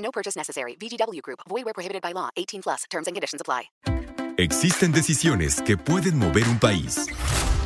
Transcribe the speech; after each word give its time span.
No 0.00 0.10
purchase 0.10 0.36
necessary. 0.36 0.76
VGW 0.76 1.22
Group. 1.22 1.40
Void 1.48 1.64
where 1.64 1.74
prohibited 1.74 2.02
by 2.02 2.12
law. 2.12 2.28
18 2.36 2.62
plus. 2.62 2.84
Terms 2.90 3.06
and 3.06 3.16
conditions 3.16 3.40
apply. 3.40 3.70
Existen 4.36 4.90
decisiones 4.90 5.60
que 5.60 5.76
pueden 5.76 6.18
mover 6.18 6.48
un 6.48 6.58
país. 6.58 7.06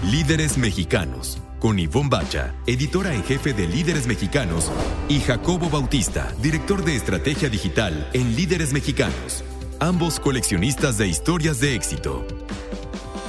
Líderes 0.02 0.58
mexicanos. 0.58 1.38
Con 1.60 1.78
Ivonne 1.78 2.10
Bacha, 2.10 2.52
editora 2.66 3.14
en 3.14 3.22
jefe 3.22 3.52
de 3.52 3.68
Líderes 3.68 4.06
Mexicanos, 4.06 4.70
y 5.08 5.20
Jacobo 5.20 5.70
Bautista, 5.70 6.30
director 6.42 6.84
de 6.84 6.96
estrategia 6.96 7.48
digital 7.48 8.10
en 8.12 8.34
Líderes 8.34 8.72
Mexicanos. 8.72 9.44
Ambos 9.78 10.18
coleccionistas 10.18 10.98
de 10.98 11.06
historias 11.06 11.60
de 11.60 11.74
éxito. 11.74 12.26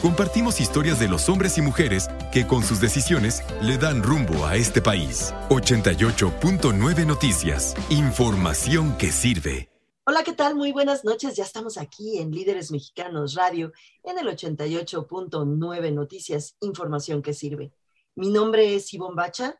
Compartimos 0.02 0.60
historias 0.60 1.00
de 1.00 1.08
los 1.08 1.30
hombres 1.30 1.58
y 1.58 1.62
mujeres 1.62 2.10
que 2.32 2.46
con 2.46 2.64
sus 2.64 2.80
decisiones 2.82 3.44
le 3.62 3.78
dan 3.78 4.04
rumbo 4.04 4.46
a 4.46 4.56
este 4.56 4.82
país. 4.82 5.34
88.9 5.50 7.06
Noticias. 7.06 7.76
Información 7.90 8.98
que 8.98 9.12
sirve. 9.12 9.70
Hola, 10.06 10.24
¿qué 10.24 10.34
tal? 10.34 10.56
Muy 10.56 10.72
buenas 10.72 11.04
noches. 11.04 11.36
Ya 11.36 11.44
estamos 11.44 11.78
aquí 11.78 12.20
en 12.20 12.32
Líderes 12.32 12.72
Mexicanos 12.72 13.34
Radio, 13.34 13.72
en 14.04 14.20
el 14.20 14.28
88.9 14.28 15.94
Noticias, 15.94 16.58
información 16.62 17.24
que 17.24 17.34
sirve. 17.34 17.74
Mi 18.16 18.30
nombre 18.30 18.76
es 18.76 18.94
Ivonne 18.94 19.16
Bacha. 19.16 19.56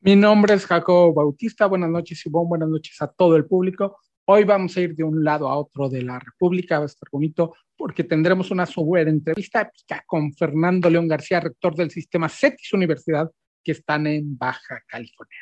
Mi 0.00 0.14
nombre 0.14 0.54
es 0.54 0.66
Jacobo 0.66 1.12
Bautista. 1.12 1.66
Buenas 1.66 1.90
noches, 1.90 2.24
Ivonne. 2.24 2.48
Buenas 2.48 2.68
noches 2.68 2.94
a 3.02 3.08
todo 3.08 3.34
el 3.34 3.46
público. 3.46 3.96
Hoy 4.26 4.44
vamos 4.44 4.76
a 4.76 4.82
ir 4.82 4.94
de 4.94 5.02
un 5.02 5.24
lado 5.24 5.48
a 5.48 5.56
otro 5.58 5.88
de 5.88 6.02
la 6.02 6.18
República, 6.18 6.78
va 6.78 6.84
a 6.84 6.86
estar 6.86 7.08
bonito 7.10 7.54
porque 7.78 8.02
tendremos 8.04 8.50
una 8.50 8.66
super 8.66 9.06
entrevista 9.06 9.62
épica 9.62 10.02
con 10.04 10.34
Fernando 10.34 10.90
León 10.90 11.06
García, 11.06 11.40
rector 11.40 11.76
del 11.76 11.90
sistema 11.92 12.28
CETIS 12.28 12.72
Universidad, 12.72 13.30
que 13.62 13.72
están 13.72 14.06
en 14.08 14.36
Baja 14.36 14.82
California. 14.86 15.38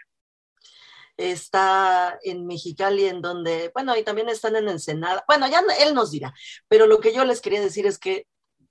Está 1.17 2.19
en 2.23 2.47
Mexicali, 2.47 3.07
en 3.07 3.23
donde, 3.23 3.70
bueno, 3.73 3.97
y 3.97 4.03
también 4.03 4.29
están 4.29 4.55
en 4.55 4.69
Ensenada. 4.69 5.25
Bueno, 5.27 5.48
ya 5.48 5.62
él 5.81 5.95
nos 5.95 6.11
dirá, 6.11 6.34
pero 6.69 6.87
lo 6.87 7.01
que 7.01 7.14
yo 7.14 7.25
les 7.25 7.41
quería 7.41 7.62
decir 7.62 7.87
es 7.87 7.98
que 7.98 8.27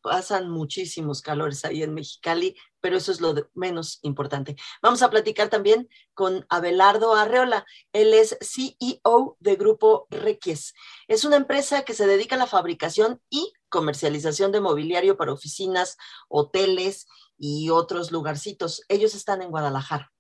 pasan 0.05 0.51
muchísimos 0.51 1.23
calores 1.23 1.65
ahí 1.65 1.81
en 1.81 1.95
Mexicali, 1.95 2.55
pero 2.79 2.95
eso 2.95 3.11
es 3.11 3.21
lo 3.21 3.33
menos 3.55 3.97
importante. 4.03 4.55
Vamos 4.83 5.01
a 5.01 5.09
platicar 5.09 5.49
también 5.49 5.89
con 6.13 6.45
Abelardo 6.47 7.15
Arreola. 7.15 7.65
Él 7.91 8.13
es 8.13 8.37
CEO 8.39 9.35
de 9.39 9.55
Grupo 9.55 10.05
Requies. 10.11 10.75
Es 11.07 11.25
una 11.25 11.37
empresa 11.37 11.81
que 11.81 11.95
se 11.95 12.05
dedica 12.05 12.35
a 12.35 12.37
la 12.37 12.45
fabricación 12.45 13.19
y 13.31 13.51
comercialización 13.69 14.51
de 14.51 14.61
mobiliario 14.61 15.17
para 15.17 15.33
oficinas, 15.33 15.97
hoteles 16.29 17.07
y 17.35 17.71
otros 17.71 18.11
lugarcitos. 18.11 18.83
Ellos 18.87 19.15
están 19.15 19.41
en 19.41 19.49
Guadalajara. 19.49 20.11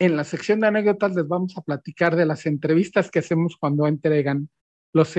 En 0.00 0.16
la 0.16 0.24
sección 0.24 0.58
de 0.58 0.66
anécdotas 0.66 1.14
les 1.14 1.28
vamos 1.28 1.56
a 1.56 1.62
platicar 1.62 2.16
de 2.16 2.26
las 2.26 2.44
entrevistas 2.46 3.08
que 3.08 3.20
hacemos 3.20 3.56
cuando 3.56 3.86
entregan 3.86 4.50
los 4.92 5.16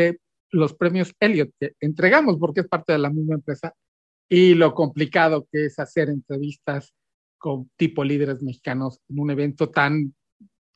los 0.51 0.73
premios 0.73 1.13
Elliot 1.19 1.51
que 1.59 1.73
entregamos 1.79 2.37
porque 2.39 2.61
es 2.61 2.67
parte 2.67 2.93
de 2.93 2.99
la 2.99 3.09
misma 3.09 3.35
empresa 3.35 3.73
y 4.29 4.53
lo 4.55 4.73
complicado 4.73 5.47
que 5.51 5.65
es 5.65 5.79
hacer 5.79 6.09
entrevistas 6.09 6.93
con 7.37 7.69
tipo 7.75 8.03
líderes 8.03 8.41
mexicanos 8.41 8.99
en 9.09 9.19
un 9.19 9.31
evento 9.31 9.69
tan 9.69 10.15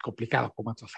complicado 0.01 0.53
como 0.55 0.71
estos 0.71 0.91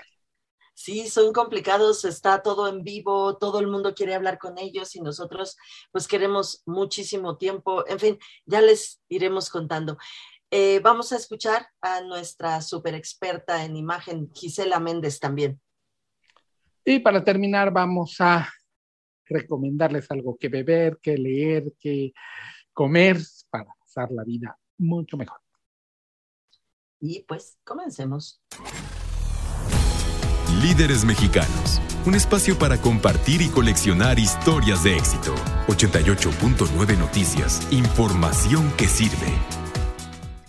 Sí, 0.73 1.07
son 1.09 1.31
complicados, 1.31 2.05
está 2.05 2.41
todo 2.41 2.67
en 2.67 2.83
vivo, 2.83 3.37
todo 3.37 3.59
el 3.59 3.67
mundo 3.67 3.93
quiere 3.93 4.15
hablar 4.15 4.39
con 4.39 4.57
ellos 4.57 4.95
y 4.95 5.01
nosotros 5.01 5.57
pues 5.91 6.07
queremos 6.07 6.63
muchísimo 6.65 7.37
tiempo. 7.37 7.85
En 7.87 7.99
fin, 7.99 8.19
ya 8.45 8.61
les 8.61 9.01
iremos 9.07 9.49
contando. 9.49 9.97
Eh, 10.49 10.79
vamos 10.83 11.11
a 11.13 11.17
escuchar 11.17 11.67
a 11.81 12.01
nuestra 12.01 12.61
super 12.61 12.95
experta 12.95 13.63
en 13.63 13.75
imagen, 13.75 14.31
Gisela 14.33 14.79
Méndez 14.79 15.19
también. 15.19 15.61
Y 16.83 16.99
para 16.99 17.23
terminar, 17.23 17.71
vamos 17.71 18.15
a 18.19 18.51
recomendarles 19.31 20.09
algo 20.11 20.37
que 20.37 20.49
beber, 20.49 20.99
que 21.01 21.17
leer, 21.17 21.73
que 21.79 22.13
comer 22.73 23.17
para 23.49 23.73
pasar 23.79 24.11
la 24.11 24.23
vida 24.23 24.57
mucho 24.77 25.17
mejor. 25.17 25.39
Y 26.99 27.23
pues 27.23 27.57
comencemos. 27.63 28.41
Líderes 30.61 31.03
Mexicanos, 31.05 31.81
un 32.05 32.13
espacio 32.13 32.59
para 32.59 32.77
compartir 32.77 33.41
y 33.41 33.49
coleccionar 33.49 34.19
historias 34.19 34.83
de 34.83 34.97
éxito. 34.97 35.33
88.9 35.67 36.97
Noticias, 36.99 37.67
información 37.71 38.71
que 38.77 38.85
sirve. 38.85 39.33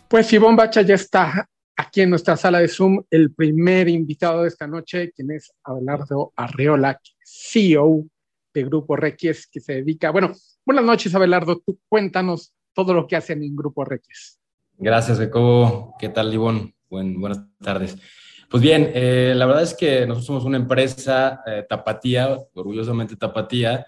Pues 0.09 0.31
Ivonne 0.33 0.57
Bacha 0.57 0.83
ya 0.83 0.97
está 0.97 1.49
aquí 1.77 2.03
en 2.03 2.11
nuestra 2.11 2.37
sala 2.37 2.59
de 2.61 2.69
Zoom, 2.69 3.03
el 3.11 3.33
primer 3.33 3.89
invitado 3.89 4.43
de 4.43 4.49
esta 4.49 4.67
noche, 4.67 5.11
quien 5.13 5.31
es 5.31 5.53
Abelardo 5.65 6.33
Arreola, 6.37 7.01
CEO 7.25 8.05
de 8.53 8.65
Grupo 8.65 8.97
Requies, 8.97 9.47
que 9.47 9.61
se 9.61 9.75
dedica, 9.75 10.11
bueno, 10.11 10.33
buenas 10.65 10.85
noches 10.85 11.15
Abelardo, 11.15 11.61
tú 11.65 11.79
cuéntanos 11.89 12.55
todo 12.75 12.95
lo 12.95 13.07
que 13.07 13.17
hacen 13.17 13.43
en 13.43 13.57
Grupo 13.57 13.85
Requies. 13.85 14.39
Gracias, 14.79 15.19
Jacobo. 15.19 15.95
¿Qué 15.99 16.09
tal, 16.09 16.33
Ivonne? 16.33 16.75
buenas 16.89 17.41
tardes. 17.59 17.97
Pues 18.51 18.63
bien, 18.63 18.91
eh, 18.95 19.33
la 19.35 19.47
verdad 19.47 19.63
es 19.63 19.73
que 19.73 20.07
nosotros 20.07 20.27
somos 20.27 20.45
una 20.45 20.59
empresa 20.59 21.41
eh, 21.47 21.65
tapatía, 21.67 22.37
orgullosamente 22.53 23.17
tapatía, 23.17 23.87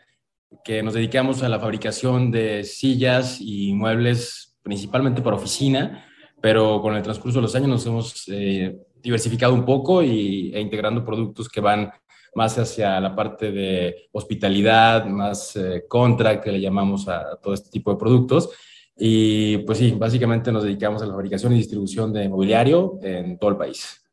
que 0.65 0.83
nos 0.83 0.95
dedicamos 0.95 1.43
a 1.43 1.49
la 1.49 1.61
fabricación 1.61 2.31
de 2.31 2.65
sillas 2.65 3.39
y 3.41 3.75
muebles 3.75 4.57
principalmente 4.63 5.21
para 5.21 5.37
oficina, 5.37 6.07
pero 6.41 6.81
con 6.81 6.95
el 6.95 7.03
transcurso 7.03 7.39
de 7.39 7.43
los 7.43 7.55
años 7.55 7.69
nos 7.69 7.87
hemos 7.87 8.25
eh, 8.29 8.79
diversificado 9.03 9.53
un 9.53 9.67
poco 9.67 10.03
y, 10.03 10.51
e 10.55 10.61
integrando 10.61 11.05
productos 11.05 11.49
que 11.49 11.61
van 11.61 11.93
más 12.35 12.59
hacia 12.59 13.01
la 13.01 13.15
parte 13.15 13.51
de 13.53 14.09
hospitalidad, 14.13 15.07
más 15.07 15.57
eh, 15.57 15.85
contract, 15.89 16.45
que 16.45 16.53
le 16.53 16.61
llamamos 16.61 17.09
a, 17.09 17.37
todo 17.43 17.55
este 17.55 17.71
tipo 17.71 17.91
de 17.91 17.97
productos. 17.99 18.51
Y 18.97 19.59
pues 19.59 19.79
sí, 19.79 19.93
básicamente 19.93 20.53
nos 20.53 20.65
dedicamos 20.65 21.03
a 21.03 21.07
la 21.07 21.13
fabricación 21.13 21.53
y 21.53 21.57
distribución 21.57 22.13
de 22.13 22.29
mobiliario 22.29 22.99
en 23.03 23.39
todo 23.39 23.51
el 23.51 23.57
país. 23.57 24.04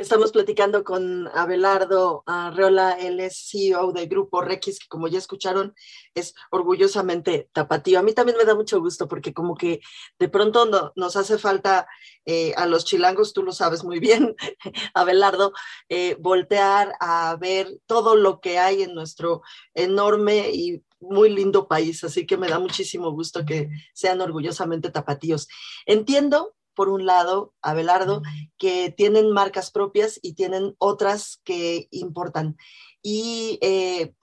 Estamos 0.00 0.32
platicando 0.32 0.82
con 0.82 1.28
Abelardo 1.28 2.22
Arreola, 2.24 2.92
él 2.92 3.20
es 3.20 3.50
CEO 3.50 3.92
del 3.92 4.08
grupo 4.08 4.40
Requis, 4.40 4.78
que 4.78 4.88
como 4.88 5.08
ya 5.08 5.18
escucharon, 5.18 5.74
es 6.14 6.34
orgullosamente 6.50 7.50
tapatío. 7.52 7.98
A 7.98 8.02
mí 8.02 8.14
también 8.14 8.38
me 8.38 8.46
da 8.46 8.54
mucho 8.54 8.80
gusto 8.80 9.08
porque 9.08 9.34
como 9.34 9.54
que 9.54 9.82
de 10.18 10.28
pronto 10.30 10.94
nos 10.96 11.16
hace 11.16 11.36
falta 11.36 11.86
eh, 12.24 12.54
a 12.56 12.64
los 12.64 12.86
chilangos, 12.86 13.34
tú 13.34 13.42
lo 13.42 13.52
sabes 13.52 13.84
muy 13.84 13.98
bien, 13.98 14.34
Abelardo, 14.94 15.52
eh, 15.90 16.16
voltear 16.18 16.94
a 16.98 17.36
ver 17.38 17.68
todo 17.84 18.16
lo 18.16 18.40
que 18.40 18.58
hay 18.58 18.82
en 18.84 18.94
nuestro 18.94 19.42
enorme 19.74 20.48
y 20.48 20.82
muy 20.98 21.28
lindo 21.28 21.68
país, 21.68 22.02
así 22.04 22.26
que 22.26 22.38
me 22.38 22.48
da 22.48 22.58
muchísimo 22.58 23.10
gusto 23.10 23.44
que 23.44 23.68
sean 23.92 24.22
orgullosamente 24.22 24.90
tapatíos. 24.90 25.46
Entiendo 25.84 26.54
por 26.74 26.88
un 26.88 27.06
lado, 27.06 27.54
Abelardo, 27.62 28.22
que 28.58 28.90
tienen 28.90 29.30
marcas 29.32 29.70
propias 29.70 30.18
y 30.22 30.34
tienen 30.34 30.74
otras 30.78 31.40
que 31.44 31.88
importan. 31.90 32.56
Y 33.02 33.58
eh, 33.62 34.14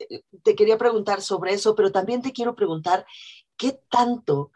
te 0.44 0.56
quería 0.56 0.78
preguntar 0.78 1.22
sobre 1.22 1.54
eso, 1.54 1.76
pero 1.76 1.92
también 1.92 2.22
te 2.22 2.34
quiero 2.34 2.56
preguntar 2.56 3.06
qué 3.58 3.80
tanto 3.90 4.52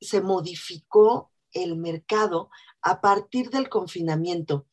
se 0.00 0.20
modificó 0.20 1.32
el 1.52 1.76
mercado 1.76 2.50
a 2.82 3.00
partir 3.00 3.50
del 3.50 3.68
confinamiento 3.68 4.66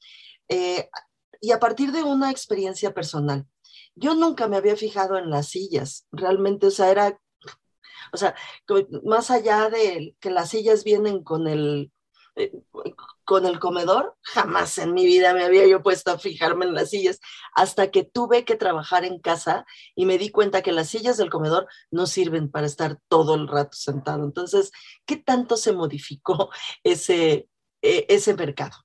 eh, 0.47 0.89
y 1.41 1.51
a 1.51 1.59
partir 1.59 1.91
de 1.91 2.03
una 2.03 2.31
experiencia 2.31 2.93
personal. 2.93 3.47
Yo 3.95 4.13
nunca 4.13 4.47
me 4.47 4.57
había 4.57 4.75
fijado 4.75 5.17
en 5.17 5.29
las 5.29 5.49
sillas, 5.49 6.05
realmente, 6.11 6.67
o 6.67 6.71
sea, 6.71 6.91
era, 6.91 7.19
o 8.11 8.17
sea, 8.17 8.35
más 9.03 9.31
allá 9.31 9.69
de 9.69 10.15
que 10.19 10.29
las 10.29 10.49
sillas 10.49 10.83
vienen 10.83 11.23
con 11.23 11.47
el 11.47 11.91
con 13.23 13.45
el 13.45 13.59
comedor, 13.59 14.15
jamás 14.21 14.77
en 14.77 14.93
mi 14.93 15.05
vida 15.05 15.33
me 15.33 15.43
había 15.43 15.65
yo 15.67 15.81
puesto 15.81 16.11
a 16.11 16.19
fijarme 16.19 16.65
en 16.65 16.73
las 16.73 16.91
sillas, 16.91 17.19
hasta 17.55 17.89
que 17.89 18.03
tuve 18.03 18.45
que 18.45 18.55
trabajar 18.55 19.03
en 19.03 19.19
casa 19.19 19.65
y 19.95 20.05
me 20.05 20.17
di 20.17 20.29
cuenta 20.29 20.61
que 20.61 20.71
las 20.71 20.89
sillas 20.89 21.17
del 21.17 21.29
comedor 21.29 21.67
no 21.91 22.05
sirven 22.05 22.49
para 22.49 22.67
estar 22.67 22.99
todo 23.07 23.35
el 23.35 23.47
rato 23.47 23.75
sentado. 23.77 24.23
Entonces, 24.23 24.71
¿qué 25.05 25.17
tanto 25.17 25.57
se 25.57 25.73
modificó 25.73 26.49
ese, 26.83 27.47
e, 27.81 28.05
ese 28.09 28.35
mercado? 28.35 28.77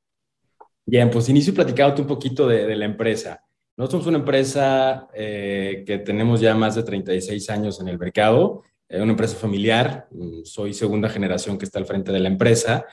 Bien, 0.87 1.11
pues 1.11 1.29
inicio 1.29 1.53
platicándote 1.53 2.03
un 2.03 2.09
poquito 2.09 2.49
de, 2.49 2.67
de, 2.67 2.77
la 2.77 2.87
empresa. 2.87 3.45
Nosotros 3.77 4.03
somos 4.03 4.07
una 4.09 4.19
empresa 4.19 5.09
eh, 5.15 5.85
que 5.87 5.99
tenemos 5.99 6.41
ya 6.41 6.55
más 6.55 6.75
de 6.75 6.83
36 6.83 7.51
años 7.51 7.81
en 7.81 7.89
el 7.89 7.99
mercado, 7.99 8.63
eh, 8.89 9.01
una 9.01 9.13
empresa 9.13 9.37
familiar, 9.37 10.09
mm, 10.11 10.45
soy 10.45 10.73
segunda 10.73 11.09
generación 11.09 11.59
que 11.59 11.67
está 11.67 11.79
al 11.79 11.87
frente 11.87 12.11
de 12.11 12.21
la 12.21 12.29
empresa 12.29 12.87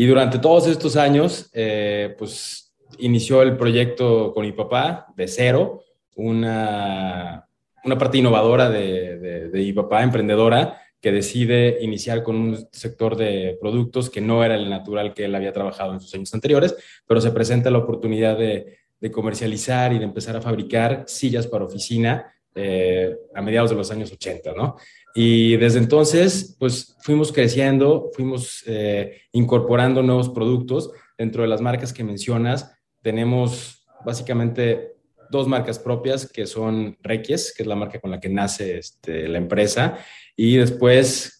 y 0.00 0.06
durante 0.06 0.38
todos 0.38 0.68
estos 0.68 0.94
años, 0.94 1.50
eh, 1.52 2.14
pues 2.16 2.72
inició 2.98 3.42
el 3.42 3.56
proyecto 3.56 4.32
con 4.32 4.46
mi 4.46 4.52
papá 4.52 5.08
de 5.16 5.26
cero, 5.26 5.82
una, 6.14 7.48
una 7.84 7.98
parte 7.98 8.18
innovadora 8.18 8.70
de, 8.70 9.18
de, 9.18 9.48
de 9.48 9.58
mi 9.58 9.72
papá, 9.72 10.04
emprendedora, 10.04 10.80
que 11.00 11.10
decide 11.10 11.78
iniciar 11.80 12.22
con 12.22 12.36
un 12.36 12.68
sector 12.70 13.16
de 13.16 13.58
productos 13.60 14.08
que 14.08 14.20
no 14.20 14.44
era 14.44 14.54
el 14.54 14.70
natural 14.70 15.14
que 15.14 15.24
él 15.24 15.34
había 15.34 15.52
trabajado 15.52 15.92
en 15.92 16.00
sus 16.00 16.14
años 16.14 16.32
anteriores, 16.32 16.76
pero 17.04 17.20
se 17.20 17.32
presenta 17.32 17.68
la 17.68 17.78
oportunidad 17.78 18.38
de, 18.38 18.78
de 19.00 19.10
comercializar 19.10 19.92
y 19.92 19.98
de 19.98 20.04
empezar 20.04 20.36
a 20.36 20.40
fabricar 20.40 21.06
sillas 21.08 21.48
para 21.48 21.64
oficina 21.64 22.32
eh, 22.54 23.16
a 23.34 23.42
mediados 23.42 23.70
de 23.70 23.76
los 23.76 23.90
años 23.90 24.10
80, 24.12 24.52
¿no? 24.52 24.76
Y 25.14 25.56
desde 25.56 25.78
entonces, 25.78 26.56
pues 26.58 26.96
fuimos 27.00 27.32
creciendo, 27.32 28.10
fuimos 28.14 28.62
eh, 28.66 29.22
incorporando 29.32 30.02
nuevos 30.02 30.28
productos 30.28 30.90
dentro 31.16 31.42
de 31.42 31.48
las 31.48 31.60
marcas 31.60 31.92
que 31.92 32.04
mencionas. 32.04 32.72
Tenemos 33.02 33.86
básicamente 34.04 34.94
dos 35.30 35.46
marcas 35.48 35.78
propias 35.78 36.30
que 36.30 36.46
son 36.46 36.96
Requies, 37.02 37.52
que 37.56 37.62
es 37.62 37.66
la 37.66 37.76
marca 37.76 38.00
con 38.00 38.10
la 38.10 38.20
que 38.20 38.28
nace 38.28 38.78
este, 38.78 39.28
la 39.28 39.38
empresa, 39.38 39.98
y 40.36 40.56
después 40.56 41.38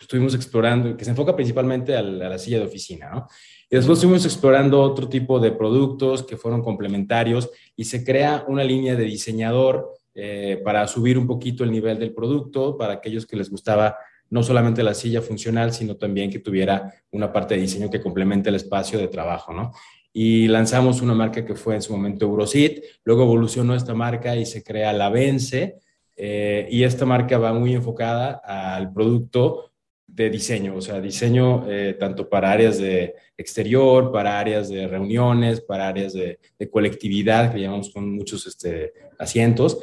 estuvimos 0.00 0.34
explorando, 0.34 0.96
que 0.96 1.04
se 1.04 1.10
enfoca 1.10 1.34
principalmente 1.34 1.96
a 1.96 2.02
la, 2.02 2.38
silla 2.38 2.58
de 2.58 2.66
oficina. 2.66 3.26
Y 3.68 3.76
después 3.76 3.98
estuvimos 3.98 4.24
explorando 4.24 4.80
otro 4.80 5.08
tipo 5.08 5.40
de 5.40 5.50
productos 5.50 6.22
que 6.22 6.36
fueron 6.36 6.62
complementarios 6.62 7.50
y 7.74 7.84
se 7.84 8.04
crea 8.04 8.44
una 8.46 8.62
línea 8.62 8.94
de 8.94 9.04
diseñador 9.04 9.95
eh, 10.18 10.62
para 10.64 10.86
subir 10.88 11.18
un 11.18 11.26
poquito 11.26 11.62
el 11.62 11.70
nivel 11.70 11.98
del 11.98 12.14
producto 12.14 12.78
para 12.78 12.94
aquellos 12.94 13.26
que 13.26 13.36
les 13.36 13.50
gustaba 13.50 13.98
no 14.30 14.42
solamente 14.42 14.82
la 14.82 14.94
silla 14.94 15.20
funcional, 15.20 15.74
sino 15.74 15.96
también 15.96 16.30
que 16.30 16.38
tuviera 16.38 16.90
una 17.10 17.30
parte 17.30 17.54
de 17.54 17.60
diseño 17.60 17.90
que 17.90 18.00
complemente 18.00 18.48
el 18.48 18.54
espacio 18.54 18.98
de 18.98 19.08
trabajo, 19.08 19.52
¿no? 19.52 19.72
Y 20.14 20.48
lanzamos 20.48 21.02
una 21.02 21.14
marca 21.14 21.44
que 21.44 21.54
fue 21.54 21.74
en 21.74 21.82
su 21.82 21.92
momento 21.92 22.24
Eurosit, 22.24 22.82
luego 23.04 23.24
evolucionó 23.24 23.74
esta 23.74 23.92
marca 23.92 24.34
y 24.34 24.46
se 24.46 24.64
crea 24.64 24.94
la 24.94 25.10
Vence, 25.10 25.80
eh, 26.16 26.66
y 26.70 26.84
esta 26.84 27.04
marca 27.04 27.36
va 27.36 27.52
muy 27.52 27.74
enfocada 27.74 28.40
al 28.42 28.94
producto 28.94 29.72
de 30.16 30.30
diseño, 30.30 30.74
o 30.76 30.80
sea, 30.80 30.98
diseño 30.98 31.66
eh, 31.68 31.94
tanto 32.00 32.26
para 32.26 32.50
áreas 32.50 32.78
de 32.78 33.14
exterior, 33.36 34.10
para 34.10 34.40
áreas 34.40 34.70
de 34.70 34.88
reuniones, 34.88 35.60
para 35.60 35.88
áreas 35.88 36.14
de, 36.14 36.38
de 36.58 36.70
colectividad, 36.70 37.52
que 37.52 37.60
llamamos 37.60 37.90
con 37.90 38.10
muchos 38.10 38.46
este, 38.46 38.94
asientos. 39.18 39.78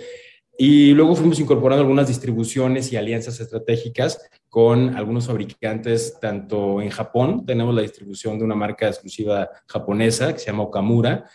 Y 0.57 0.91
luego 0.93 1.15
fuimos 1.15 1.39
incorporando 1.39 1.83
algunas 1.83 2.07
distribuciones 2.07 2.91
y 2.91 2.97
alianzas 2.97 3.39
estratégicas 3.39 4.27
con 4.49 4.95
algunos 4.95 5.27
fabricantes, 5.27 6.17
tanto 6.19 6.81
en 6.81 6.89
Japón, 6.89 7.45
tenemos 7.45 7.75
la 7.75 7.83
distribución 7.83 8.39
de 8.39 8.45
una 8.45 8.55
marca 8.55 8.87
exclusiva 8.87 9.49
japonesa 9.67 10.33
que 10.33 10.39
se 10.39 10.47
llama 10.47 10.63
Okamura, 10.63 11.25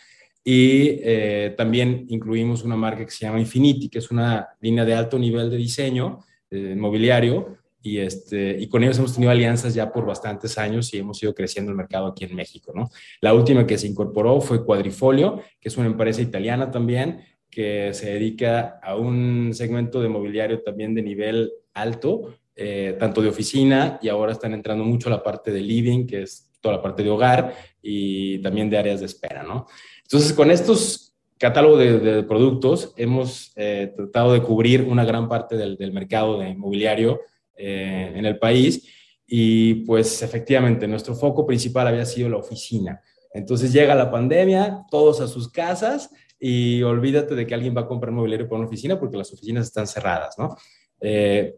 y 0.43 0.99
eh, 1.03 1.53
también 1.57 2.05
incluimos 2.09 2.63
una 2.63 2.75
marca 2.75 3.05
que 3.05 3.11
se 3.11 3.25
llama 3.25 3.39
Infinity, 3.39 3.87
que 3.87 3.99
es 3.99 4.11
una 4.11 4.49
línea 4.59 4.83
de 4.83 4.93
alto 4.93 5.17
nivel 5.17 5.49
de 5.49 5.57
diseño 5.57 6.19
eh, 6.49 6.75
mobiliario, 6.75 7.58
y, 7.81 7.99
este, 7.99 8.57
y 8.59 8.67
con 8.67 8.83
ellos 8.83 8.97
hemos 8.97 9.13
tenido 9.13 9.31
alianzas 9.31 9.73
ya 9.73 9.91
por 9.91 10.05
bastantes 10.05 10.57
años 10.57 10.93
y 10.93 10.97
hemos 10.97 11.21
ido 11.23 11.33
creciendo 11.33 11.71
el 11.71 11.77
mercado 11.77 12.07
aquí 12.07 12.25
en 12.25 12.35
México. 12.35 12.73
¿no? 12.75 12.89
La 13.21 13.33
última 13.33 13.65
que 13.65 13.77
se 13.77 13.87
incorporó 13.87 14.41
fue 14.41 14.65
Quadrifolio, 14.65 15.41
que 15.59 15.69
es 15.69 15.77
una 15.77 15.87
empresa 15.87 16.21
italiana 16.21 16.71
también, 16.71 17.21
que 17.49 17.93
se 17.93 18.13
dedica 18.13 18.79
a 18.83 18.95
un 18.95 19.51
segmento 19.53 20.01
de 20.01 20.09
mobiliario 20.09 20.61
también 20.61 20.93
de 20.93 21.01
nivel 21.01 21.51
alto, 21.73 22.35
eh, 22.55 22.95
tanto 22.99 23.21
de 23.21 23.29
oficina 23.29 23.97
y 24.01 24.09
ahora 24.09 24.33
están 24.33 24.53
entrando 24.53 24.83
mucho 24.83 25.07
a 25.07 25.11
la 25.11 25.23
parte 25.23 25.51
de 25.51 25.61
living, 25.61 26.05
que 26.05 26.23
es 26.23 26.51
toda 26.59 26.75
la 26.75 26.81
parte 26.81 27.03
de 27.03 27.09
hogar 27.09 27.55
y 27.81 28.39
también 28.39 28.69
de 28.69 28.77
áreas 28.77 28.99
de 28.99 29.05
espera. 29.05 29.43
¿no? 29.43 29.67
Entonces, 30.03 30.33
con 30.33 30.51
estos 30.51 31.15
catálogos 31.37 31.79
de, 31.79 31.99
de, 31.99 32.23
productos 32.23 32.93
hemos 32.97 33.53
eh, 33.55 33.93
tratado 33.95 34.33
de 34.33 34.41
cubrir 34.41 34.81
una 34.81 35.05
gran 35.05 35.29
parte 35.29 35.55
del, 35.55 35.77
del 35.77 35.93
mercado 35.93 36.37
de 36.37 36.53
mobiliario 36.53 37.21
eh, 37.59 38.13
en 38.15 38.25
el 38.25 38.39
país 38.39 38.87
y 39.27 39.85
pues 39.85 40.21
efectivamente 40.23 40.87
nuestro 40.87 41.13
foco 41.13 41.45
principal 41.45 41.87
había 41.87 42.05
sido 42.05 42.29
la 42.29 42.37
oficina. 42.37 43.01
Entonces 43.33 43.71
llega 43.71 43.93
la 43.93 44.09
pandemia, 44.09 44.85
todos 44.89 45.21
a 45.21 45.27
sus 45.27 45.51
casas 45.51 46.09
y 46.39 46.81
olvídate 46.81 47.35
de 47.35 47.45
que 47.45 47.53
alguien 47.53 47.75
va 47.75 47.81
a 47.81 47.87
comprar 47.87 48.11
mobiliario 48.11 48.47
para 48.47 48.59
una 48.59 48.67
oficina 48.67 48.99
porque 48.99 49.17
las 49.17 49.31
oficinas 49.31 49.67
están 49.67 49.87
cerradas, 49.87 50.35
¿no? 50.37 50.55
Eh, 51.01 51.55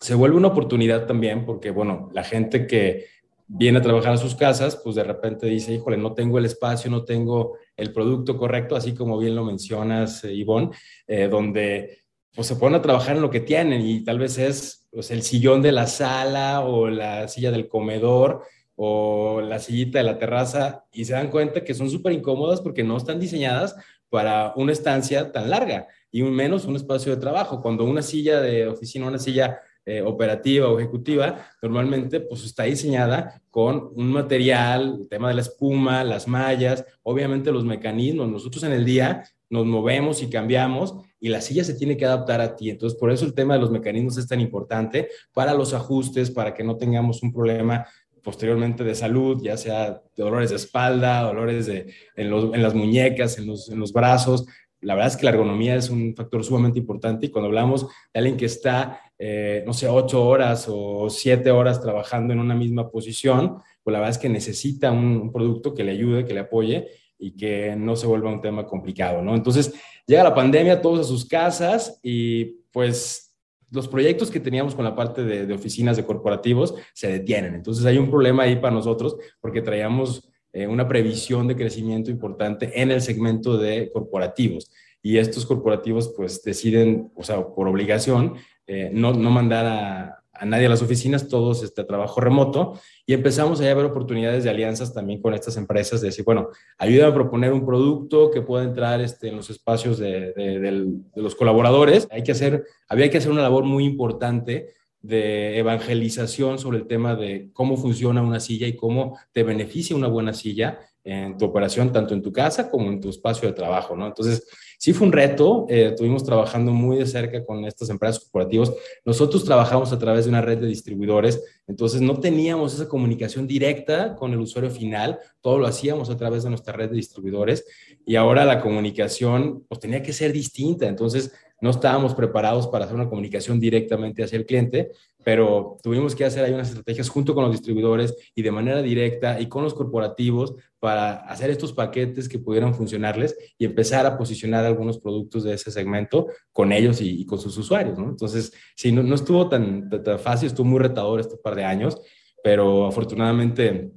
se 0.00 0.14
vuelve 0.14 0.36
una 0.36 0.48
oportunidad 0.48 1.06
también 1.06 1.44
porque, 1.44 1.70
bueno, 1.70 2.10
la 2.12 2.24
gente 2.24 2.66
que 2.66 3.06
viene 3.46 3.78
a 3.78 3.82
trabajar 3.82 4.14
a 4.14 4.16
sus 4.16 4.34
casas, 4.34 4.80
pues 4.82 4.96
de 4.96 5.04
repente 5.04 5.46
dice, 5.46 5.74
híjole, 5.74 5.96
no 5.96 6.14
tengo 6.14 6.38
el 6.38 6.46
espacio, 6.46 6.90
no 6.90 7.04
tengo 7.04 7.56
el 7.76 7.92
producto 7.92 8.36
correcto, 8.36 8.74
así 8.74 8.94
como 8.94 9.18
bien 9.18 9.36
lo 9.36 9.44
mencionas, 9.44 10.24
eh, 10.24 10.32
Ivonne, 10.32 10.70
eh, 11.06 11.28
donde 11.28 11.98
pues 12.34 12.46
se 12.46 12.56
ponen 12.56 12.80
a 12.80 12.82
trabajar 12.82 13.16
en 13.16 13.22
lo 13.22 13.30
que 13.30 13.40
tienen 13.40 13.82
y 13.82 14.02
tal 14.04 14.18
vez 14.18 14.38
es 14.38 14.81
pues, 14.92 15.10
el 15.10 15.22
sillón 15.22 15.62
de 15.62 15.72
la 15.72 15.86
sala 15.86 16.60
o 16.60 16.88
la 16.88 17.26
silla 17.26 17.50
del 17.50 17.66
comedor 17.66 18.44
o 18.76 19.40
la 19.40 19.58
sillita 19.58 19.98
de 19.98 20.04
la 20.04 20.18
terraza 20.18 20.84
y 20.92 21.04
se 21.04 21.14
dan 21.14 21.30
cuenta 21.30 21.64
que 21.64 21.74
son 21.74 21.90
súper 21.90 22.12
incómodas 22.12 22.60
porque 22.60 22.84
no 22.84 22.96
están 22.96 23.18
diseñadas 23.18 23.74
para 24.08 24.52
una 24.56 24.72
estancia 24.72 25.32
tan 25.32 25.48
larga 25.48 25.88
y 26.10 26.22
menos 26.22 26.66
un 26.66 26.76
espacio 26.76 27.14
de 27.14 27.20
trabajo. 27.20 27.62
Cuando 27.62 27.84
una 27.84 28.02
silla 28.02 28.40
de 28.40 28.68
oficina, 28.68 29.06
una 29.06 29.18
silla 29.18 29.60
eh, 29.86 30.02
operativa 30.02 30.68
o 30.68 30.78
ejecutiva, 30.78 31.46
normalmente 31.62 32.20
pues 32.20 32.44
está 32.44 32.64
diseñada 32.64 33.42
con 33.50 33.90
un 33.94 34.12
material, 34.12 34.98
el 35.00 35.08
tema 35.08 35.28
de 35.28 35.34
la 35.34 35.40
espuma, 35.40 36.04
las 36.04 36.28
mallas, 36.28 36.84
obviamente 37.02 37.50
los 37.50 37.64
mecanismos. 37.64 38.28
Nosotros 38.28 38.62
en 38.64 38.72
el 38.72 38.84
día 38.84 39.24
nos 39.48 39.64
movemos 39.64 40.22
y 40.22 40.28
cambiamos 40.28 40.96
y 41.22 41.28
la 41.28 41.40
silla 41.40 41.62
se 41.62 41.74
tiene 41.74 41.96
que 41.96 42.04
adaptar 42.04 42.40
a 42.40 42.56
ti. 42.56 42.68
Entonces, 42.68 42.98
por 42.98 43.12
eso 43.12 43.24
el 43.24 43.32
tema 43.32 43.54
de 43.54 43.60
los 43.60 43.70
mecanismos 43.70 44.18
es 44.18 44.26
tan 44.26 44.40
importante 44.40 45.08
para 45.32 45.54
los 45.54 45.72
ajustes, 45.72 46.32
para 46.32 46.52
que 46.52 46.64
no 46.64 46.76
tengamos 46.76 47.22
un 47.22 47.32
problema 47.32 47.86
posteriormente 48.24 48.82
de 48.82 48.96
salud, 48.96 49.40
ya 49.40 49.56
sea 49.56 50.02
dolores 50.16 50.50
de 50.50 50.56
espalda, 50.56 51.22
dolores 51.22 51.66
de, 51.66 51.94
en, 52.16 52.62
las 52.62 52.74
muñecas, 52.74 53.38
en 53.38 53.46
los, 53.46 53.92
brazos. 53.92 54.46
La 54.80 54.96
verdad 54.96 55.12
es 55.12 55.16
que 55.16 55.24
la 55.24 55.30
ergonomía 55.30 55.76
es 55.76 55.90
un 55.90 56.12
factor 56.16 56.42
sumamente 56.42 56.80
importante 56.80 57.26
y 57.26 57.28
cuando 57.28 57.46
hablamos 57.46 57.86
de 58.12 58.18
alguien 58.18 58.36
que 58.36 58.46
está, 58.46 59.00
eh, 59.16 59.62
no 59.64 59.74
sé, 59.74 59.86
ocho 59.86 60.26
horas 60.26 60.66
o 60.68 61.08
siete 61.08 61.52
horas 61.52 61.80
trabajando 61.80 62.32
en 62.32 62.40
una 62.40 62.56
misma 62.56 62.90
posición, 62.90 63.58
pues 63.84 63.92
la 63.92 64.00
verdad 64.00 64.16
es 64.16 64.18
que 64.18 64.28
necesita 64.28 64.90
un 64.90 65.30
producto 65.30 65.72
que 65.72 65.84
le 65.84 65.92
ayude, 65.92 66.24
que 66.24 66.34
le 66.34 66.40
apoye 66.40 66.88
y 67.22 67.36
que 67.36 67.76
no 67.76 67.94
se 67.94 68.08
vuelva 68.08 68.32
un 68.32 68.40
tema 68.40 68.66
complicado, 68.66 69.22
¿no? 69.22 69.36
Entonces, 69.36 69.72
llega 70.08 70.24
la 70.24 70.34
pandemia, 70.34 70.82
todos 70.82 70.98
a 70.98 71.04
sus 71.04 71.24
casas 71.24 72.00
y 72.02 72.44
pues 72.72 73.36
los 73.70 73.86
proyectos 73.86 74.28
que 74.28 74.40
teníamos 74.40 74.74
con 74.74 74.84
la 74.84 74.96
parte 74.96 75.22
de, 75.22 75.54
oficinas 75.54 75.96
de 75.96 76.04
corporativos 76.04 76.74
se 76.92 77.08
detienen. 77.12 77.54
Entonces, 77.54 77.86
hay 77.86 77.96
un 77.96 78.10
problema 78.10 78.42
ahí 78.42 78.56
para 78.56 78.74
nosotros 78.74 79.16
porque 79.40 79.62
traíamos 79.62 80.28
eh, 80.52 80.66
una 80.66 80.88
previsión 80.88 81.46
de 81.46 81.54
crecimiento 81.54 82.10
importante 82.10 82.72
en 82.74 82.90
el 82.90 83.00
segmento 83.00 83.56
de 83.56 83.88
corporativos. 83.92 84.72
Y 85.00 85.18
estos 85.18 85.46
corporativos 85.46 86.12
pues 86.16 86.42
deciden, 86.42 87.12
o 87.14 87.22
sea, 87.22 87.46
por 87.46 87.68
obligación, 87.68 88.34
eh, 88.66 88.90
no, 88.92 89.12
no 89.12 89.30
mandar 89.30 89.66
a, 89.66 90.21
a 90.42 90.44
nadie 90.44 90.66
a 90.66 90.70
las 90.70 90.82
oficinas, 90.82 91.28
todos 91.28 91.62
este 91.62 91.84
trabajo 91.84 92.20
remoto 92.20 92.76
y 93.06 93.14
empezamos 93.14 93.60
a 93.60 93.74
ver 93.74 93.84
oportunidades 93.84 94.42
de 94.42 94.50
alianzas 94.50 94.92
también 94.92 95.22
con 95.22 95.34
estas 95.34 95.56
empresas, 95.56 96.00
de 96.00 96.08
decir, 96.08 96.24
bueno, 96.24 96.48
ayúdame 96.78 97.12
a 97.12 97.14
proponer 97.14 97.52
un 97.52 97.64
producto 97.64 98.28
que 98.32 98.42
pueda 98.42 98.64
entrar 98.64 99.00
este, 99.00 99.28
en 99.28 99.36
los 99.36 99.50
espacios 99.50 99.98
de, 99.98 100.32
de, 100.32 100.94
los 101.14 101.36
colaboradores. 101.36 102.08
Hay 102.10 102.24
que 102.24 102.32
hacer, 102.32 102.64
había 102.88 103.08
que 103.08 103.18
hacer 103.18 103.30
una 103.30 103.42
labor 103.42 103.62
muy 103.62 103.84
importante 103.84 104.74
de 105.00 105.58
evangelización 105.58 106.58
sobre 106.58 106.78
el 106.78 106.88
tema 106.88 107.14
de 107.14 107.50
cómo 107.52 107.76
funciona 107.76 108.20
una 108.20 108.40
silla 108.40 108.66
y 108.66 108.74
cómo 108.74 109.16
te 109.30 109.44
beneficia 109.44 109.94
una 109.94 110.08
buena 110.08 110.32
silla 110.32 110.80
en 111.04 111.36
tu 111.36 111.46
operación, 111.46 111.92
tanto 111.92 112.14
en 112.14 112.22
tu 112.22 112.32
casa 112.32 112.70
como 112.70 112.90
en 112.90 113.00
tu 113.00 113.10
espacio 113.10 113.48
de 113.48 113.54
trabajo, 113.54 113.96
¿no? 113.96 114.06
Entonces, 114.06 114.46
sí 114.78 114.92
fue 114.92 115.06
un 115.06 115.12
reto, 115.12 115.66
eh, 115.68 115.88
estuvimos 115.92 116.24
trabajando 116.24 116.72
muy 116.72 116.96
de 116.96 117.06
cerca 117.06 117.44
con 117.44 117.64
estas 117.64 117.88
empresas 117.90 118.20
corporativas. 118.20 118.72
Nosotros 119.04 119.44
trabajamos 119.44 119.92
a 119.92 119.98
través 119.98 120.24
de 120.24 120.30
una 120.30 120.40
red 120.40 120.58
de 120.58 120.66
distribuidores, 120.66 121.42
entonces 121.66 122.00
no 122.00 122.18
teníamos 122.18 122.74
esa 122.74 122.88
comunicación 122.88 123.46
directa 123.46 124.14
con 124.16 124.32
el 124.32 124.40
usuario 124.40 124.70
final, 124.70 125.18
todo 125.40 125.58
lo 125.58 125.66
hacíamos 125.66 126.10
a 126.10 126.16
través 126.16 126.42
de 126.44 126.50
nuestra 126.50 126.72
red 126.72 126.90
de 126.90 126.96
distribuidores 126.96 127.64
y 128.04 128.16
ahora 128.16 128.44
la 128.44 128.60
comunicación 128.60 129.64
pues 129.68 129.80
tenía 129.80 130.02
que 130.02 130.12
ser 130.12 130.32
distinta, 130.32 130.86
entonces 130.86 131.32
no 131.60 131.70
estábamos 131.70 132.14
preparados 132.14 132.66
para 132.66 132.84
hacer 132.84 132.96
una 132.96 133.08
comunicación 133.08 133.60
directamente 133.60 134.24
hacia 134.24 134.36
el 134.36 134.46
cliente, 134.46 134.90
pero 135.24 135.76
tuvimos 135.80 136.16
que 136.16 136.24
hacer 136.24 136.44
ahí 136.44 136.52
unas 136.52 136.70
estrategias 136.70 137.08
junto 137.08 137.36
con 137.36 137.44
los 137.44 137.52
distribuidores 137.52 138.16
y 138.34 138.42
de 138.42 138.50
manera 138.50 138.82
directa 138.82 139.40
y 139.40 139.46
con 139.46 139.62
los 139.62 139.72
corporativos 139.72 140.56
para 140.82 141.12
hacer 141.28 141.48
estos 141.48 141.72
paquetes 141.72 142.28
que 142.28 142.40
pudieran 142.40 142.74
funcionarles 142.74 143.38
y 143.56 143.66
empezar 143.66 144.04
a 144.04 144.18
posicionar 144.18 144.64
algunos 144.64 144.98
productos 144.98 145.44
de 145.44 145.54
ese 145.54 145.70
segmento 145.70 146.26
con 146.50 146.72
ellos 146.72 147.00
y, 147.00 147.24
con 147.24 147.38
sus 147.38 147.56
usuarios, 147.56 147.96
¿no? 147.96 148.08
Entonces, 148.08 148.52
sí, 148.74 148.90
no, 148.90 149.04
no 149.04 149.14
estuvo 149.14 149.48
tan, 149.48 149.88
fácil, 150.18 150.48
estuvo 150.48 150.66
muy 150.66 150.80
retador 150.80 151.20
este 151.20 151.36
par 151.36 151.54
de 151.54 151.64
años, 151.64 152.02
pero 152.42 152.84
afortunadamente 152.84 153.92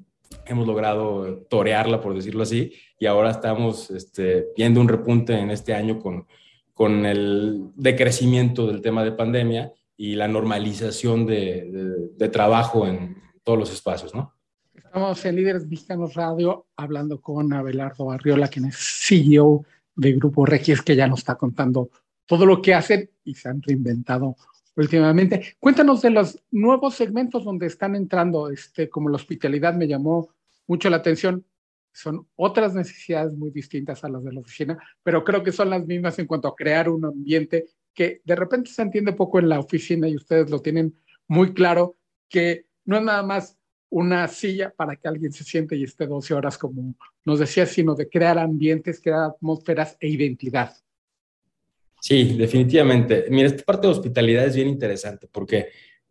hemos 0.45 0.67
logrado 0.67 1.39
torearla, 1.49 2.01
por 2.01 2.13
decirlo 2.13 2.43
así, 2.43 2.73
y 2.99 3.07
ahora 3.07 3.31
estamos 3.31 3.89
este, 3.89 4.49
viendo 4.55 4.79
un 4.79 4.87
repunte 4.87 5.33
en 5.33 5.49
este 5.49 5.73
año 5.73 5.97
con, 5.97 6.27
con 6.75 7.07
el 7.07 7.71
decrecimiento 7.73 8.67
del 8.67 8.81
tema 8.81 9.03
de 9.03 9.13
pandemia 9.13 9.71
y 9.97 10.13
la 10.13 10.27
normalización 10.27 11.25
de, 11.25 11.67
de, 11.67 12.09
de 12.15 12.29
trabajo 12.29 12.85
en 12.85 13.17
todos 13.43 13.57
los 13.57 13.73
espacios, 13.73 14.13
¿no? 14.13 14.34
Estamos 14.95 15.25
en 15.25 15.35
Líderes 15.35 15.67
Mexicanos 15.67 16.13
Radio 16.13 16.67
hablando 16.77 17.19
con 17.19 17.51
Abelardo 17.51 18.11
Arriola, 18.11 18.47
quien 18.47 18.63
es 18.67 18.77
CEO 18.77 19.65
de 19.93 20.13
Grupo 20.13 20.45
Regies, 20.45 20.81
que 20.81 20.95
ya 20.95 21.05
nos 21.05 21.19
está 21.19 21.35
contando 21.35 21.89
todo 22.25 22.45
lo 22.45 22.61
que 22.61 22.73
hacen 22.73 23.11
y 23.25 23.35
se 23.35 23.49
han 23.49 23.61
reinventado 23.61 24.37
últimamente. 24.73 25.57
Cuéntanos 25.59 26.01
de 26.01 26.11
los 26.11 26.41
nuevos 26.49 26.95
segmentos 26.95 27.43
donde 27.43 27.67
están 27.67 27.93
entrando, 27.93 28.49
este, 28.49 28.87
como 28.89 29.09
la 29.09 29.17
hospitalidad 29.17 29.73
me 29.73 29.85
llamó 29.85 30.29
mucho 30.65 30.89
la 30.89 30.95
atención. 30.95 31.45
Son 31.91 32.25
otras 32.37 32.73
necesidades 32.73 33.33
muy 33.33 33.51
distintas 33.51 34.01
a 34.05 34.07
las 34.07 34.23
de 34.23 34.31
la 34.31 34.39
oficina, 34.39 34.77
pero 35.03 35.25
creo 35.25 35.43
que 35.43 35.51
son 35.51 35.71
las 35.71 35.85
mismas 35.85 36.17
en 36.19 36.25
cuanto 36.25 36.47
a 36.47 36.55
crear 36.55 36.87
un 36.87 37.03
ambiente 37.03 37.65
que 37.93 38.21
de 38.23 38.35
repente 38.37 38.71
se 38.71 38.83
entiende 38.83 39.11
poco 39.11 39.39
en 39.39 39.49
la 39.49 39.59
oficina 39.59 40.07
y 40.07 40.15
ustedes 40.15 40.49
lo 40.49 40.61
tienen 40.61 40.95
muy 41.27 41.53
claro, 41.53 41.97
que 42.29 42.67
no 42.85 42.95
es 42.95 43.03
nada 43.03 43.23
más 43.23 43.57
una 43.95 44.27
silla 44.27 44.73
para 44.75 44.97
que 44.97 45.07
alguien 45.07 45.31
se 45.31 45.45
siente 45.45 45.77
y 45.77 45.85
esté 45.85 46.05
12 46.05 46.33
horas, 46.33 46.57
como 46.57 46.95
nos 47.23 47.39
decía, 47.39 47.65
sino 47.65 47.95
de 47.95 48.09
crear 48.09 48.37
ambientes, 48.37 48.99
crear 49.01 49.31
atmósferas 49.31 49.95
e 50.01 50.09
identidad. 50.09 50.75
Sí, 52.01 52.35
definitivamente. 52.37 53.27
Mira, 53.29 53.47
esta 53.47 53.63
parte 53.63 53.87
de 53.87 53.93
hospitalidad 53.93 54.45
es 54.47 54.55
bien 54.57 54.67
interesante 54.67 55.29
porque 55.31 55.69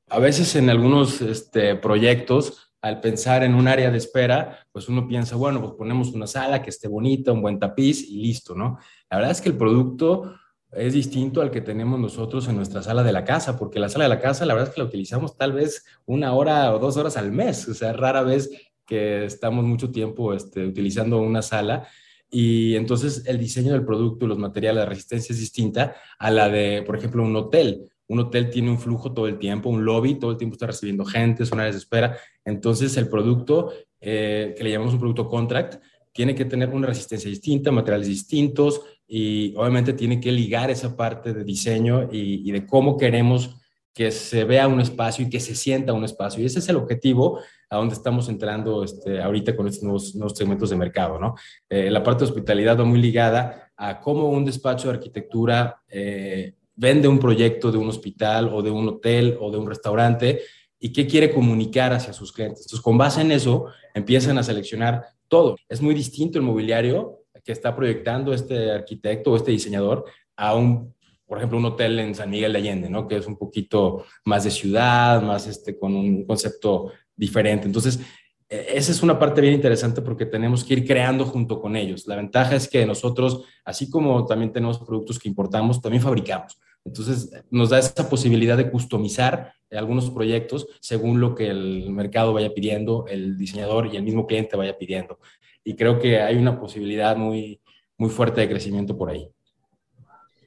a 0.09 0.19
veces 0.19 0.57
en 0.57 0.71
algunos 0.71 1.21
este, 1.21 1.77
proyectos, 1.77 2.73
al 2.81 3.03
pensar 3.03 3.45
en 3.45 3.55
un 3.55 3.69
área 3.69 3.91
de 3.91 3.99
espera, 3.99 4.67
pues 4.73 4.89
uno 4.89 5.07
piensa, 5.07 5.37
bueno, 5.37 5.61
pues 5.61 5.75
ponemos 5.75 6.09
una 6.15 6.27
sala 6.27 6.63
que 6.63 6.71
esté 6.71 6.89
bonita, 6.89 7.33
un 7.33 7.43
buen 7.43 7.59
tapiz 7.59 8.03
y 8.09 8.17
listo, 8.23 8.55
¿no? 8.55 8.79
La 9.11 9.19
verdad 9.19 9.33
es 9.33 9.43
que 9.43 9.51
el 9.51 9.59
producto 9.59 10.35
es 10.77 10.93
distinto 10.93 11.41
al 11.41 11.51
que 11.51 11.61
tenemos 11.61 11.99
nosotros 11.99 12.49
en 12.49 12.57
nuestra 12.57 12.83
sala 12.83 13.03
de 13.03 13.13
la 13.13 13.25
casa, 13.25 13.59
porque 13.59 13.79
la 13.79 13.89
sala 13.89 14.05
de 14.05 14.11
la 14.11 14.21
casa, 14.21 14.47
la 14.47 14.55
verdad 14.55 14.69
es 14.69 14.75
que 14.75 14.81
la 14.81 14.87
utilizamos 14.87 15.37
tal 15.37 15.53
vez 15.53 15.85
una 16.07 16.35
hora 16.35 16.75
o 16.75 16.79
dos 16.79 16.97
horas 16.97 17.17
al 17.17 17.33
mes, 17.33 17.69
o 17.69 17.75
sea, 17.75 17.93
rara 17.93 18.23
vez 18.23 18.51
que 18.87 19.25
estamos 19.25 19.65
mucho 19.65 19.91
tiempo 19.91 20.35
este, 20.35 20.67
utilizando 20.67 21.21
una 21.21 21.43
sala. 21.43 21.89
Y 22.31 22.75
entonces 22.75 23.23
el 23.27 23.39
diseño 23.39 23.73
del 23.73 23.85
producto 23.85 24.25
y 24.25 24.29
los 24.29 24.39
materiales, 24.39 24.83
de 24.83 24.89
resistencia 24.89 25.33
es 25.33 25.39
distinta 25.39 25.95
a 26.19 26.31
la 26.31 26.49
de, 26.49 26.83
por 26.83 26.97
ejemplo, 26.97 27.23
un 27.23 27.37
hotel. 27.37 27.91
Un 28.07 28.19
hotel 28.19 28.51
tiene 28.51 28.71
un 28.71 28.79
flujo 28.79 29.13
todo 29.13 29.29
el 29.29 29.39
tiempo, 29.39 29.71
un 29.71 29.85
lobby, 29.85 30.17
todo 30.17 30.33
el 30.33 30.37
tiempo 30.37 30.55
está 30.55 30.67
recibiendo 30.67 31.05
gente, 31.05 31.47
son 31.47 31.61
áreas 31.61 31.77
de 31.77 31.79
espera. 31.79 32.19
Entonces 32.45 32.97
el 32.97 33.09
producto, 33.09 33.73
eh, 34.01 34.55
que 34.57 34.65
le 34.65 34.73
llamamos 34.73 34.95
un 34.95 35.01
producto 35.01 35.29
contract, 35.29 35.83
tiene 36.13 36.35
que 36.35 36.45
tener 36.45 36.69
una 36.71 36.87
resistencia 36.87 37.29
distinta, 37.31 37.73
materiales 37.73 38.09
distintos, 38.09 38.83
y 39.07 39.55
obviamente 39.57 39.93
tiene 39.93 40.21
que 40.21 40.33
ligar 40.33 40.71
esa 40.71 40.97
parte 40.97 41.33
de 41.33 41.45
diseño 41.45 42.09
y, 42.11 42.51
de 42.51 42.67
cómo 42.67 42.97
queremos 42.97 43.57
que 43.93 44.11
se 44.11 44.45
vea 44.45 44.67
un 44.67 44.81
espacio 44.81 45.25
y 45.25 45.31
que 45.31 45.39
se 45.41 45.55
sienta 45.55 45.93
un 45.93 46.05
espacio. 46.05 46.43
Y 46.43 46.47
ese 46.47 46.59
es 46.59 46.69
el 46.69 46.77
objetivo 46.77 47.41
a 47.71 47.77
donde 47.77 47.95
estamos 47.95 48.29
entrando 48.29 48.83
este, 48.83 49.21
ahorita 49.23 49.55
con 49.55 49.69
estos 49.69 50.15
nuevos, 50.15 50.37
segmentos 50.37 50.71
de 50.71 50.77
mercado, 50.77 51.19
¿no? 51.19 51.35
Eh, 51.69 51.91
la 51.91 52.03
parte 52.03 52.25
de 52.25 52.31
hospitalidad 52.31 52.79
va 52.79 52.85
muy 52.85 53.01
ligada 53.01 53.73
a 53.77 54.01
cómo 54.01 54.29
un 54.31 54.45
despacho 54.45 54.89
de 54.89 54.95
arquitectura 54.95 55.83
eh, 55.89 56.55
vende 56.75 57.07
un 57.07 57.19
proyecto 57.19 57.71
de 57.71 57.79
un 57.79 57.89
hospital 57.89 58.49
o 58.53 58.63
de 58.63 58.71
un 58.71 58.89
hotel 58.89 59.37
o 59.41 59.51
de 59.51 59.59
un 59.59 59.69
restaurante 59.69 60.43
y 60.79 60.93
qué 60.93 61.07
quiere 61.07 61.33
comunicar 61.33 61.93
hacia 61.93 62.13
sus 62.13 62.33
clientes. 62.33 62.61
Entonces, 62.63 62.81
con 62.81 62.99
base 62.99 63.21
en 63.21 63.33
eso, 63.33 63.67
empiezan 63.95 64.39
a 64.39 64.43
seleccionar 64.43 65.05
todo. 65.29 65.57
Es 65.69 65.81
muy 65.81 65.95
distinto 65.95 66.39
el 66.39 66.45
mobiliario 66.45 67.24
que 67.45 67.53
está 67.53 67.77
proyectando 67.77 68.33
este 68.33 68.73
arquitecto 68.73 69.33
o 69.33 69.37
este 69.37 69.51
diseñador 69.51 70.05
a 70.37 70.55
un, 70.55 70.95
por 71.27 71.39
ejemplo, 71.39 71.59
un 71.59 71.67
hotel 71.67 71.99
en 72.01 72.15
San 72.15 72.31
Miguel 72.31 72.53
de 72.55 72.59
Allende, 72.59 72.91
¿no? 72.91 73.07
Que 73.07 73.17
es 73.17 73.27
un 73.27 73.37
poquito 73.37 74.05
más 74.25 74.45
de 74.45 74.51
ciudad, 74.51 75.23
más 75.23 75.47
este, 75.47 75.79
con 75.79 75.95
un 75.95 76.25
concepto 76.25 76.91
diferente. 77.15 77.67
Entonces, 77.67 78.01
e, 78.49 78.67
esa 78.75 78.93
es 78.93 79.03
una 79.03 79.19
parte 79.19 79.41
bien 79.41 79.55
interesante 79.55 80.01
porque 80.01 80.27
tenemos 80.27 80.65
que 80.65 80.75
ir 80.75 80.87
creando 80.87 81.27
junto 81.27 81.61
con 81.61 81.77
ellos. 81.77 82.07
La 82.07 82.17
ventaja 82.17 82.57
es 82.57 82.67
que 82.67 82.87
nosotros, 82.87 83.45
así 83.65 83.91
como 83.91 84.25
también 84.25 84.51
tenemos 84.51 84.79
productos 84.79 85.19
que 85.19 85.29
importamos, 85.29 85.81
también 85.81 86.03
fabricamos. 86.03 86.59
Entonces, 86.85 87.31
nos 87.51 87.71
da 87.71 87.79
esa 87.79 88.09
posibilidad 88.11 88.57
de 88.57 88.71
customizar 88.71 89.55
algunos 89.71 90.11
proyectos 90.11 90.67
según 90.81 91.19
lo 91.19 91.35
que 91.35 91.49
el 91.49 91.91
mercado 91.91 92.33
vaya 92.33 92.53
pidiendo, 92.55 93.07
el 93.09 93.37
diseñador 93.37 93.87
y 93.93 93.97
el 93.97 94.03
mismo 94.03 94.27
cliente 94.27 94.57
vaya 94.57 94.79
pidiendo 94.79 95.19
y 95.65 95.75
creo 95.77 95.99
que 95.99 96.21
hay 96.21 96.37
una 96.37 96.61
posibilidad 96.61 97.17
muy, 97.17 97.61
muy 97.97 98.11
fuerte 98.11 98.43
de 98.43 98.49
crecimiento 98.49 98.97
por 98.97 99.11
ahí. 99.11 99.29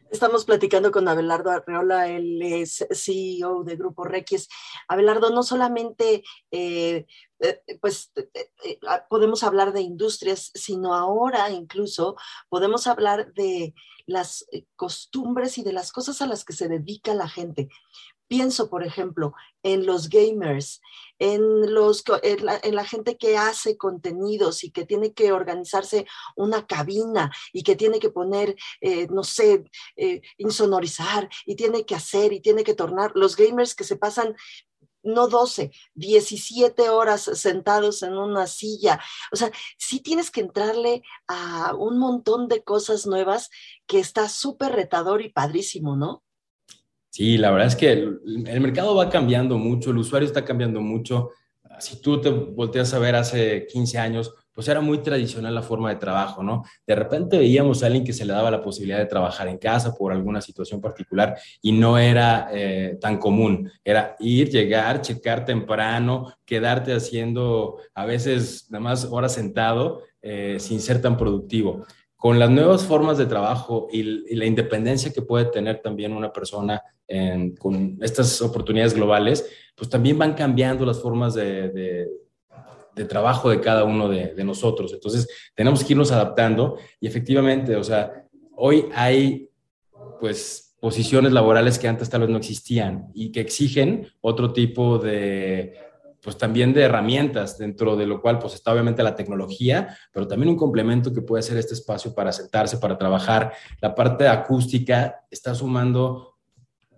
Estamos 0.09 0.45
platicando 0.45 0.91
con 0.91 1.07
Abelardo 1.07 1.51
Arreola, 1.51 2.07
es 2.07 2.85
CEO 2.91 3.63
de 3.63 3.75
Grupo 3.75 4.05
Requis. 4.05 4.47
Abelardo, 4.87 5.31
no 5.31 5.43
solamente 5.43 6.23
eh, 6.49 7.05
eh, 7.39 7.61
pues 7.81 8.11
eh, 8.15 8.79
ah, 8.87 9.05
podemos 9.09 9.43
hablar 9.43 9.73
de 9.73 9.81
industrias, 9.81 10.51
sino 10.53 10.93
ahora 10.93 11.49
incluso 11.49 12.15
podemos 12.47 12.87
hablar 12.87 13.33
de 13.33 13.73
las 14.05 14.45
costumbres 14.77 15.57
y 15.57 15.63
de 15.63 15.73
las 15.73 15.91
cosas 15.91 16.21
a 16.21 16.27
las 16.27 16.45
que 16.45 16.53
se 16.53 16.69
dedica 16.69 17.13
la 17.13 17.27
gente. 17.27 17.67
Pienso, 18.27 18.69
por 18.69 18.83
ejemplo, 18.83 19.33
en 19.63 19.85
los 19.85 20.09
gamers, 20.09 20.81
en, 21.19 21.73
los, 21.73 22.03
en 22.23 22.75
la, 22.75 22.85
gente 22.85 23.17
que 23.17 23.37
hace 23.37 23.77
contenidos 23.77 24.63
y 24.63 24.71
que 24.71 24.85
tiene 24.85 25.13
que 25.13 25.31
organizarse 25.31 26.05
una 26.35 26.67
cabina 26.67 27.31
y 27.53 27.63
que 27.63 27.75
tiene 27.75 27.99
que 27.99 28.09
poner, 28.09 28.55
eh, 28.81 29.07
no 29.09 29.23
sé, 29.23 29.63
eh, 29.95 30.21
insonorizar 30.37 31.29
y 31.45 31.55
tiene 31.55 31.85
que 31.85 31.95
hacer 31.95 32.33
y 32.33 32.41
tiene 32.41 32.63
que 32.63 32.73
tornar. 32.73 33.11
Los 33.15 33.35
gamers 33.35 33.75
que 33.75 33.83
se 33.83 33.95
pasan 33.95 34.35
no 35.03 35.27
12, 35.27 35.71
17 35.95 36.89
horas 36.89 37.21
sentados 37.33 38.03
en 38.03 38.17
una 38.17 38.45
silla. 38.45 38.99
O 39.31 39.35
sea, 39.35 39.51
sí 39.77 40.01
tienes 40.01 40.29
que 40.31 40.41
entrarle 40.41 41.01
a 41.27 41.73
un 41.75 41.97
montón 41.97 42.47
de 42.47 42.63
cosas 42.63 43.07
nuevas 43.07 43.49
que 43.87 43.99
está 43.99 44.29
súper 44.29 44.73
retador 44.73 45.21
y 45.21 45.29
padrísimo, 45.29 45.95
¿no? 45.95 46.23
Sí, 47.17 47.35
la 47.39 47.49
verdad 47.49 47.65
es 47.65 47.75
que 47.75 47.91
el, 47.93 48.61
mercado 48.61 48.93
va 48.93 49.09
cambiando 49.09 49.57
mucho, 49.57 49.89
el 49.89 49.97
usuario 49.97 50.27
está 50.27 50.45
cambiando 50.45 50.81
mucho. 50.81 51.31
Si 51.79 51.99
tú 51.99 52.21
te 52.21 52.29
volteas 52.29 52.93
a 52.93 52.99
ver 52.99 53.15
hace 53.15 53.65
15 53.65 53.97
años, 53.97 54.35
pues 54.53 54.67
era 54.67 54.81
muy 54.81 54.99
tradicional 54.99 55.55
la 55.55 55.63
forma 55.63 55.89
de 55.89 55.95
trabajo, 55.95 56.43
¿no? 56.43 56.63
De 56.85 56.93
repente 56.93 57.39
veíamos 57.39 57.81
a 57.81 57.87
alguien 57.87 58.03
que 58.03 58.13
se 58.13 58.23
le 58.23 58.33
daba 58.33 58.51
la 58.51 58.61
posibilidad 58.61 58.99
de 58.99 59.07
trabajar 59.07 59.47
en 59.47 59.57
casa 59.57 59.95
por 59.95 60.11
alguna 60.11 60.41
situación 60.41 60.79
particular 60.79 61.35
y 61.59 61.71
no 61.71 61.97
era 61.97 62.49
eh, 62.53 62.99
tan 63.01 63.17
común. 63.17 63.67
Era 63.83 64.15
ir, 64.19 64.51
llegar, 64.51 65.01
checar 65.01 65.43
temprano, 65.43 66.35
quedarte 66.45 66.93
haciendo 66.93 67.77
a 67.95 68.05
veces 68.05 68.67
nada 68.69 68.83
más 68.83 69.05
horas 69.05 69.33
sentado 69.33 70.03
eh, 70.21 70.57
sin 70.59 70.79
ser 70.79 71.01
tan 71.01 71.17
productivo 71.17 71.83
con 72.17 72.39
las 72.39 72.49
nuevas 72.49 72.83
formas 72.83 73.17
de 73.17 73.27
trabajo 73.27 73.87
y, 73.91 74.35
la 74.35 74.45
independencia 74.45 75.13
que 75.13 75.21
puede 75.21 75.45
tener 75.45 75.81
también 75.81 76.13
una 76.13 76.33
persona 76.33 76.81
con 77.59 77.97
estas 78.01 78.41
oportunidades 78.41 78.93
globales, 78.93 79.49
pues 79.75 79.89
también 79.89 80.17
van 80.17 80.33
cambiando 80.33 80.85
las 80.85 80.99
formas 80.99 81.35
de, 81.35 82.09
trabajo 83.07 83.49
de 83.49 83.61
cada 83.61 83.83
uno 83.83 84.09
de, 84.09 84.43
nosotros. 84.43 84.91
Entonces, 84.93 85.27
tenemos 85.55 85.83
que 85.83 85.93
irnos 85.93 86.11
adaptando 86.11 86.77
y 86.99 87.07
efectivamente, 87.07 87.75
o 87.75 87.83
sea, 87.83 88.25
hoy 88.55 88.87
hay 88.93 89.49
pues 90.19 90.75
posiciones 90.79 91.31
laborales 91.31 91.77
que 91.77 91.87
antes 91.87 92.09
tal 92.09 92.21
vez 92.21 92.29
no 92.29 92.37
existían 92.37 93.09
y 93.13 93.31
que 93.31 93.41
exigen 93.41 94.07
otro 94.21 94.53
tipo 94.53 94.97
de 94.97 95.73
pues 96.21 96.37
también 96.37 96.73
de 96.73 96.83
herramientas, 96.83 97.57
dentro 97.57 97.95
de 97.95 98.05
lo 98.05 98.21
cual 98.21 98.39
pues 98.39 98.53
está 98.55 98.73
obviamente 98.73 99.03
la 99.03 99.15
tecnología, 99.15 99.97
pero 100.11 100.27
también 100.27 100.49
un 100.49 100.57
complemento 100.57 101.13
que 101.13 101.21
puede 101.21 101.43
ser 101.43 101.57
este 101.57 101.73
espacio 101.73 102.13
para 102.13 102.31
sentarse, 102.31 102.77
para 102.77 102.97
trabajar. 102.97 103.53
La 103.81 103.93
parte 103.93 104.27
acústica 104.27 105.25
está 105.29 105.53
sumando 105.55 106.37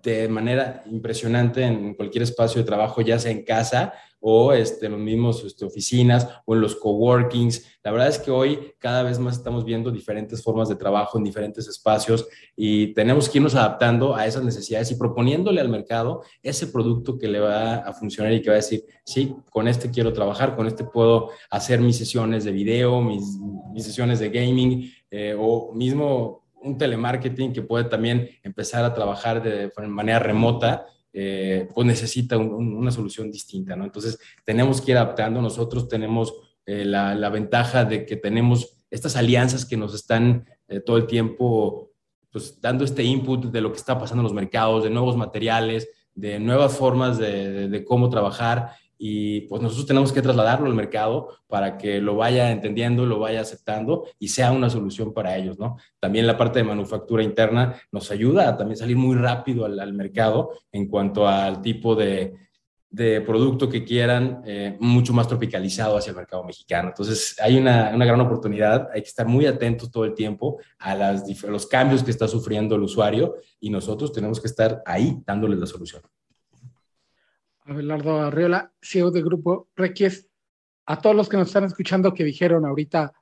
de 0.02 0.28
manera 0.30 0.84
impresionante 0.86 1.64
en 1.64 1.94
cualquier 1.94 2.24
espacio 2.24 2.62
de 2.62 2.66
trabajo, 2.66 3.02
ya 3.02 3.20
sea 3.20 3.32
en 3.32 3.44
casa 3.44 3.94
o 4.20 4.54
este, 4.54 4.88
en 4.88 4.94
los 4.94 5.02
mismos 5.02 5.44
este, 5.44 5.66
oficinas 5.66 6.28
o 6.46 6.56
en 6.56 6.62
los 6.62 6.76
coworkings. 6.76 7.80
La 7.84 7.92
verdad 7.92 8.08
es 8.08 8.20
que 8.20 8.32
hoy 8.32 8.74
cada 8.78 9.04
vez 9.04 9.20
más 9.20 9.38
estamos 9.38 9.64
viendo 9.64 9.92
diferentes 9.92 10.44
formas 10.44 10.70
de 10.70 10.76
trabajo 10.76 11.18
en 11.18 11.24
diferentes 11.24 11.68
espacios 11.68 12.28
y 12.56 12.94
tenemos 12.94 13.30
que 13.30 13.38
irnos 13.38 13.56
adaptando 13.56 14.16
a 14.16 14.26
esas 14.26 14.44
necesidades 14.44 14.92
y 14.92 14.96
proponiéndole 14.96 15.62
al 15.62 15.70
mercado 15.70 16.24
ese 16.44 16.68
producto 16.68 17.18
que 17.18 17.28
le 17.28 17.40
va 17.40 17.76
a 17.78 17.94
funcionar 17.94 18.34
y 18.34 18.42
que 18.42 18.50
va 18.50 18.56
a 18.56 18.58
decir, 18.58 18.84
sí, 19.06 19.36
con 19.50 19.68
este 19.68 19.90
quiero 19.90 20.12
trabajar, 20.14 20.56
con 20.56 20.68
este 20.68 20.84
puedo 20.84 21.30
hacer 21.50 21.80
mis 21.80 21.98
sesiones 21.98 22.44
de 22.44 22.52
video, 22.52 23.02
mis, 23.02 23.38
mis 23.74 23.86
sesiones 23.86 24.20
de 24.20 24.30
gaming 24.30 24.92
eh, 25.12 25.36
o 25.40 25.74
mismo 25.74 26.44
un 26.62 26.78
telemarketing 26.78 27.54
que 27.54 27.62
puede 27.62 27.86
también 27.86 28.30
empezar 28.44 28.84
a 28.84 28.94
trabajar 28.94 29.42
de, 29.42 29.72
manera 29.88 30.20
remota, 30.20 30.86
eh, 31.12 31.68
pues 31.74 31.88
necesita 31.88 32.38
una 32.38 32.92
solución 32.92 33.32
distinta, 33.32 33.76
¿no? 33.76 33.84
Entonces, 33.84 34.20
tenemos 34.46 34.82
que 34.82 34.92
ir 34.92 34.98
adaptando. 34.98 35.42
Nosotros 35.42 35.88
tenemos 35.88 36.34
eh, 36.66 36.86
la, 36.86 37.30
ventaja 37.30 37.84
de 37.86 38.06
que 38.06 38.16
tenemos 38.16 38.78
estas 38.92 39.16
alianzas 39.16 39.66
que 39.66 39.78
nos 39.78 39.94
están 39.96 40.46
eh, 40.68 40.80
todo 40.82 40.98
el 40.98 41.08
tiempo 41.08 41.92
pues, 42.32 42.62
dando 42.62 42.84
este 42.84 43.04
input 43.04 43.46
de 43.46 43.62
lo 43.62 43.72
que 43.72 43.80
está 43.80 43.98
pasando 43.98 44.22
en 44.22 44.26
los 44.26 44.34
mercados, 44.34 44.84
de 44.84 44.90
nuevos 44.92 45.18
materiales, 45.18 45.90
de 46.14 46.40
nuevas 46.40 46.76
formas 46.76 47.18
de 47.18 47.86
cómo 47.88 48.10
trabajar 48.10 48.72
y 49.02 49.42
pues 49.42 49.62
nosotros 49.62 49.88
tenemos 49.88 50.12
que 50.12 50.22
trasladarlo 50.22 50.68
al 50.68 50.76
mercado 50.76 51.30
para 51.48 51.78
que 51.78 52.02
lo 52.02 52.18
vaya 52.18 52.52
entendiendo, 52.52 53.06
lo 53.06 53.18
vaya 53.18 53.40
aceptando 53.40 54.06
y 54.20 54.28
sea 54.28 54.52
una 54.52 54.70
solución 54.70 55.14
para 55.14 55.38
ellos, 55.38 55.58
¿no? 55.58 55.78
También 56.02 56.28
la 56.28 56.38
parte 56.38 56.60
de 56.60 56.66
manufactura 56.66 57.24
interna 57.24 57.76
nos 57.94 58.12
ayuda 58.12 58.50
a 58.50 58.58
también 58.58 58.76
salir 58.76 58.98
muy 58.98 59.16
rápido 59.16 59.66
al, 59.66 59.94
mercado 59.94 60.52
en 60.74 60.88
cuanto 60.88 61.30
al 61.30 61.62
tipo 61.62 61.96
de, 61.96 62.34
de 62.90 63.22
producto 63.22 63.70
que 63.70 63.86
quieran, 63.86 64.42
eh, 64.46 64.76
mucho 64.82 65.14
más 65.14 65.30
tropicalizado 65.30 65.98
hacia 65.98 66.10
el 66.10 66.18
mercado 66.18 66.44
mexicano. 66.44 66.90
Entonces, 66.90 67.38
hay 67.42 67.58
una, 67.58 67.92
una, 67.96 68.06
gran 68.06 68.20
oportunidad, 68.20 68.90
hay 68.94 69.02
que 69.02 69.08
estar 69.08 69.26
muy 69.26 69.46
atentos 69.46 69.90
todo 69.90 70.04
el 70.04 70.14
tiempo 70.14 70.60
a, 70.78 70.94
las, 70.94 71.44
los 71.44 71.68
cambios 71.68 72.04
que 72.04 72.12
está 72.12 72.28
sufriendo 72.28 72.76
el 72.76 72.84
usuario 72.84 73.36
y 73.62 73.70
nosotros 73.70 74.12
tenemos 74.12 74.42
que 74.42 74.48
estar 74.48 74.82
ahí 74.86 75.22
dándoles 75.26 75.58
la 75.58 75.68
solución. 75.68 76.02
Abelardo 77.70 78.22
Arriola, 78.22 78.74
CEO 78.82 79.12
de 79.12 79.22
Grupo 79.22 79.70
Requies, 79.76 80.28
a 80.86 81.00
todos 81.00 81.16
los 81.16 81.30
que 81.30 81.38
nos 81.38 81.48
están 81.48 81.66
escuchando 81.66 82.14
que 82.14 82.24
dijeron 82.24 82.66
ahorita, 82.66 83.14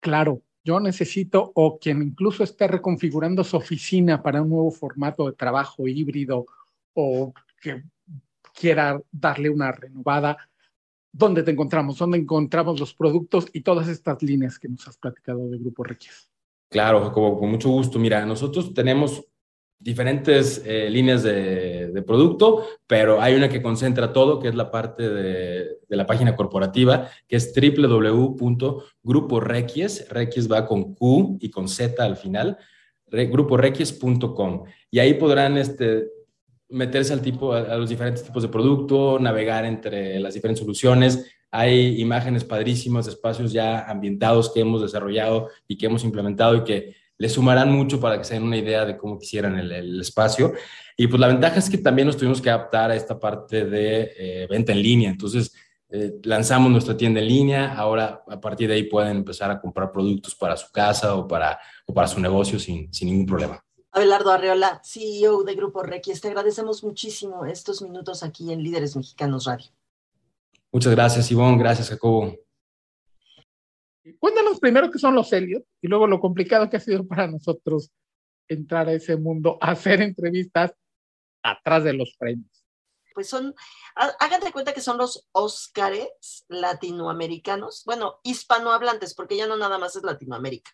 claro, 0.00 0.42
yo 0.62 0.78
necesito, 0.80 1.50
o 1.54 1.78
quien 1.78 2.02
incluso 2.02 2.44
esté 2.44 2.68
reconfigurando 2.68 3.42
su 3.42 3.56
oficina 3.56 4.22
para 4.22 4.42
un 4.42 4.50
nuevo 4.50 4.70
formato 4.70 5.26
de 5.26 5.32
trabajo 5.32 5.88
híbrido 5.88 6.46
o 6.92 7.32
que 7.60 7.84
quiera 8.52 9.00
darle 9.10 9.48
una 9.48 9.72
renovada, 9.72 10.36
¿dónde 11.10 11.42
te 11.42 11.50
encontramos? 11.50 11.96
¿Dónde 11.96 12.18
encontramos 12.18 12.78
los 12.78 12.94
productos 12.94 13.48
y 13.52 13.62
todas 13.62 13.88
estas 13.88 14.22
líneas 14.22 14.58
que 14.58 14.68
nos 14.68 14.86
has 14.86 14.98
platicado 14.98 15.48
de 15.48 15.58
Grupo 15.58 15.82
Requies? 15.84 16.30
Claro, 16.68 17.02
Jacobo, 17.02 17.38
con 17.38 17.50
mucho 17.50 17.70
gusto. 17.70 17.98
Mira, 17.98 18.24
nosotros 18.26 18.74
tenemos 18.74 19.24
diferentes 19.80 20.62
eh, 20.66 20.90
líneas 20.90 21.22
de, 21.22 22.04
producto, 22.06 22.66
pero 22.86 23.20
hay 23.20 23.34
una 23.34 23.48
que 23.48 23.62
concentra 23.62 24.12
todo, 24.12 24.38
que 24.38 24.48
es 24.48 24.54
la 24.54 24.70
parte 24.70 25.08
de, 25.08 25.78
la 25.88 26.06
página 26.06 26.36
corporativa, 26.36 27.08
que 27.26 27.36
es 27.36 27.52
www.gruporequies, 27.54 30.08
Requies 30.10 30.50
va 30.50 30.66
con 30.66 30.94
Q 30.94 31.38
y 31.40 31.50
con 31.50 31.68
Z 31.68 32.04
al 32.04 32.16
final, 32.16 32.58
gruporequies.com. 33.10 34.64
Y 34.90 34.98
ahí 34.98 35.14
podrán 35.14 35.56
este, 35.56 36.08
meterse 36.68 37.12
al 37.12 37.22
tipo, 37.22 37.54
a, 37.54 37.76
los 37.76 37.88
diferentes 37.88 38.22
tipos 38.22 38.42
de 38.42 38.48
producto, 38.48 39.18
navegar 39.18 39.64
entre 39.64 40.20
las 40.20 40.34
diferentes 40.34 40.60
soluciones. 40.60 41.32
Hay 41.50 42.00
imágenes 42.00 42.44
padrísimas, 42.44 43.08
espacios 43.08 43.52
ya 43.52 43.88
ambientados 43.88 44.52
que 44.52 44.60
hemos 44.60 44.82
desarrollado 44.82 45.48
y 45.66 45.76
que 45.76 45.86
hemos 45.86 46.04
implementado 46.04 46.56
y 46.56 46.64
que 46.64 46.99
le 47.20 47.28
sumarán 47.28 47.70
mucho 47.70 48.00
para 48.00 48.16
que 48.16 48.24
se 48.24 48.32
den 48.32 48.44
una 48.44 48.56
idea 48.56 48.86
de 48.86 48.96
cómo 48.96 49.18
quisieran 49.18 49.58
el, 49.58 50.00
espacio. 50.00 50.54
Y 50.96 51.06
pues 51.06 51.20
la 51.20 51.28
ventaja 51.28 51.58
es 51.58 51.68
que 51.68 51.76
también 51.76 52.06
nos 52.06 52.16
tuvimos 52.16 52.40
que 52.40 52.48
adaptar 52.48 52.90
a 52.90 52.96
esta 52.96 53.20
parte 53.20 53.66
de 53.66 54.12
eh, 54.16 54.46
venta 54.48 54.72
en 54.72 54.82
línea. 54.82 55.10
Entonces, 55.10 55.52
eh, 55.90 56.14
lanzamos 56.22 56.72
nuestra 56.72 56.96
tienda 56.96 57.20
en 57.20 57.28
línea, 57.28 57.74
ahora 57.74 58.24
a 58.26 58.40
partir 58.40 58.68
de 58.68 58.76
ahí 58.76 58.84
pueden 58.84 59.18
empezar 59.18 59.50
a 59.50 59.60
comprar 59.60 59.92
productos 59.92 60.34
para 60.34 60.56
su 60.56 60.72
casa 60.72 61.14
o 61.14 61.28
para, 61.28 61.60
o 61.84 61.92
para 61.92 62.08
su 62.08 62.18
negocio 62.20 62.58
sin, 62.58 62.90
sin 62.90 63.08
ningún 63.08 63.26
problema. 63.26 63.62
Abelardo 63.92 64.30
Arreola, 64.30 64.80
CEO 64.82 65.42
de 65.42 65.54
Grupo 65.54 65.82
Requis, 65.82 66.22
te 66.22 66.28
agradecemos 66.28 66.82
muchísimo 66.82 67.44
estos 67.44 67.82
minutos 67.82 68.22
aquí 68.22 68.50
en 68.50 68.62
Líderes 68.62 68.96
Mexicanos 68.96 69.44
Radio. 69.44 69.66
Muchas 70.72 70.92
gracias, 70.92 71.30
Ivonne. 71.30 71.58
Gracias, 71.58 71.90
Jacobo. 71.90 72.34
Cuéntanos 74.18 74.60
primero 74.60 74.90
qué 74.90 74.98
son 74.98 75.14
los 75.14 75.32
Elliot 75.32 75.64
y 75.80 75.88
luego 75.88 76.06
lo 76.06 76.20
complicado 76.20 76.68
que 76.68 76.76
ha 76.76 76.80
sido 76.80 77.06
para 77.06 77.26
nosotros 77.26 77.90
entrar 78.48 78.88
a 78.88 78.92
ese 78.92 79.16
mundo, 79.16 79.58
hacer 79.60 80.02
entrevistas 80.02 80.72
atrás 81.42 81.84
de 81.84 81.92
los 81.92 82.16
premios. 82.18 82.50
Pues 83.14 83.28
son, 83.28 83.54
hagan 83.94 84.40
de 84.40 84.52
cuenta 84.52 84.72
que 84.72 84.80
son 84.80 84.98
los 84.98 85.28
Óscares 85.32 86.44
latinoamericanos, 86.48 87.82
bueno, 87.84 88.20
hispanohablantes, 88.22 89.14
porque 89.14 89.36
ya 89.36 89.46
no 89.46 89.56
nada 89.56 89.78
más 89.78 89.96
es 89.96 90.02
Latinoamérica, 90.02 90.70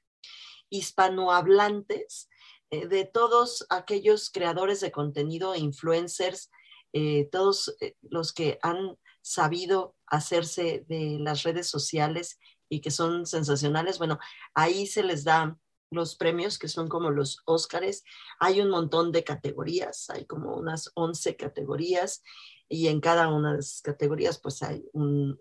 hispanohablantes 0.68 2.29
eh, 2.70 2.87
de 2.88 3.05
todos 3.05 3.66
aquellos 3.70 4.31
creadores 4.31 4.81
de 4.81 4.90
contenido, 4.90 5.55
influencers, 5.55 6.51
eh, 6.92 7.29
todos 7.31 7.77
eh, 7.81 7.94
los 8.03 8.33
que 8.33 8.59
han 8.62 8.99
sabido 9.22 9.96
hacerse 10.07 10.85
de 10.88 11.18
las 11.20 11.42
redes 11.42 11.68
sociales 11.68 12.38
y 12.68 12.81
que 12.81 12.90
son 12.90 13.26
sensacionales. 13.26 13.98
Bueno, 13.98 14.18
ahí 14.55 14.87
se 14.87 15.02
les 15.02 15.24
da 15.24 15.59
los 15.90 16.16
premios 16.16 16.59
que 16.59 16.68
son 16.68 16.88
como 16.88 17.11
los 17.11 17.42
Óscares. 17.44 18.05
Hay 18.40 18.61
un 18.61 18.70
montón 18.70 19.12
de 19.12 19.24
categorías, 19.24 20.11
hay 20.11 20.24
como 20.24 20.57
unas 20.57 20.90
11 20.94 21.37
categorías 21.37 22.22
y 22.68 22.88
en 22.88 23.00
cada 23.00 23.29
una 23.29 23.55
de 23.55 23.61
esas 23.61 23.83
categorías 23.83 24.38
pues 24.38 24.62
hay 24.62 24.85
un, 24.92 25.38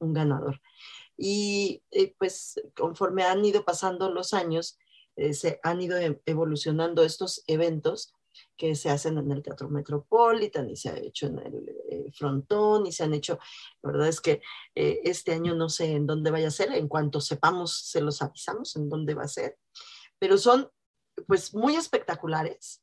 ganador. 0.00 0.60
Y 1.16 1.82
eh, 1.90 2.14
pues 2.18 2.60
conforme 2.76 3.24
han 3.24 3.44
ido 3.44 3.64
pasando 3.64 4.10
los 4.10 4.34
años, 4.34 4.78
eh, 5.16 5.32
se 5.32 5.60
han 5.62 5.80
ido 5.80 5.96
evolucionando 6.26 7.02
estos 7.02 7.42
eventos 7.46 8.12
que 8.56 8.74
se 8.74 8.90
hacen 8.90 9.18
en 9.18 9.30
el 9.30 9.42
Teatro 9.42 9.68
Metropolitan 9.68 10.68
y 10.70 10.76
se 10.76 10.90
ha 10.90 10.96
hecho 10.96 11.26
en 11.26 11.38
el 11.38 11.68
eh, 11.90 12.12
Frontón 12.12 12.86
y 12.86 12.92
se 12.92 13.04
han 13.04 13.14
hecho, 13.14 13.38
la 13.82 13.92
verdad 13.92 14.08
es 14.08 14.20
que 14.20 14.42
eh, 14.74 15.00
este 15.04 15.32
año 15.32 15.54
no 15.54 15.68
sé 15.68 15.92
en 15.92 16.06
dónde 16.06 16.30
vaya 16.30 16.48
a 16.48 16.52
ser, 16.52 16.72
en 16.72 16.88
cuanto 16.88 17.20
sepamos 17.20 17.78
se 17.90 18.00
los 18.00 18.22
avisamos 18.22 18.76
en 18.76 18.88
dónde 18.88 19.14
va 19.14 19.24
a 19.24 19.28
ser, 19.28 19.58
pero 20.18 20.38
son 20.38 20.70
pues 21.26 21.54
muy 21.54 21.76
espectaculares 21.76 22.82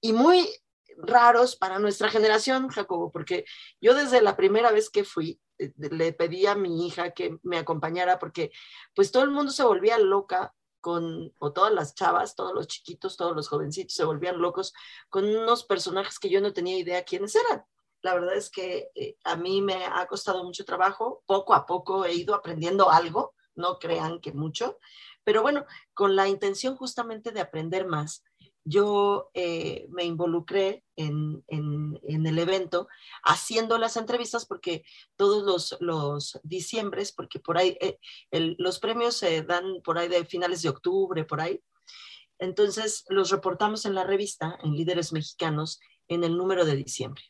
y 0.00 0.12
muy 0.12 0.48
raros 0.96 1.56
para 1.56 1.78
nuestra 1.78 2.08
generación, 2.10 2.68
Jacobo, 2.68 3.10
porque 3.10 3.44
yo 3.80 3.94
desde 3.94 4.22
la 4.22 4.36
primera 4.36 4.70
vez 4.70 4.90
que 4.90 5.04
fui, 5.04 5.40
eh, 5.58 5.72
le 5.76 6.12
pedí 6.12 6.46
a 6.46 6.54
mi 6.54 6.86
hija 6.86 7.12
que 7.12 7.38
me 7.42 7.58
acompañara 7.58 8.18
porque 8.18 8.50
pues 8.94 9.10
todo 9.12 9.22
el 9.22 9.30
mundo 9.30 9.52
se 9.52 9.64
volvía 9.64 9.98
loca 9.98 10.54
con, 10.80 11.32
o 11.38 11.52
todas 11.52 11.72
las 11.72 11.94
chavas, 11.94 12.34
todos 12.34 12.54
los 12.54 12.66
chiquitos, 12.66 13.16
todos 13.16 13.34
los 13.36 13.48
jovencitos 13.48 13.94
se 13.94 14.04
volvían 14.04 14.40
locos 14.40 14.72
con 15.08 15.24
unos 15.24 15.64
personajes 15.64 16.18
que 16.18 16.30
yo 16.30 16.40
no 16.40 16.52
tenía 16.52 16.78
idea 16.78 17.04
quiénes 17.04 17.34
eran. 17.36 17.64
La 18.02 18.14
verdad 18.14 18.34
es 18.34 18.50
que 18.50 18.90
eh, 18.94 19.16
a 19.24 19.36
mí 19.36 19.60
me 19.60 19.84
ha 19.84 20.06
costado 20.06 20.42
mucho 20.44 20.64
trabajo, 20.64 21.22
poco 21.26 21.54
a 21.54 21.66
poco 21.66 22.04
he 22.04 22.14
ido 22.14 22.34
aprendiendo 22.34 22.90
algo, 22.90 23.34
no 23.54 23.78
crean 23.78 24.20
que 24.20 24.32
mucho, 24.32 24.78
pero 25.24 25.42
bueno, 25.42 25.66
con 25.92 26.16
la 26.16 26.28
intención 26.28 26.76
justamente 26.76 27.30
de 27.30 27.40
aprender 27.40 27.86
más, 27.86 28.24
yo 28.64 29.30
eh, 29.34 29.86
me 29.90 30.04
involucré 30.04 30.84
en, 30.96 31.42
el 31.48 32.38
evento 32.38 32.88
haciendo 33.24 33.78
las 33.78 33.96
entrevistas 33.96 34.46
porque 34.46 34.84
todos 35.16 35.76
los, 35.80 36.40
diciembres, 36.42 37.12
porque 37.12 37.40
por 37.40 37.58
ahí 37.58 37.76
eh, 37.80 37.98
los 38.58 38.78
premios 38.78 39.16
se 39.16 39.42
dan 39.42 39.80
por 39.82 39.98
ahí 39.98 40.08
de 40.08 40.24
finales 40.24 40.62
de 40.62 40.68
octubre, 40.68 41.24
por 41.24 41.40
ahí. 41.40 41.62
Entonces 42.38 43.04
los 43.08 43.30
reportamos 43.30 43.84
en 43.84 43.94
la 43.94 44.04
revista, 44.04 44.58
en 44.62 44.72
Líderes 44.72 45.12
Mexicanos, 45.12 45.80
en 46.08 46.24
el 46.24 46.36
número 46.36 46.64
de 46.64 46.76
diciembre. 46.76 47.22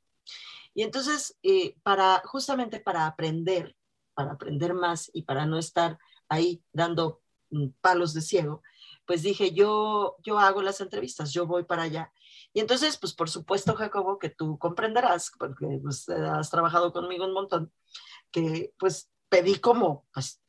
Y 0.74 0.82
entonces, 0.82 1.36
eh, 1.42 1.76
para, 1.82 2.22
justamente 2.24 2.80
para 2.80 3.06
aprender, 3.06 3.76
para 4.14 4.32
aprender 4.32 4.74
más 4.74 5.10
y 5.12 5.22
para 5.22 5.46
no 5.46 5.58
estar 5.58 5.98
ahí 6.28 6.62
dando 6.72 7.22
mm, 7.50 7.68
palos 7.80 8.14
de 8.14 8.20
ciego, 8.20 8.62
pues 9.10 9.24
dije, 9.24 9.50
yo, 9.50 10.18
yo 10.22 10.38
hago 10.38 10.62
las 10.62 10.80
entrevistas, 10.80 11.32
yo 11.32 11.44
voy 11.44 11.64
para 11.64 11.82
allá. 11.82 12.12
Y 12.52 12.60
entonces, 12.60 12.96
pues 12.96 13.12
por 13.12 13.28
supuesto, 13.28 13.74
Jacobo, 13.74 14.20
que 14.20 14.30
tú 14.30 14.56
comprenderás, 14.56 15.32
porque 15.36 15.80
pues, 15.82 16.08
has 16.08 16.48
trabajado 16.48 16.92
conmigo 16.92 17.24
un 17.24 17.32
montón, 17.32 17.72
que 18.30 18.72
pues 18.78 19.10
pedí 19.28 19.56
como, 19.56 20.06
pues, 20.14 20.40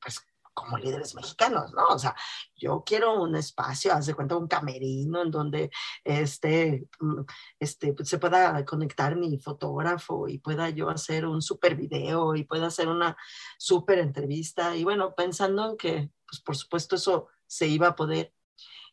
pues 0.00 0.18
como 0.54 0.78
líderes 0.78 1.14
mexicanos, 1.14 1.74
¿no? 1.74 1.88
O 1.88 1.98
sea, 1.98 2.16
yo 2.56 2.84
quiero 2.86 3.20
un 3.20 3.36
espacio, 3.36 3.92
haz 3.92 4.06
de 4.06 4.14
cuenta, 4.14 4.34
un 4.34 4.48
camerino 4.48 5.20
en 5.20 5.30
donde 5.30 5.70
este, 6.02 6.88
mm, 7.00 7.20
este, 7.58 7.94
se 8.02 8.18
pueda 8.18 8.64
conectar 8.64 9.14
mi 9.14 9.38
fotógrafo 9.38 10.26
y 10.26 10.38
pueda 10.38 10.70
yo 10.70 10.88
hacer 10.88 11.26
un 11.26 11.42
super 11.42 11.76
video 11.76 12.34
y 12.34 12.44
pueda 12.44 12.68
hacer 12.68 12.88
una 12.88 13.14
super 13.58 13.98
entrevista. 13.98 14.74
Y 14.74 14.84
bueno, 14.84 15.14
pensando 15.14 15.72
en 15.72 15.76
que, 15.76 16.10
pues 16.26 16.40
por 16.40 16.56
supuesto, 16.56 16.96
eso 16.96 17.28
se 17.50 17.66
iba 17.66 17.88
a 17.88 17.96
poder 17.96 18.32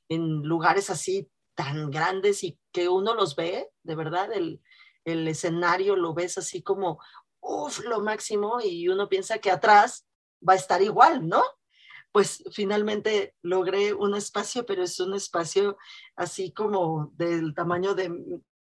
en 0.09 0.41
lugares 0.41 0.89
así 0.89 1.29
tan 1.53 1.91
grandes 1.91 2.43
y 2.43 2.59
que 2.71 2.89
uno 2.89 3.13
los 3.13 3.35
ve, 3.35 3.69
de 3.83 3.95
verdad, 3.95 4.33
el, 4.33 4.61
el 5.05 5.27
escenario 5.27 5.95
lo 5.95 6.15
ves 6.15 6.39
así 6.39 6.63
como, 6.63 6.99
uff, 7.39 7.79
lo 7.85 7.99
máximo, 8.01 8.59
y 8.63 8.87
uno 8.89 9.07
piensa 9.09 9.37
que 9.37 9.51
atrás 9.51 10.07
va 10.47 10.53
a 10.53 10.57
estar 10.57 10.81
igual, 10.81 11.27
¿no? 11.27 11.43
Pues 12.11 12.43
finalmente 12.51 13.35
logré 13.43 13.93
un 13.93 14.15
espacio, 14.15 14.65
pero 14.65 14.83
es 14.83 14.99
un 14.99 15.13
espacio 15.13 15.77
así 16.15 16.51
como 16.51 17.11
del 17.13 17.53
tamaño 17.53 17.93
de, 17.93 18.11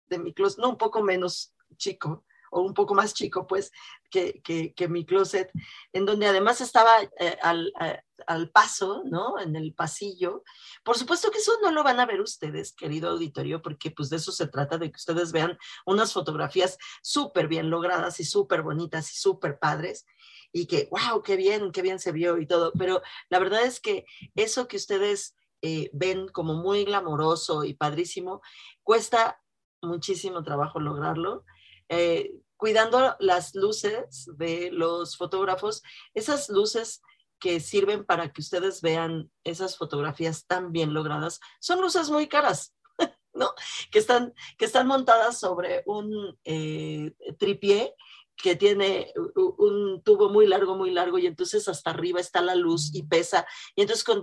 de 0.06 0.18
mi 0.18 0.32
closet, 0.32 0.60
no 0.60 0.70
un 0.70 0.78
poco 0.78 1.02
menos 1.02 1.52
chico, 1.76 2.24
o 2.50 2.60
un 2.60 2.74
poco 2.74 2.94
más 2.94 3.14
chico, 3.14 3.46
pues, 3.46 3.72
que, 4.10 4.42
que, 4.42 4.88
mi 4.88 5.06
closet, 5.06 5.50
en 5.92 6.04
donde 6.04 6.26
además 6.26 6.60
estaba 6.60 6.90
eh, 7.18 7.38
al, 7.42 7.72
eh, 7.80 8.00
al, 8.26 8.50
paso, 8.50 9.02
¿no? 9.06 9.38
En 9.38 9.56
el 9.56 9.72
pasillo. 9.72 10.42
Por 10.84 10.98
supuesto 10.98 11.30
que 11.30 11.38
eso 11.38 11.52
no 11.62 11.70
lo 11.70 11.84
van 11.84 12.00
a 12.00 12.06
ver 12.06 12.20
ustedes, 12.20 12.72
querido 12.72 13.10
auditorio, 13.10 13.62
porque 13.62 13.90
pues 13.90 14.10
de 14.10 14.16
eso 14.16 14.32
se 14.32 14.48
trata, 14.48 14.78
de 14.78 14.90
que 14.90 14.96
ustedes 14.96 15.32
vean 15.32 15.56
unas 15.86 16.12
fotografías 16.12 16.76
súper 17.02 17.48
bien 17.48 17.70
logradas 17.70 18.20
y 18.20 18.24
súper 18.24 18.62
bonitas 18.62 19.12
y 19.12 19.16
súper 19.16 19.58
padres 19.58 20.04
y 20.52 20.66
que, 20.66 20.88
wow, 20.90 21.22
qué 21.22 21.36
bien, 21.36 21.70
qué 21.72 21.82
bien 21.82 21.98
se 21.98 22.12
vio 22.12 22.38
y 22.38 22.46
todo. 22.46 22.72
Pero 22.72 23.02
la 23.28 23.38
verdad 23.38 23.62
es 23.62 23.80
que 23.80 24.04
eso 24.34 24.68
que 24.68 24.76
ustedes 24.76 25.36
eh, 25.62 25.90
ven 25.92 26.28
como 26.28 26.54
muy 26.54 26.84
glamoroso 26.84 27.64
y 27.64 27.74
padrísimo, 27.74 28.40
cuesta 28.82 29.40
muchísimo 29.82 30.42
trabajo 30.42 30.80
lograrlo. 30.80 31.44
Eh, 31.90 32.32
cuidando 32.56 33.16
las 33.18 33.54
luces 33.54 34.30
de 34.36 34.70
los 34.70 35.16
fotógrafos, 35.16 35.82
esas 36.14 36.48
luces 36.48 37.02
que 37.40 37.58
sirven 37.58 38.04
para 38.04 38.32
que 38.32 38.42
ustedes 38.42 38.80
vean 38.80 39.30
esas 39.44 39.76
fotografías 39.76 40.46
tan 40.46 40.70
bien 40.70 40.94
logradas, 40.94 41.40
son 41.58 41.80
luces 41.80 42.10
muy 42.10 42.28
caras, 42.28 42.76
¿no? 43.34 43.54
Que 43.90 43.98
están, 43.98 44.34
que 44.56 44.66
están 44.66 44.86
montadas 44.86 45.40
sobre 45.40 45.82
un 45.86 46.38
eh, 46.44 47.12
tripié 47.38 47.96
que 48.36 48.56
tiene 48.56 49.12
un 49.34 50.02
tubo 50.02 50.30
muy 50.30 50.46
largo, 50.46 50.74
muy 50.76 50.90
largo, 50.90 51.18
y 51.18 51.26
entonces 51.26 51.68
hasta 51.68 51.90
arriba 51.90 52.20
está 52.20 52.40
la 52.40 52.54
luz 52.54 52.94
y 52.94 53.02
pesa, 53.02 53.46
y 53.74 53.82
entonces 53.82 54.04
con, 54.04 54.22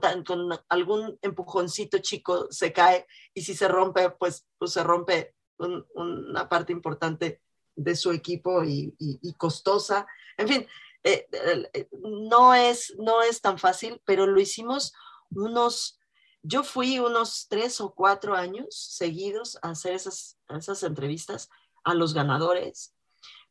algún 0.70 1.20
empujoncito 1.22 2.00
chico 2.00 2.48
se 2.50 2.74
cae, 2.74 3.06
y 3.34 3.42
si 3.42 3.54
se 3.54 3.68
rompe, 3.68 4.10
pues, 4.12 4.48
pues 4.58 4.72
se 4.72 4.84
rompe 4.84 5.36
una 5.60 6.50
parte 6.50 6.72
importante 6.72 7.42
de 7.78 7.96
su 7.96 8.12
equipo 8.12 8.64
y, 8.66 8.94
costosa. 9.38 10.06
En 10.38 10.48
fin, 10.50 10.68
eh, 11.04 11.28
eh, 11.32 11.88
no, 12.02 12.54
es, 12.54 12.94
no 12.98 13.22
es 13.22 13.40
tan 13.40 13.58
fácil, 13.58 14.02
pero 14.04 14.28
lo 14.28 14.42
hicimos 14.42 14.94
unos, 15.30 16.00
yo 16.44 16.64
fui 16.64 17.00
unos 17.00 17.48
tres 17.50 17.80
o 17.80 17.94
cuatro 17.94 18.36
años 18.36 18.68
seguidos 18.70 19.58
a 19.62 19.70
hacer 19.70 19.94
esas, 19.94 20.38
esas 20.50 20.84
entrevistas 20.84 21.50
a 21.86 21.94
los 21.94 22.14
ganadores 22.14 22.94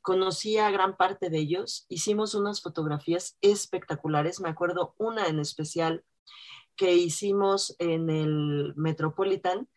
conocí 0.06 0.56
a 0.56 0.70
gran 0.70 0.96
parte 0.96 1.30
de 1.30 1.38
ellos, 1.38 1.84
hicimos 1.88 2.36
unas 2.36 2.62
fotografías 2.62 3.36
espectaculares, 3.40 4.40
me 4.40 4.48
acuerdo 4.48 4.94
una 4.98 5.26
en 5.26 5.40
especial 5.40 6.04
que 6.76 6.94
hicimos 6.94 7.74
en 7.80 8.08
el 8.08 8.72
Metropolitan, 8.76 9.68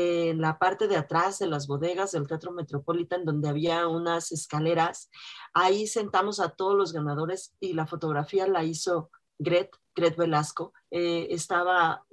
en 0.00 0.40
la 0.40 0.60
parte 0.60 0.86
de 0.86 0.96
atrás 0.96 1.40
de 1.40 1.48
las 1.48 1.66
bodegas 1.66 2.12
del 2.12 2.28
Teatro 2.28 2.52
Metropolitan, 2.52 3.24
donde 3.24 3.48
había 3.48 3.88
unas 3.88 4.30
escaleras. 4.30 5.10
Ahí 5.52 5.88
sentamos 5.88 6.38
a 6.38 6.50
todos 6.50 6.76
los 6.76 6.92
ganadores 6.92 7.56
y 7.58 7.72
la 7.72 7.84
fotografía 7.84 8.46
la 8.46 8.62
hizo 8.62 9.10
Gret, 9.40 9.74
Gret 9.96 10.16
Velasco. 10.16 10.72
Eh, 10.92 11.26
estaba, 11.30 12.04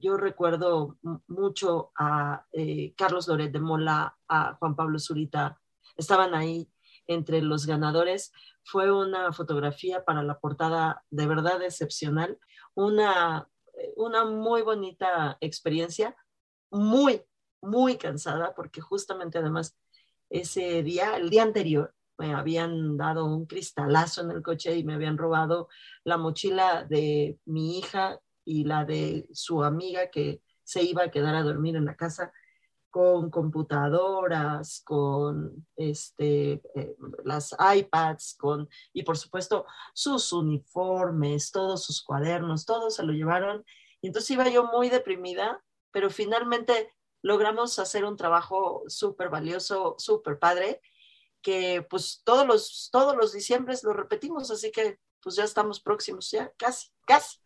yo 0.00 0.16
recuerdo 0.16 0.98
mucho 1.28 1.92
a 1.96 2.44
eh, 2.50 2.92
Carlos 2.96 3.28
Loret 3.28 3.52
de 3.52 3.60
Mola, 3.60 4.18
a 4.26 4.54
Juan 4.54 4.74
Pablo 4.74 4.98
Zurita, 4.98 5.60
estaban 5.96 6.34
ahí 6.34 6.68
entre 7.06 7.40
los 7.40 7.66
ganadores. 7.66 8.32
Fue 8.64 8.90
una 8.90 9.32
fotografía 9.32 10.04
para 10.04 10.24
la 10.24 10.40
portada 10.40 11.04
de 11.10 11.28
verdad 11.28 11.62
excepcional, 11.62 12.36
una, 12.74 13.48
una 13.94 14.24
muy 14.24 14.62
bonita 14.62 15.38
experiencia, 15.40 16.16
muy, 16.70 17.22
muy 17.60 17.96
cansada, 17.96 18.54
porque 18.54 18.80
justamente 18.80 19.38
además 19.38 19.76
ese 20.30 20.82
día, 20.82 21.16
el 21.16 21.30
día 21.30 21.42
anterior, 21.42 21.94
me 22.18 22.34
habían 22.34 22.96
dado 22.96 23.24
un 23.24 23.46
cristalazo 23.46 24.22
en 24.22 24.32
el 24.32 24.42
coche 24.42 24.76
y 24.76 24.84
me 24.84 24.94
habían 24.94 25.18
robado 25.18 25.68
la 26.04 26.16
mochila 26.16 26.84
de 26.84 27.38
mi 27.44 27.78
hija 27.78 28.20
y 28.44 28.64
la 28.64 28.84
de 28.84 29.28
su 29.32 29.62
amiga 29.62 30.10
que 30.10 30.42
se 30.64 30.82
iba 30.82 31.04
a 31.04 31.10
quedar 31.10 31.34
a 31.36 31.42
dormir 31.42 31.76
en 31.76 31.84
la 31.84 31.96
casa 31.96 32.32
con 32.90 33.30
computadoras, 33.30 34.82
con 34.84 35.66
este, 35.76 36.62
eh, 36.74 36.96
las 37.24 37.54
iPads, 37.58 38.36
con, 38.38 38.68
y 38.92 39.02
por 39.02 39.16
supuesto 39.16 39.66
sus 39.94 40.32
uniformes, 40.32 41.52
todos 41.52 41.84
sus 41.84 42.02
cuadernos, 42.02 42.64
todo 42.64 42.90
se 42.90 43.04
lo 43.04 43.12
llevaron. 43.12 43.64
Y 44.00 44.08
entonces 44.08 44.30
iba 44.30 44.48
yo 44.48 44.64
muy 44.64 44.88
deprimida, 44.88 45.62
pero 45.98 46.10
finalmente 46.10 46.94
logramos 47.22 47.80
hacer 47.80 48.04
un 48.04 48.16
trabajo 48.16 48.84
súper 48.86 49.30
valioso, 49.30 49.96
súper 49.98 50.38
padre, 50.38 50.80
que 51.42 51.84
pues 51.90 52.22
todos 52.24 52.46
los, 52.46 52.88
todos 52.92 53.16
los 53.16 53.32
diciembres 53.32 53.82
lo 53.82 53.92
repetimos, 53.92 54.48
así 54.52 54.70
que 54.70 55.00
pues 55.20 55.34
ya 55.34 55.42
estamos 55.42 55.80
próximos, 55.80 56.30
ya 56.30 56.52
casi, 56.56 56.86
casi. 57.04 57.38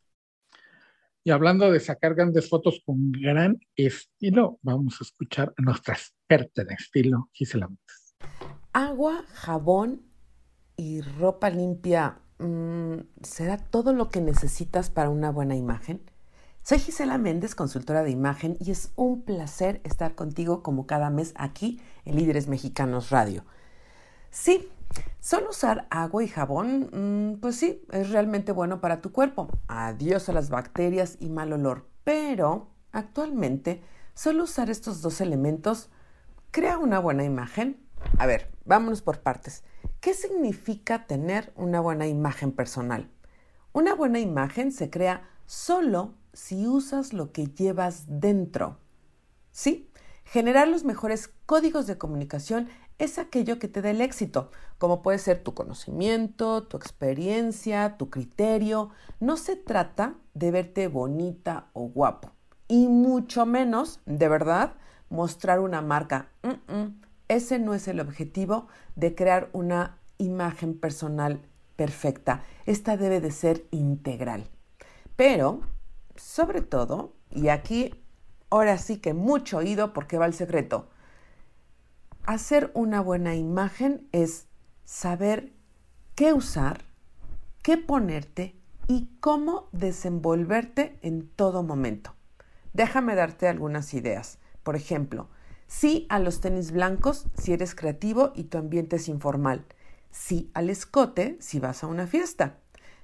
Y 1.25 1.31
hablando 1.31 1.71
de 1.71 1.81
sacar 1.81 2.15
grandes 2.15 2.51
fotos 2.51 2.83
con 2.85 3.11
gran 3.11 3.59
estilo, 3.75 4.59
vamos 4.61 5.01
a 5.01 5.05
escuchar 5.05 5.55
a 5.57 5.62
nuestra 5.62 5.95
experta 5.95 6.62
de 6.62 6.75
estilo, 6.75 7.31
Gisela 7.33 7.69
Montes. 7.69 8.17
Agua, 8.75 9.25
jabón 9.33 10.03
y 10.77 11.01
ropa 11.01 11.49
limpia, 11.49 12.21
mm, 12.38 12.97
¿será 13.23 13.57
todo 13.57 13.95
lo 13.95 14.11
que 14.11 14.21
necesitas 14.21 14.91
para 14.91 15.09
una 15.09 15.31
buena 15.31 15.57
imagen? 15.57 16.12
Soy 16.64 16.79
Gisela 16.79 17.18
Méndez, 17.18 17.57
consultora 17.57 18.05
de 18.05 18.12
imagen, 18.12 18.57
y 18.61 18.70
es 18.70 18.92
un 18.94 19.22
placer 19.22 19.81
estar 19.83 20.14
contigo 20.14 20.62
como 20.62 20.87
cada 20.87 21.11
mes 21.11 21.35
aquí 21.35 21.81
en 22.05 22.14
Líderes 22.14 22.46
Mexicanos 22.46 23.11
Radio. 23.11 23.44
Sí, 24.31 24.70
Solo 25.20 25.51
usar 25.51 25.87
agua 25.88 26.22
y 26.22 26.29
jabón, 26.29 26.90
mm, 26.92 27.40
pues 27.40 27.57
sí, 27.57 27.83
es 27.92 28.11
realmente 28.11 28.53
bueno 28.53 28.81
para 28.81 29.01
tu 29.01 29.11
cuerpo. 29.11 29.48
Adiós 29.66 30.29
a 30.29 30.33
las 30.33 30.51
bacterias 30.51 31.16
y 31.18 31.31
mal 31.31 31.53
olor. 31.53 31.88
Pero 32.05 32.68
actualmente, 32.90 33.83
solo 34.14 34.44
usar 34.44 34.68
estos 34.68 35.01
dos 35.01 35.22
elementos 35.22 35.88
crea 36.51 36.77
una 36.77 36.98
buena 36.98 37.25
imagen. 37.25 37.81
A 38.18 38.27
ver, 38.27 38.51
vámonos 38.66 39.01
por 39.01 39.20
partes. 39.20 39.64
¿Qué 40.01 40.12
significa 40.12 41.07
tener 41.07 41.53
una 41.57 41.81
buena 41.81 42.07
imagen 42.07 42.53
personal? 42.53 43.09
Una 43.72 43.94
buena 43.94 44.20
imagen 44.20 44.72
se 44.72 44.90
crea 44.90 45.31
solo 45.46 46.14
si 46.33 46.66
usas 46.66 47.12
lo 47.12 47.33
que 47.33 47.47
llevas 47.47 48.05
dentro. 48.09 48.79
Sí, 49.51 49.90
generar 50.25 50.68
los 50.68 50.85
mejores 50.85 51.31
códigos 51.47 51.87
de 51.87 51.99
comunicación 51.99 52.68
es 52.99 53.18
aquello 53.18 53.59
que 53.59 53.68
te 53.68 53.83
dé 53.83 53.90
el 53.90 54.01
éxito, 54.01 54.51
como 54.79 55.03
puede 55.03 55.18
ser 55.18 55.42
tu 55.42 55.55
conocimiento, 55.55 56.62
tu 56.62 56.77
experiencia, 56.77 57.97
tu 57.97 58.11
criterio. 58.11 58.90
No 59.18 59.37
se 59.37 59.57
trata 59.57 60.14
de 60.35 60.51
verte 60.51 60.88
bonita 60.88 61.68
o 61.73 61.88
guapo, 61.88 62.31
y 62.68 62.87
mucho 62.88 63.45
menos, 63.45 64.01
de 64.07 64.29
verdad, 64.29 64.75
mostrar 65.11 65.61
una 65.61 65.83
marca. 65.83 66.31
Ese 67.29 67.59
no 67.59 67.75
es 67.75 67.88
el 67.88 68.01
objetivo 68.01 68.68
de 68.95 69.14
crear 69.14 69.51
una 69.53 69.99
imagen 70.18 70.79
personal 70.79 71.40
perfecta. 71.77 72.45
Esta 72.66 72.97
debe 72.97 73.21
de 73.21 73.31
ser 73.31 73.66
integral. 73.71 74.49
Pero, 75.16 75.61
sobre 76.16 76.61
todo, 76.61 77.14
y 77.31 77.48
aquí 77.48 77.94
ahora 78.51 78.79
sí 78.79 78.98
que 78.98 79.14
mucho 79.14 79.59
oído 79.59 79.92
porque 79.92 80.18
va 80.18 80.27
el 80.27 80.35
secreto, 80.35 80.90
hacer 82.25 82.70
una 82.75 83.01
buena 83.01 83.35
imagen 83.35 84.09
es 84.12 84.46
saber 84.85 85.53
qué 86.14 86.33
usar, 86.33 86.85
qué 87.62 87.79
ponerte 87.79 88.55
y 88.88 89.09
cómo 89.20 89.68
desenvolverte 89.72 90.98
en 91.03 91.29
todo 91.29 91.62
momento. 91.62 92.14
Déjame 92.72 93.14
darte 93.14 93.48
algunas 93.48 93.94
ideas. 93.94 94.38
Por 94.62 94.77
ejemplo, 94.77 95.29
sí 95.66 96.07
a 96.09 96.18
los 96.18 96.40
tenis 96.40 96.72
blancos 96.72 97.27
si 97.35 97.53
eres 97.53 97.75
creativo 97.75 98.33
y 98.35 98.44
tu 98.44 98.59
ambiente 98.59 98.96
es 98.96 99.09
informal. 99.09 99.64
Sí 100.11 100.51
al 100.55 100.70
escote 100.70 101.37
si 101.40 101.59
vas 101.59 101.83
a 101.85 101.87
una 101.87 102.07
fiesta. 102.07 102.59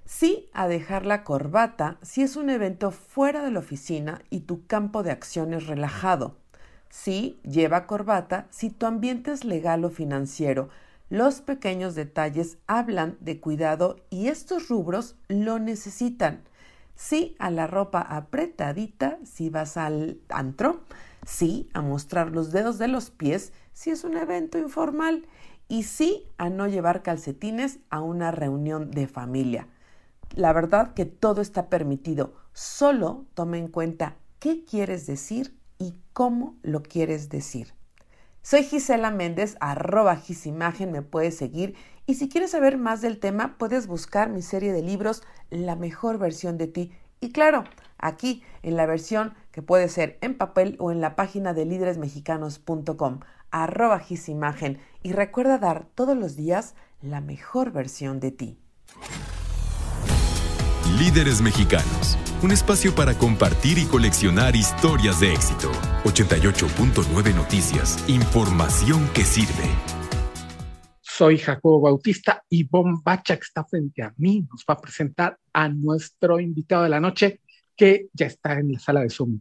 Sí 0.09 0.49
a 0.55 0.69
dejar 0.69 1.05
la 1.05 1.23
corbata 1.23 1.99
si 2.01 2.23
es 2.23 2.37
un 2.37 2.49
evento 2.49 2.93
fuera 2.93 3.45
de 3.45 3.51
la 3.51 3.59
oficina 3.59 4.23
y 4.31 4.41
tu 4.41 4.67
campo 4.67 5.03
de 5.03 5.11
acción 5.11 5.53
es 5.53 5.67
relajado. 5.67 6.39
Sí, 6.89 7.39
lleva 7.43 7.87
corbata 7.87 8.47
si 8.49 8.71
tu 8.71 8.87
ambiente 8.87 9.33
es 9.33 9.45
legal 9.45 9.85
o 9.85 9.91
financiero. 9.91 10.71
Los 11.11 11.43
pequeños 11.43 11.95
detalles 11.95 12.57
hablan 12.67 13.19
de 13.21 13.39
cuidado 13.39 13.97
y 14.09 14.29
estos 14.29 14.71
rubros 14.71 15.15
lo 15.29 15.59
necesitan. 15.59 16.41
Sí 16.95 17.37
a 17.39 17.51
la 17.51 17.67
ropa 17.67 18.01
apretadita 18.01 19.19
si 19.25 19.51
vas 19.51 19.77
al 19.77 20.23
antro. 20.31 20.85
Sí 21.27 21.69
a 21.75 21.83
mostrar 21.83 22.31
los 22.31 22.51
dedos 22.51 22.79
de 22.79 22.89
los 22.89 23.11
pies 23.11 23.53
si 23.75 23.91
es 23.91 24.05
un 24.05 24.17
evento 24.17 24.57
informal. 24.57 25.27
Y 25.69 25.83
sí 25.83 26.25
a 26.39 26.49
no 26.49 26.67
llevar 26.67 27.03
calcetines 27.03 27.81
a 27.91 28.01
una 28.01 28.31
reunión 28.31 28.91
de 28.91 29.07
familia. 29.07 29.69
La 30.35 30.53
verdad 30.53 30.95
que 30.95 31.05
todo 31.05 31.41
está 31.41 31.69
permitido. 31.69 32.35
Solo 32.53 33.27
toma 33.35 33.59
en 33.59 33.69
cuenta 33.69 34.17
qué 34.39 34.65
quieres 34.65 35.07
decir 35.07 35.59
y 35.79 35.95
cómo 36.13 36.57
lo 36.63 36.83
quieres 36.83 37.29
decir. 37.29 37.75
Soy 38.43 38.63
Gisela 38.63 39.11
Méndez, 39.11 39.57
arroba 39.61 40.17
Gisimagen, 40.17 40.93
me 40.93 41.03
puedes 41.03 41.37
seguir 41.37 41.75
y 42.07 42.15
si 42.15 42.29
quieres 42.29 42.53
saber 42.53 42.79
más 42.79 43.03
del 43.03 43.19
tema 43.19 43.57
puedes 43.59 43.87
buscar 43.87 44.31
mi 44.31 44.43
serie 44.43 44.73
de 44.73 44.83
libros 44.83 45.23
La 45.51 45.77
mejor 45.77 46.19
versión 46.19 46.57
de 46.57 46.67
ti. 46.67 46.93
Y 47.21 47.33
claro, 47.33 47.65
aquí 47.99 48.43
en 48.63 48.77
la 48.77 48.87
versión 48.87 49.35
que 49.51 49.61
puede 49.61 49.89
ser 49.89 50.19
en 50.21 50.39
papel 50.39 50.77
o 50.79 50.93
en 50.93 51.01
la 51.01 51.17
página 51.17 51.53
de 51.53 51.67
líderesmexicanos.com, 51.67 53.21
arroba 53.51 53.99
Gisimagen 53.99 54.81
y 55.03 55.13
recuerda 55.13 55.59
dar 55.59 55.87
todos 55.95 56.17
los 56.17 56.37
días 56.37 56.75
la 57.03 57.21
mejor 57.21 57.73
versión 57.73 58.21
de 58.21 58.31
ti. 58.31 58.59
Líderes 60.99 61.41
Mexicanos, 61.41 62.19
un 62.43 62.51
espacio 62.51 62.93
para 62.93 63.17
compartir 63.17 63.79
y 63.79 63.85
coleccionar 63.85 64.57
historias 64.57 65.21
de 65.21 65.33
éxito. 65.33 65.71
88.9 66.03 67.37
Noticias, 67.37 68.03
información 68.09 69.09
que 69.15 69.25
sirve. 69.25 69.71
Soy 71.01 71.39
Jacobo 71.39 71.83
Bautista 71.83 72.43
y 72.51 72.65
Bombacha 72.65 73.37
que 73.37 73.45
está 73.45 73.65
frente 73.65 74.03
a 74.03 74.13
mí 74.17 74.45
nos 74.51 74.65
va 74.69 74.75
a 74.75 74.81
presentar 74.81 75.39
a 75.53 75.69
nuestro 75.69 76.41
invitado 76.41 76.83
de 76.83 76.89
la 76.89 76.99
noche 76.99 77.43
que 77.77 78.09
ya 78.13 78.27
está 78.27 78.55
en 78.55 78.73
la 78.73 78.81
sala 78.81 79.03
de 79.03 79.11
Zoom. 79.11 79.39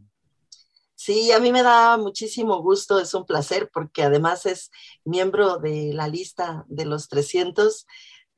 Sí, 0.94 1.32
a 1.32 1.40
mí 1.40 1.50
me 1.50 1.64
da 1.64 1.96
muchísimo 1.96 2.62
gusto, 2.62 3.00
es 3.00 3.14
un 3.14 3.26
placer 3.26 3.68
porque 3.72 4.04
además 4.04 4.46
es 4.46 4.70
miembro 5.04 5.58
de 5.58 5.92
la 5.92 6.06
lista 6.06 6.64
de 6.68 6.84
los 6.84 7.08
300 7.08 7.84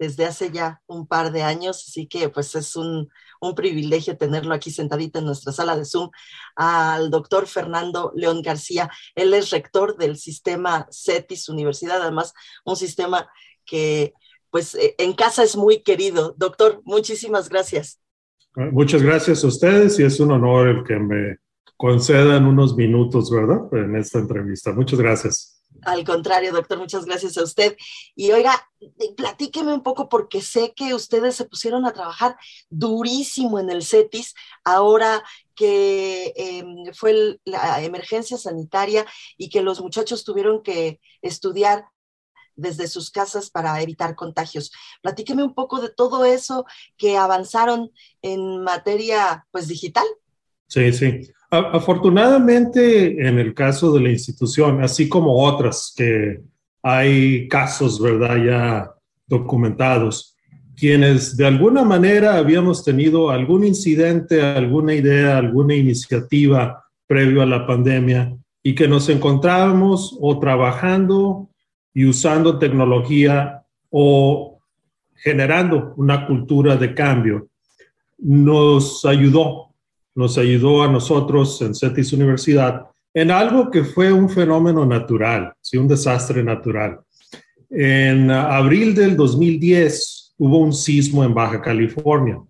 desde 0.00 0.24
hace 0.24 0.50
ya 0.50 0.80
un 0.86 1.06
par 1.06 1.30
de 1.30 1.42
años, 1.42 1.84
así 1.86 2.06
que 2.06 2.30
pues 2.30 2.54
es 2.54 2.74
un, 2.74 3.08
privilegio 3.54 4.16
tenerlo 4.16 4.54
aquí 4.54 4.70
sentadito 4.70 5.18
en 5.18 5.26
nuestra 5.26 5.52
sala 5.52 5.76
de 5.76 5.84
Zoom, 5.84 6.10
al 6.56 7.10
doctor 7.10 7.46
Fernando 7.46 8.12
León 8.14 8.42
García. 8.42 8.90
Él 9.14 9.32
es 9.34 9.50
rector 9.50 9.96
del 9.96 10.16
sistema 10.16 10.86
CETIS 10.90 11.48
Universidad, 11.48 12.02
además 12.02 12.34
un 12.64 12.76
sistema 12.76 13.30
que 13.64 14.12
pues 14.50 14.74
e, 14.74 14.94
en 14.98 15.12
casa 15.14 15.42
es 15.42 15.56
muy 15.56 15.82
querido. 15.82 16.34
Doctor, 16.36 16.82
muchísimas 16.84 17.48
gracias. 17.48 18.00
Muchas 18.56 19.02
gracias 19.02 19.44
a 19.44 19.46
ustedes 19.46 19.98
y 20.00 20.04
es 20.04 20.18
un 20.20 20.32
honor 20.32 20.68
el 20.68 20.84
que 20.84 20.98
me 20.98 21.36
concedan 21.76 22.46
unos 22.46 22.76
minutos, 22.76 23.30
¿verdad? 23.30 23.72
En 23.72 23.96
esta 23.96 24.18
entrevista. 24.18 24.72
Muchas 24.72 24.98
gracias. 24.98 25.49
Al 25.82 26.04
contrario, 26.04 26.52
doctor, 26.52 26.78
muchas 26.78 27.04
gracias 27.04 27.36
a 27.38 27.42
usted. 27.42 27.76
Y 28.14 28.30
oiga, 28.32 28.68
platíqueme 29.16 29.72
un 29.72 29.82
poco 29.82 30.08
porque 30.08 30.42
sé 30.42 30.72
que 30.74 30.94
ustedes 30.94 31.36
se 31.36 31.44
pusieron 31.44 31.86
a 31.86 31.92
trabajar 31.92 32.36
durísimo 32.68 33.58
en 33.58 33.70
el 33.70 33.84
CETIS 33.84 34.34
ahora 34.64 35.22
que 35.54 36.32
em, 36.36 36.92
fue 36.94 37.38
la 37.44 37.82
emergencia 37.82 38.38
sanitaria 38.38 39.06
y 39.36 39.48
que 39.50 39.62
los 39.62 39.80
muchachos 39.80 40.24
tuvieron 40.24 40.62
que 40.62 41.00
estudiar 41.22 41.84
desde 42.56 42.88
sus 42.88 43.10
casas 43.10 43.50
para 43.50 43.80
evitar 43.82 44.14
contagios. 44.14 44.70
Platíqueme 45.02 45.42
un 45.42 45.54
poco 45.54 45.80
de 45.80 45.90
todo 45.90 46.24
eso 46.24 46.66
que 46.96 47.16
avanzaron 47.16 47.90
en 48.22 48.62
materia 48.62 49.46
pues 49.50 49.68
digital. 49.68 50.06
Sí, 50.68 50.92
sí. 50.92 51.20
Afortunadamente, 51.50 53.26
en 53.26 53.40
el 53.40 53.54
caso 53.54 53.92
de 53.92 54.00
la 54.00 54.10
institución, 54.10 54.84
así 54.84 55.08
como 55.08 55.42
otras 55.44 55.92
que 55.96 56.40
hay 56.82 57.48
casos, 57.48 58.00
¿verdad?, 58.00 58.36
ya 58.44 58.94
documentados, 59.26 60.36
quienes 60.76 61.36
de 61.36 61.46
alguna 61.46 61.84
manera 61.84 62.36
habíamos 62.36 62.84
tenido 62.84 63.30
algún 63.30 63.64
incidente, 63.64 64.40
alguna 64.42 64.94
idea, 64.94 65.38
alguna 65.38 65.74
iniciativa 65.74 66.84
previo 67.06 67.42
a 67.42 67.46
la 67.46 67.66
pandemia 67.66 68.34
y 68.62 68.74
que 68.74 68.86
nos 68.86 69.08
encontrábamos 69.08 70.16
o 70.20 70.38
trabajando 70.38 71.50
y 71.92 72.06
usando 72.06 72.58
tecnología 72.58 73.62
o 73.90 74.58
generando 75.16 75.94
una 75.96 76.26
cultura 76.26 76.76
de 76.76 76.94
cambio, 76.94 77.48
nos 78.18 79.04
ayudó 79.04 79.69
nos 80.14 80.38
ayudó 80.38 80.82
a 80.82 80.88
nosotros 80.88 81.60
en 81.62 81.74
CETIS 81.74 82.12
Universidad 82.12 82.86
en 83.12 83.30
algo 83.30 83.70
que 83.70 83.84
fue 83.84 84.12
un 84.12 84.28
fenómeno 84.28 84.86
natural, 84.86 85.52
¿sí? 85.60 85.76
un 85.76 85.88
desastre 85.88 86.44
natural. 86.44 87.00
En 87.68 88.30
abril 88.30 88.94
del 88.94 89.16
2010 89.16 90.34
hubo 90.38 90.58
un 90.58 90.72
sismo 90.72 91.24
en 91.24 91.34
Baja 91.34 91.60
California 91.60 92.40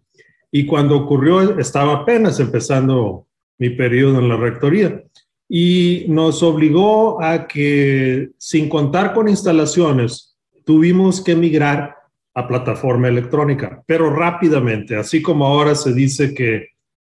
y 0.51 0.66
cuando 0.66 0.96
ocurrió 0.96 1.59
estaba 1.59 1.94
apenas 1.94 2.40
empezando 2.40 3.27
mi 3.59 3.70
periodo 3.70 4.18
en 4.18 4.29
la 4.29 4.37
rectoría 4.37 5.03
y 5.49 6.07
nos 6.09 6.42
obligó 6.42 7.23
a 7.23 7.46
que 7.46 8.31
sin 8.38 8.68
contar 8.68 9.12
con 9.12 9.29
instalaciones 9.29 10.37
tuvimos 10.64 11.20
que 11.20 11.35
migrar 11.35 11.96
a 12.35 12.46
plataforma 12.46 13.09
electrónica, 13.09 13.83
pero 13.87 14.09
rápidamente, 14.11 14.96
así 14.96 15.20
como 15.20 15.46
ahora 15.46 15.75
se 15.75 15.92
dice 15.92 16.33
que 16.33 16.68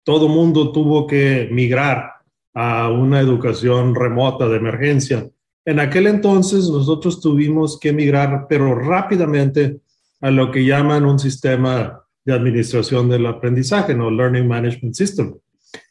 todo 0.08 0.26
mundo 0.26 0.72
tuvo 0.72 1.06
que 1.06 1.50
migrar 1.52 2.12
a 2.54 2.88
una 2.88 3.20
educación 3.20 3.94
remota 3.94 4.48
de 4.48 4.56
emergencia. 4.56 5.28
En 5.66 5.80
aquel 5.80 6.06
entonces 6.06 6.70
nosotros 6.70 7.20
tuvimos 7.20 7.78
que 7.78 7.92
migrar, 7.92 8.46
pero 8.48 8.74
rápidamente, 8.74 9.80
a 10.22 10.30
lo 10.30 10.50
que 10.50 10.64
llaman 10.64 11.04
un 11.04 11.18
sistema 11.18 12.02
de 12.24 12.32
administración 12.32 13.10
del 13.10 13.26
aprendizaje, 13.26 13.94
¿no? 13.94 14.10
Learning 14.10 14.48
Management 14.48 14.94
System. 14.94 15.34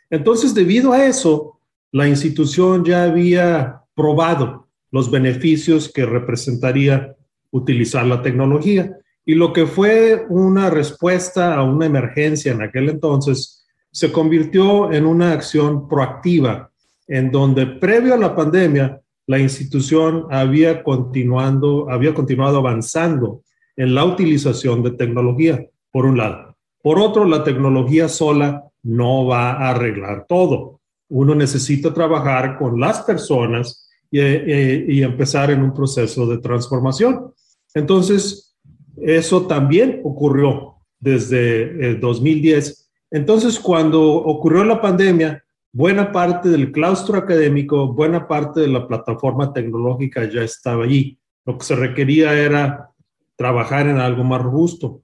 Entonces, 0.09 0.55
debido 0.55 0.93
a 0.93 1.05
eso, 1.05 1.59
la 1.91 2.07
institución 2.07 2.83
ya 2.83 3.03
había 3.03 3.83
probado 3.93 4.67
los 4.89 5.11
beneficios 5.11 5.91
que 5.93 6.07
representaría 6.07 7.15
utilizar 7.51 8.03
la 8.07 8.23
tecnología. 8.23 8.97
Y 9.27 9.35
lo 9.35 9.53
que 9.53 9.67
fue 9.67 10.25
una 10.27 10.71
respuesta 10.71 11.53
a 11.53 11.61
una 11.61 11.85
emergencia 11.85 12.51
en 12.51 12.63
aquel 12.63 12.89
entonces 12.89 13.57
se 13.91 14.11
convirtió 14.11 14.91
en 14.91 15.05
una 15.05 15.31
acción 15.31 15.87
proactiva, 15.87 16.71
en 17.07 17.31
donde 17.31 17.65
previo 17.65 18.13
a 18.13 18.17
la 18.17 18.35
pandemia, 18.35 19.01
la 19.25 19.39
institución 19.39 20.25
había, 20.29 20.83
continuando, 20.83 21.89
había 21.89 22.13
continuado 22.13 22.57
avanzando 22.57 23.41
en 23.75 23.93
la 23.93 24.05
utilización 24.05 24.83
de 24.83 24.91
tecnología, 24.91 25.65
por 25.91 26.05
un 26.05 26.17
lado. 26.17 26.55
Por 26.81 26.99
otro, 26.99 27.25
la 27.25 27.43
tecnología 27.43 28.07
sola 28.07 28.63
no 28.83 29.25
va 29.25 29.51
a 29.51 29.69
arreglar 29.71 30.25
todo. 30.27 30.79
Uno 31.09 31.35
necesita 31.35 31.93
trabajar 31.93 32.57
con 32.57 32.79
las 32.79 33.01
personas 33.01 33.89
y, 34.09 34.19
eh, 34.19 34.85
y 34.87 35.03
empezar 35.03 35.51
en 35.51 35.63
un 35.63 35.73
proceso 35.73 36.25
de 36.25 36.37
transformación. 36.37 37.33
Entonces, 37.73 38.55
eso 39.01 39.45
también 39.45 40.01
ocurrió 40.03 40.77
desde 40.99 41.95
2010 41.95 42.69
eh, 42.69 42.86
entonces, 43.11 43.59
cuando 43.59 44.03
ocurrió 44.03 44.63
la 44.63 44.81
pandemia, 44.81 45.43
buena 45.71 46.11
parte 46.11 46.49
del 46.49 46.71
claustro 46.71 47.17
académico, 47.17 47.93
buena 47.93 48.27
parte 48.27 48.61
de 48.61 48.67
la 48.67 48.87
plataforma 48.87 49.53
tecnológica 49.53 50.29
ya 50.29 50.41
estaba 50.41 50.83
allí. 50.83 51.17
Lo 51.45 51.57
que 51.57 51.65
se 51.65 51.75
requería 51.75 52.33
era 52.33 52.89
trabajar 53.35 53.87
en 53.87 53.97
algo 53.99 54.23
más 54.23 54.41
robusto. 54.41 55.01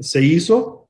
Se 0.00 0.22
hizo. 0.22 0.88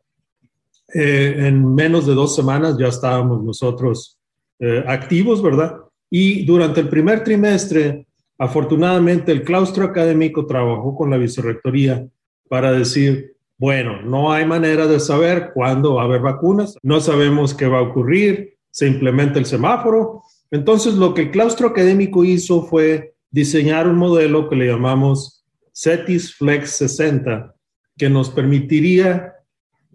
Eh, 0.95 1.47
en 1.47 1.75
menos 1.75 2.07
de 2.07 2.13
dos 2.13 2.37
semanas 2.37 2.77
ya 2.79 2.89
estábamos 2.89 3.43
nosotros 3.43 4.19
eh, 4.59 4.85
activos, 4.87 5.43
¿verdad? 5.43 5.79
Y 6.11 6.45
durante 6.45 6.81
el 6.81 6.91
primer 6.91 7.25
trimestre, 7.25 8.07
afortunadamente, 8.37 9.33
el 9.33 9.43
claustro 9.43 9.85
académico 9.85 10.45
trabajó 10.45 10.95
con 10.95 11.09
la 11.09 11.17
vicerrectoría 11.17 12.07
para 12.47 12.73
decir, 12.73 13.35
bueno, 13.63 14.03
no 14.03 14.33
hay 14.33 14.45
manera 14.45 14.89
de 14.89 14.99
saber 14.99 15.53
cuándo 15.55 15.95
va 15.95 16.03
a 16.03 16.05
haber 16.07 16.21
vacunas, 16.21 16.77
no 16.83 17.01
sabemos 17.01 17.55
qué 17.55 17.69
va 17.69 17.79
a 17.79 17.83
ocurrir, 17.83 18.57
se 18.73 18.89
implementa 18.89 19.39
el 19.39 19.47
semáforo. 19.47 20.25
Entonces, 20.51 20.95
lo 20.95 21.15
que 21.15 21.23
el 21.23 21.31
claustro 21.31 21.69
académico 21.69 22.25
hizo 22.25 22.65
fue 22.65 23.15
diseñar 23.31 23.87
un 23.87 23.99
modelo 23.99 24.49
que 24.49 24.57
le 24.57 24.67
llamamos 24.67 25.45
CETIS 25.73 26.35
Flex 26.35 26.71
60, 26.71 27.55
que 27.97 28.11
nos 28.11 28.31
permitiría 28.31 29.33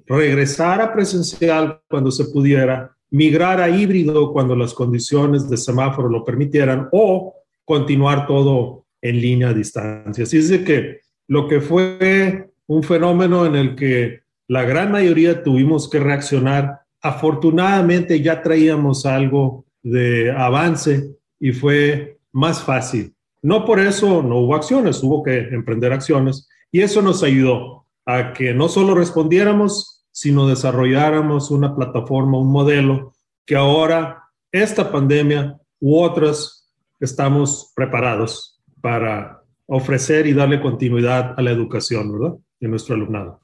regresar 0.06 0.80
a 0.80 0.94
presencial 0.94 1.82
cuando 1.90 2.10
se 2.10 2.24
pudiera, 2.24 2.96
migrar 3.10 3.60
a 3.60 3.70
híbrido 3.70 4.32
cuando 4.32 4.56
las 4.56 4.74
condiciones 4.74 5.50
de 5.50 5.58
semáforo 5.58 6.08
lo 6.08 6.24
permitieran 6.24 6.88
o 6.94 7.36
continuar 7.66 8.28
todo 8.28 8.86
en 9.02 9.20
línea 9.20 9.50
a 9.50 9.54
distancia. 9.54 10.24
Así 10.24 10.38
es 10.38 10.48
de 10.48 10.64
que 10.64 11.02
lo 11.28 11.50
que 11.50 11.60
fue 11.60 12.48
un 12.68 12.84
fenómeno 12.84 13.46
en 13.46 13.56
el 13.56 13.76
que 13.76 14.22
la 14.48 14.64
gran 14.64 14.92
mayoría 14.92 15.44
tuvimos 15.44 15.90
que 15.90 16.00
reaccionar, 16.00 16.82
afortunadamente 17.02 18.22
ya 18.22 18.42
traíamos 18.42 19.06
algo 19.06 19.66
de 19.84 20.32
avance 20.32 21.16
y 21.40 21.52
fue 21.52 22.20
más 22.32 22.62
fácil. 22.62 23.14
No 23.42 23.66
por 23.66 23.80
eso 23.80 24.22
no 24.22 24.40
hubo 24.40 24.56
acciones, 24.56 25.02
hubo 25.04 25.24
que 25.24 25.38
emprender 25.38 25.94
acciones 25.94 26.48
y 26.72 26.82
eso 26.82 27.02
nos 27.02 27.24
ayudó 27.24 27.86
a 28.06 28.34
que 28.34 28.54
no 28.54 28.70
solo 28.70 28.96
respondiéramos, 28.96 30.06
sino 30.12 30.48
desarrolláramos 30.48 31.52
una 31.52 31.76
plataforma, 31.76 32.40
un 32.40 32.52
modelo 32.52 33.14
que 33.46 33.56
ahora 33.56 34.24
esta 34.52 34.92
pandemia 34.92 35.58
u 35.80 36.00
otras 36.00 36.70
estamos 37.00 37.72
preparados 37.76 38.60
para 38.82 39.44
ofrecer 39.68 40.26
y 40.26 40.34
darle 40.34 40.62
continuidad 40.62 41.36
a 41.38 41.42
la 41.42 41.52
educación, 41.52 42.12
¿verdad? 42.12 42.38
De 42.60 42.68
nuestro 42.68 42.96
alumnado. 42.96 43.42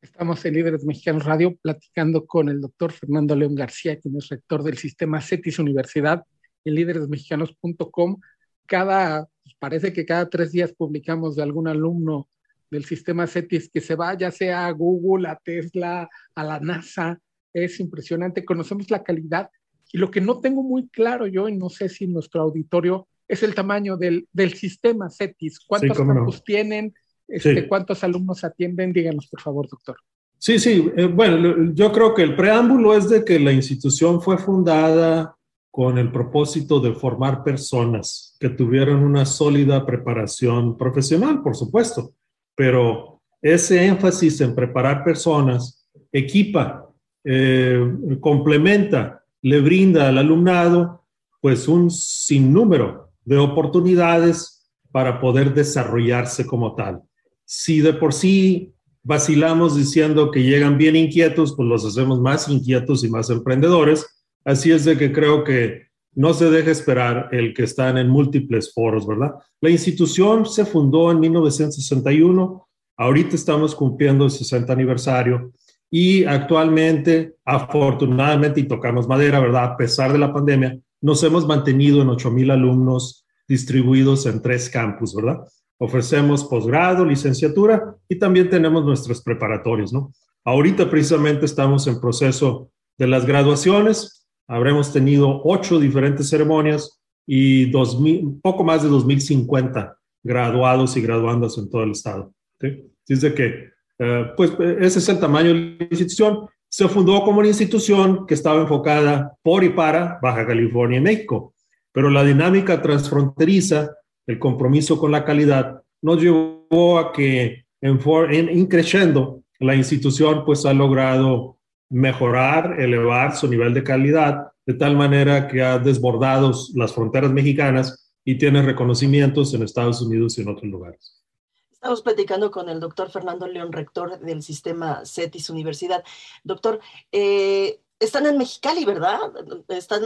Estamos 0.00 0.44
en 0.44 0.54
Líderes 0.54 0.84
Mexicanos 0.84 1.24
Radio 1.24 1.56
platicando 1.56 2.26
con 2.26 2.48
el 2.48 2.60
doctor 2.60 2.92
Fernando 2.92 3.36
León 3.36 3.54
García, 3.54 3.98
quien 3.98 4.16
es 4.16 4.28
rector 4.28 4.62
del 4.62 4.78
sistema 4.78 5.20
CETIS 5.20 5.58
Universidad 5.58 6.24
en 6.64 6.74
líderesmexicanos.com. 6.74 8.20
Cada, 8.64 9.28
pues, 9.42 9.54
parece 9.58 9.92
que 9.92 10.06
cada 10.06 10.30
tres 10.30 10.52
días 10.52 10.72
publicamos 10.72 11.36
de 11.36 11.42
algún 11.42 11.68
alumno 11.68 12.28
del 12.70 12.84
sistema 12.84 13.26
CETIS 13.26 13.70
que 13.70 13.80
se 13.80 13.94
va, 13.94 14.14
ya 14.14 14.30
sea 14.30 14.66
a 14.66 14.70
Google, 14.70 15.28
a 15.28 15.36
Tesla, 15.36 16.08
a 16.34 16.44
la 16.44 16.58
NASA. 16.60 17.20
Es 17.52 17.80
impresionante, 17.80 18.44
conocemos 18.44 18.90
la 18.90 19.02
calidad. 19.02 19.50
Y 19.92 19.98
lo 19.98 20.10
que 20.10 20.20
no 20.20 20.40
tengo 20.40 20.62
muy 20.62 20.88
claro 20.88 21.26
yo, 21.26 21.48
y 21.48 21.56
no 21.56 21.68
sé 21.68 21.88
si 21.88 22.06
nuestro 22.06 22.42
auditorio, 22.42 23.08
es 23.28 23.42
el 23.42 23.54
tamaño 23.54 23.96
del, 23.96 24.28
del 24.32 24.54
sistema 24.54 25.10
CETIS. 25.10 25.60
¿Cuántos 25.66 25.98
campus 25.98 26.44
tienen? 26.44 26.94
Este, 27.28 27.66
¿Cuántos 27.66 28.02
alumnos 28.04 28.44
atienden? 28.44 28.92
Díganos, 28.92 29.26
por 29.26 29.40
favor, 29.40 29.68
doctor. 29.68 29.96
Sí, 30.38 30.58
sí. 30.58 30.90
Eh, 30.96 31.06
bueno, 31.06 31.72
yo 31.72 31.90
creo 31.92 32.14
que 32.14 32.22
el 32.22 32.36
preámbulo 32.36 32.94
es 32.94 33.08
de 33.08 33.24
que 33.24 33.40
la 33.40 33.52
institución 33.52 34.20
fue 34.20 34.38
fundada 34.38 35.36
con 35.70 35.98
el 35.98 36.10
propósito 36.10 36.80
de 36.80 36.94
formar 36.94 37.42
personas 37.42 38.36
que 38.40 38.48
tuvieran 38.48 39.02
una 39.02 39.26
sólida 39.26 39.84
preparación 39.84 40.76
profesional, 40.76 41.42
por 41.42 41.54
supuesto, 41.54 42.14
pero 42.54 43.20
ese 43.42 43.84
énfasis 43.84 44.40
en 44.40 44.54
preparar 44.54 45.04
personas 45.04 45.86
equipa, 46.12 46.90
eh, 47.24 47.78
complementa, 48.20 49.22
le 49.42 49.60
brinda 49.60 50.08
al 50.08 50.18
alumnado 50.18 51.04
pues 51.40 51.68
un 51.68 51.90
sinnúmero 51.90 53.10
de 53.24 53.36
oportunidades 53.36 54.70
para 54.90 55.20
poder 55.20 55.52
desarrollarse 55.52 56.46
como 56.46 56.74
tal 56.74 57.02
si 57.46 57.80
de 57.80 57.94
por 57.94 58.12
sí 58.12 58.74
vacilamos 59.02 59.76
diciendo 59.76 60.30
que 60.30 60.42
llegan 60.42 60.76
bien 60.76 60.96
inquietos, 60.96 61.54
pues 61.56 61.68
los 61.68 61.84
hacemos 61.84 62.20
más 62.20 62.48
inquietos 62.48 63.04
y 63.04 63.08
más 63.08 63.30
emprendedores. 63.30 64.04
Así 64.44 64.72
es 64.72 64.84
de 64.84 64.98
que 64.98 65.12
creo 65.12 65.44
que 65.44 65.86
no 66.12 66.34
se 66.34 66.50
deja 66.50 66.70
esperar 66.70 67.28
el 67.30 67.54
que 67.54 67.62
están 67.62 67.98
en 67.98 68.08
múltiples 68.08 68.72
foros, 68.74 69.06
¿verdad? 69.06 69.34
La 69.60 69.70
institución 69.70 70.44
se 70.44 70.64
fundó 70.64 71.12
en 71.12 71.20
1961, 71.20 72.68
ahorita 72.96 73.36
estamos 73.36 73.74
cumpliendo 73.74 74.24
el 74.24 74.30
60 74.30 74.72
aniversario 74.72 75.52
y 75.90 76.24
actualmente, 76.24 77.36
afortunadamente, 77.44 78.60
y 78.60 78.64
tocamos 78.64 79.06
madera, 79.06 79.38
¿verdad? 79.38 79.64
A 79.64 79.76
pesar 79.76 80.12
de 80.12 80.18
la 80.18 80.32
pandemia, 80.32 80.76
nos 81.00 81.22
hemos 81.22 81.46
mantenido 81.46 82.02
en 82.02 82.08
8 82.08 82.30
mil 82.30 82.50
alumnos 82.50 83.24
distribuidos 83.46 84.26
en 84.26 84.42
tres 84.42 84.68
campus, 84.68 85.14
¿verdad? 85.14 85.46
Ofrecemos 85.78 86.44
posgrado, 86.44 87.04
licenciatura 87.04 87.96
y 88.08 88.18
también 88.18 88.48
tenemos 88.48 88.84
nuestros 88.84 89.22
preparatorios, 89.22 89.92
¿no? 89.92 90.12
Ahorita 90.44 90.88
precisamente 90.88 91.44
estamos 91.44 91.86
en 91.86 92.00
proceso 92.00 92.70
de 92.98 93.06
las 93.06 93.26
graduaciones. 93.26 94.26
Habremos 94.48 94.92
tenido 94.92 95.42
ocho 95.44 95.78
diferentes 95.80 96.30
ceremonias 96.30 97.00
y 97.26 97.68
dos 97.70 98.00
mil, 98.00 98.38
poco 98.40 98.62
más 98.62 98.84
de 98.84 98.88
2.050 98.88 99.96
graduados 100.22 100.96
y 100.96 101.00
graduandas 101.00 101.58
en 101.58 101.68
todo 101.68 101.82
el 101.82 101.90
estado. 101.90 102.32
¿sí? 102.60 102.92
Dice 103.06 103.34
que, 103.34 103.70
eh, 103.98 104.32
pues, 104.36 104.52
ese 104.58 104.98
es 104.98 105.08
el 105.08 105.18
tamaño 105.18 105.48
de 105.48 105.54
la 105.54 105.86
institución. 105.90 106.46
Se 106.68 106.88
fundó 106.88 107.22
como 107.22 107.40
una 107.40 107.48
institución 107.48 108.26
que 108.26 108.34
estaba 108.34 108.60
enfocada 108.60 109.36
por 109.42 109.64
y 109.64 109.70
para 109.70 110.18
Baja 110.22 110.46
California 110.46 110.98
y 110.98 111.02
México, 111.02 111.54
pero 111.92 112.10
la 112.10 112.24
dinámica 112.24 112.80
transfronteriza 112.82 113.90
el 114.26 114.38
compromiso 114.38 114.98
con 114.98 115.12
la 115.12 115.24
calidad, 115.24 115.82
nos 116.02 116.22
llevó 116.22 116.98
a 116.98 117.12
que 117.12 117.64
en, 117.80 118.00
en, 118.30 119.42
la 119.58 119.74
institución 119.74 120.44
pues 120.44 120.66
ha 120.66 120.74
logrado 120.74 121.58
mejorar, 121.88 122.80
elevar 122.80 123.36
su 123.36 123.48
nivel 123.48 123.72
de 123.72 123.84
calidad 123.84 124.48
de 124.66 124.74
tal 124.74 124.96
manera 124.96 125.46
que 125.46 125.62
ha 125.62 125.78
desbordado 125.78 126.52
las 126.74 126.92
fronteras 126.92 127.30
mexicanas 127.32 128.12
y 128.24 128.36
tiene 128.36 128.60
reconocimientos 128.62 129.54
en 129.54 129.62
Estados 129.62 130.02
Unidos 130.02 130.36
y 130.36 130.42
en 130.42 130.48
otros 130.48 130.64
lugares. 130.64 131.22
Estamos 131.70 132.02
platicando 132.02 132.50
con 132.50 132.68
el 132.68 132.80
doctor 132.80 133.10
Fernando 133.10 133.46
León, 133.46 133.70
rector 133.70 134.18
del 134.18 134.42
sistema 134.42 135.02
CETIS 135.06 135.50
Universidad. 135.50 136.02
Doctor, 136.42 136.80
eh, 137.12 137.80
están 138.00 138.26
en 138.26 138.36
Mexicali, 138.36 138.84
¿verdad? 138.84 139.20
Están, 139.68 140.02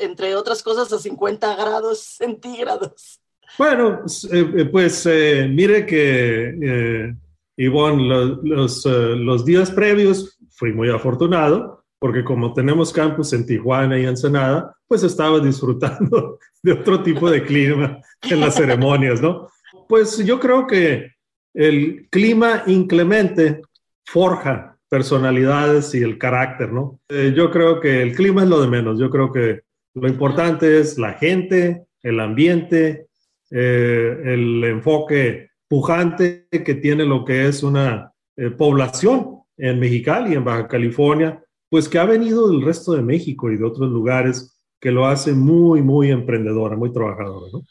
entre 0.00 0.36
otras 0.36 0.62
cosas, 0.62 0.92
a 0.92 0.98
50 0.98 1.56
grados 1.56 2.00
centígrados. 2.00 3.20
Bueno, 3.56 4.02
eh, 4.32 4.52
eh, 4.56 4.64
pues 4.66 5.06
eh, 5.06 5.48
mire 5.48 5.86
que, 5.86 7.14
Ivonne, 7.56 8.02
los, 8.42 8.84
los, 8.84 9.44
días 9.44 9.70
previos 9.70 10.38
fui 10.50 10.72
muy 10.72 10.90
afortunado 10.90 11.84
porque 12.00 12.24
como 12.24 12.52
tenemos 12.52 12.92
campus 12.92 13.32
en 13.32 13.46
Tijuana 13.46 13.98
y 13.98 14.04
Ensenada, 14.04 14.74
pues 14.86 15.02
estaba 15.04 15.40
disfrutando 15.40 16.38
de 16.62 16.72
otro 16.72 17.02
tipo 17.02 17.30
de 17.30 17.42
clima 17.44 17.98
en 18.22 18.40
las 18.40 18.56
ceremonias, 18.56 19.22
¿no? 19.22 19.48
Pues 19.88 20.18
yo 20.18 20.40
creo 20.40 20.66
que 20.66 21.12
el 21.54 22.08
clima 22.10 22.64
inclemente 22.66 23.62
forja 24.04 24.76
personalidades 24.88 25.94
y 25.94 26.02
el 26.02 26.18
carácter, 26.18 26.72
¿no? 26.72 27.00
yo 27.08 27.50
creo 27.50 27.80
que 27.80 28.02
el 28.02 28.14
clima 28.14 28.42
es 28.42 28.48
lo 28.48 28.60
de 28.60 28.68
menos, 28.68 29.00
yo 29.00 29.10
creo 29.10 29.32
que 29.32 29.62
lo 29.94 30.08
importante 30.08 30.78
es 30.78 30.98
la 30.98 31.14
gente, 31.14 31.86
el 32.02 32.20
ambiente 32.20 33.08
eh, 33.50 34.20
el 34.24 34.64
enfoque 34.64 35.50
pujante 35.68 36.46
que 36.50 36.74
tiene 36.74 37.04
lo 37.04 37.24
que 37.24 37.46
es 37.46 37.62
una 37.62 38.12
eh, 38.36 38.50
población 38.50 39.40
en 39.56 39.78
Mexicali, 39.78 40.34
en 40.34 40.44
Baja 40.44 40.68
California, 40.68 41.42
pues 41.68 41.88
que 41.88 41.98
ha 41.98 42.04
venido 42.04 42.48
del 42.48 42.62
resto 42.62 42.92
de 42.92 43.02
México 43.02 43.50
y 43.50 43.56
de 43.56 43.64
otros 43.64 43.90
lugares 43.90 44.60
que 44.80 44.90
lo 44.90 45.06
hace 45.06 45.32
muy, 45.32 45.82
muy 45.82 46.10
emprendedora, 46.10 46.76
muy 46.76 46.92
trabajadora, 46.92 47.50
¿no? 47.52 47.62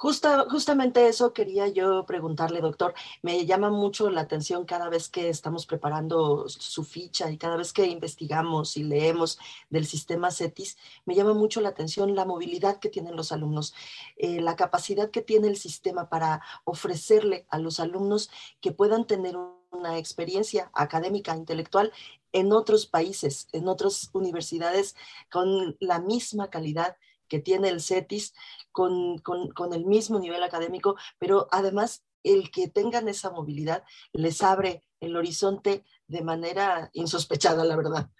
Justamente 0.00 1.06
eso 1.08 1.34
quería 1.34 1.68
yo 1.68 2.06
preguntarle, 2.06 2.62
doctor. 2.62 2.94
Me 3.20 3.44
llama 3.44 3.68
mucho 3.68 4.08
la 4.08 4.22
atención 4.22 4.64
cada 4.64 4.88
vez 4.88 5.10
que 5.10 5.28
estamos 5.28 5.66
preparando 5.66 6.48
su 6.48 6.84
ficha 6.84 7.30
y 7.30 7.36
cada 7.36 7.56
vez 7.56 7.74
que 7.74 7.86
investigamos 7.86 8.78
y 8.78 8.84
leemos 8.84 9.38
del 9.68 9.86
sistema 9.86 10.30
CETIS, 10.30 10.78
me 11.04 11.14
llama 11.14 11.34
mucho 11.34 11.60
la 11.60 11.68
atención 11.68 12.14
la 12.14 12.24
movilidad 12.24 12.78
que 12.78 12.88
tienen 12.88 13.14
los 13.14 13.30
alumnos, 13.30 13.74
eh, 14.16 14.40
la 14.40 14.56
capacidad 14.56 15.10
que 15.10 15.20
tiene 15.20 15.48
el 15.48 15.58
sistema 15.58 16.08
para 16.08 16.40
ofrecerle 16.64 17.46
a 17.50 17.58
los 17.58 17.78
alumnos 17.78 18.30
que 18.62 18.72
puedan 18.72 19.06
tener 19.06 19.36
una 19.70 19.98
experiencia 19.98 20.70
académica, 20.72 21.36
intelectual 21.36 21.92
en 22.32 22.52
otros 22.52 22.86
países, 22.86 23.48
en 23.52 23.68
otras 23.68 24.08
universidades 24.14 24.96
con 25.30 25.76
la 25.78 26.00
misma 26.00 26.48
calidad 26.48 26.96
que 27.30 27.38
tiene 27.38 27.68
el 27.68 27.80
CETIS 27.80 28.34
con, 28.72 29.18
con, 29.18 29.72
el 29.72 29.86
mismo 29.86 30.18
nivel 30.18 30.42
académico, 30.42 30.96
pero 31.18 31.48
además 31.50 32.04
el 32.22 32.50
que 32.50 32.68
tengan 32.68 33.08
esa 33.08 33.30
movilidad 33.30 33.82
les 34.12 34.42
abre 34.42 34.82
el 35.00 35.16
horizonte 35.16 35.84
de 36.06 36.22
manera 36.22 36.90
insospechada, 36.92 37.64
la 37.64 37.76
verdad. 37.76 38.10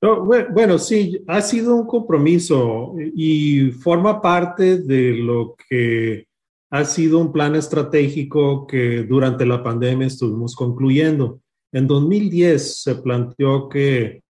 bueno, 0.00 0.78
sí, 0.78 1.22
ha 1.26 1.42
sido 1.42 1.74
un 1.74 1.86
compromiso 1.86 2.94
y 3.14 3.72
forma 3.72 4.22
parte 4.22 4.78
de 4.78 5.12
lo 5.14 5.54
que 5.68 6.26
ha 6.70 6.84
sido 6.84 7.18
un 7.18 7.32
plan 7.32 7.54
estratégico 7.54 8.66
que 8.66 9.02
durante 9.02 9.44
la 9.44 9.62
pandemia 9.62 10.06
estuvimos 10.06 10.54
concluyendo. 10.54 11.40
En 11.72 11.86
2010 11.86 12.82
se 12.82 12.94
planteó 12.96 13.68
que 13.68 14.22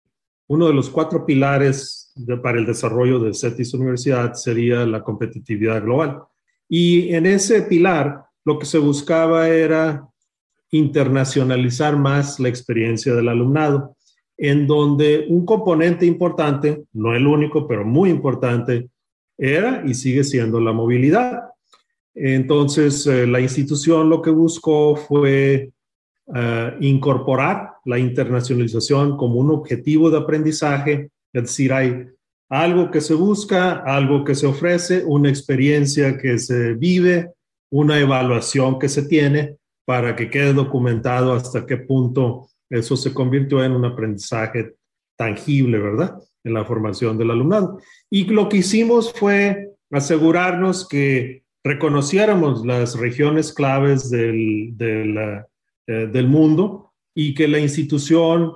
uno 0.49 0.67
de 0.67 0.75
los 0.75 0.91
cuatro 0.91 1.25
pilares 1.25 2.06
para 2.43 2.59
el 2.59 2.67
desarrollo 2.67 3.19
de 3.19 3.35
CETIS 3.35 3.75
Universidad 3.75 4.35
sería 4.35 4.87
la 4.87 5.03
competitividad 5.03 5.83
global. 5.83 6.23
Y 6.69 7.15
en 7.15 7.27
ese 7.27 7.63
pilar 7.63 8.25
lo 8.45 8.59
que 8.59 8.67
se 8.67 8.79
buscaba 8.79 9.49
era 9.49 10.09
internacionalizar 10.71 11.97
más 11.97 12.41
la 12.41 12.49
experiencia 12.49 13.15
del 13.15 13.29
alumnado, 13.29 13.97
en 14.37 14.67
donde 14.67 15.27
un 15.29 15.47
componente 15.47 16.07
importante, 16.07 16.85
no 16.93 17.15
el 17.15 17.27
único, 17.27 17.67
pero 17.67 17.85
muy 17.85 18.11
importante, 18.11 18.89
era 19.39 19.83
y 19.87 19.95
sigue 19.95 20.25
siendo 20.25 20.61
la 20.61 20.73
movilidad. 20.73 21.43
Entonces, 22.15 23.07
eh, 23.07 23.27
la 23.27 23.41
institución 23.41 24.09
lo 24.09 24.23
que 24.23 24.31
buscó 24.31 24.97
fue 24.97 25.71
eh, 26.35 26.77
incorporar 26.81 27.75
la 27.85 27.99
internacionalización 27.99 29.17
como 29.17 29.37
un 29.37 29.51
objetivo 29.51 30.11
de 30.11 30.19
aprendizaje, 30.19 31.11
es 31.33 31.43
decir, 31.43 31.73
hay 31.73 32.07
algo 32.49 32.91
que 32.91 33.01
se 33.01 33.15
busca, 33.15 33.83
algo 33.85 34.25
que 34.25 34.35
se 34.35 34.47
ofrece, 34.47 35.05
una 35.05 35.29
experiencia 35.29 36.17
que 36.17 36.39
se 36.39 36.75
vive, 36.75 37.33
una 37.71 37.99
evaluación 37.99 38.79
que 38.79 38.89
se 38.89 39.03
tiene 39.03 39.57
para 39.85 40.15
que 40.15 40.31
quede 40.31 40.53
documentado 40.53 41.33
hasta 41.33 41.67
qué 41.67 41.77
punto 41.77 42.49
eso 42.71 42.97
se 42.97 43.13
convirtió 43.13 43.63
en 43.65 43.73
un 43.73 43.85
aprendizaje 43.85 44.75
tangible, 45.17 45.79
¿verdad? 45.79 46.19
En 46.45 46.55
la 46.55 46.65
formación 46.65 47.17
del 47.19 47.31
alumnado. 47.31 47.79
Y 48.11 48.25
lo 48.25 48.49
que 48.49 48.59
hicimos 48.59 49.13
fue 49.13 49.73
asegurarnos 49.91 50.89
que 50.89 51.45
reconociéramos 51.65 52.65
las 52.65 52.99
regiones 52.99 53.53
claves 53.53 54.11
del, 54.11 54.75
eh, 54.79 55.43
del 55.87 56.29
mundo 56.29 56.93
y 57.15 57.35
que 57.35 57.49
la 57.49 57.59
institución 57.59 58.53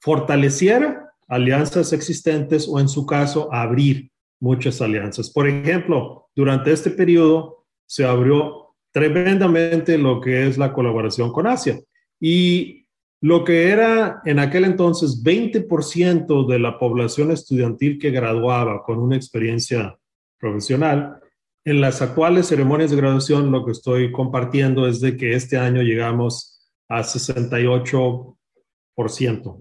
fortaleciera 0.00 1.07
alianzas 1.28 1.92
existentes 1.92 2.66
o 2.68 2.80
en 2.80 2.88
su 2.88 3.06
caso 3.06 3.52
abrir 3.52 4.10
muchas 4.40 4.80
alianzas. 4.80 5.30
Por 5.30 5.46
ejemplo, 5.46 6.28
durante 6.34 6.72
este 6.72 6.90
periodo 6.90 7.66
se 7.86 8.04
abrió 8.04 8.74
tremendamente 8.92 9.98
lo 9.98 10.20
que 10.20 10.46
es 10.46 10.58
la 10.58 10.72
colaboración 10.72 11.32
con 11.32 11.46
Asia 11.46 11.78
y 12.20 12.86
lo 13.20 13.44
que 13.44 13.68
era 13.68 14.22
en 14.24 14.38
aquel 14.38 14.64
entonces 14.64 15.22
20% 15.22 16.46
de 16.46 16.58
la 16.58 16.78
población 16.78 17.30
estudiantil 17.30 17.98
que 17.98 18.10
graduaba 18.10 18.82
con 18.82 18.98
una 18.98 19.16
experiencia 19.16 19.98
profesional, 20.38 21.20
en 21.64 21.80
las 21.80 22.00
actuales 22.00 22.46
ceremonias 22.46 22.90
de 22.90 22.96
graduación 22.96 23.50
lo 23.50 23.64
que 23.64 23.72
estoy 23.72 24.12
compartiendo 24.12 24.86
es 24.86 25.00
de 25.00 25.16
que 25.16 25.34
este 25.34 25.58
año 25.58 25.82
llegamos 25.82 26.66
a 26.88 27.00
68%, 27.02 28.37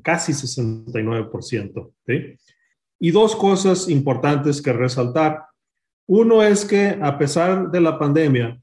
casi 0.02 0.34
69%. 0.34 1.92
¿sí? 2.06 2.36
Y 3.00 3.12
dos 3.12 3.36
cosas 3.36 3.90
importantes 3.90 4.62
que 4.62 4.74
resaltar. 4.74 5.46
Uno 6.08 6.42
es 6.44 6.66
que 6.66 6.98
a 7.02 7.18
pesar 7.18 7.70
de 7.70 7.82
la 7.82 8.00
pandemia, 8.00 8.60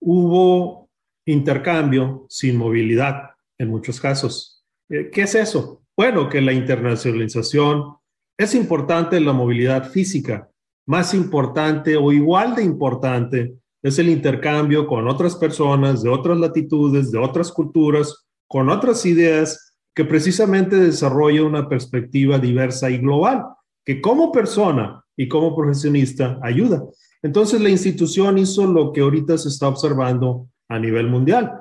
hubo 0.00 0.88
intercambio 1.26 2.26
sin 2.28 2.56
movilidad 2.56 3.30
en 3.58 3.68
muchos 3.68 4.00
casos. 4.00 4.64
Eh, 4.88 5.10
¿Qué 5.12 5.22
es 5.22 5.34
eso? 5.34 5.82
Bueno, 5.96 6.28
que 6.28 6.40
la 6.40 6.52
internacionalización 6.52 7.96
es 8.38 8.54
importante 8.54 9.20
la 9.20 9.34
movilidad 9.34 9.90
física, 9.90 10.48
más 10.86 11.12
importante 11.12 11.96
o 11.96 12.10
igual 12.10 12.54
de 12.54 12.64
importante 12.64 13.60
es 13.82 13.98
el 13.98 14.08
intercambio 14.08 14.86
con 14.86 15.08
otras 15.08 15.36
personas 15.36 16.02
de 16.02 16.10
otras 16.10 16.38
latitudes, 16.38 17.10
de 17.10 17.18
otras 17.18 17.50
culturas, 17.52 18.26
con 18.50 18.68
otras 18.68 19.06
ideas 19.06 19.76
que 19.94 20.04
precisamente 20.04 20.74
desarrolla 20.74 21.44
una 21.44 21.68
perspectiva 21.68 22.36
diversa 22.40 22.90
y 22.90 22.98
global, 22.98 23.44
que 23.84 24.00
como 24.00 24.32
persona 24.32 25.04
y 25.16 25.28
como 25.28 25.54
profesionista 25.54 26.36
ayuda. 26.42 26.82
Entonces 27.22 27.60
la 27.60 27.70
institución 27.70 28.38
hizo 28.38 28.66
lo 28.66 28.92
que 28.92 29.02
ahorita 29.02 29.38
se 29.38 29.50
está 29.50 29.68
observando 29.68 30.48
a 30.68 30.80
nivel 30.80 31.06
mundial, 31.06 31.52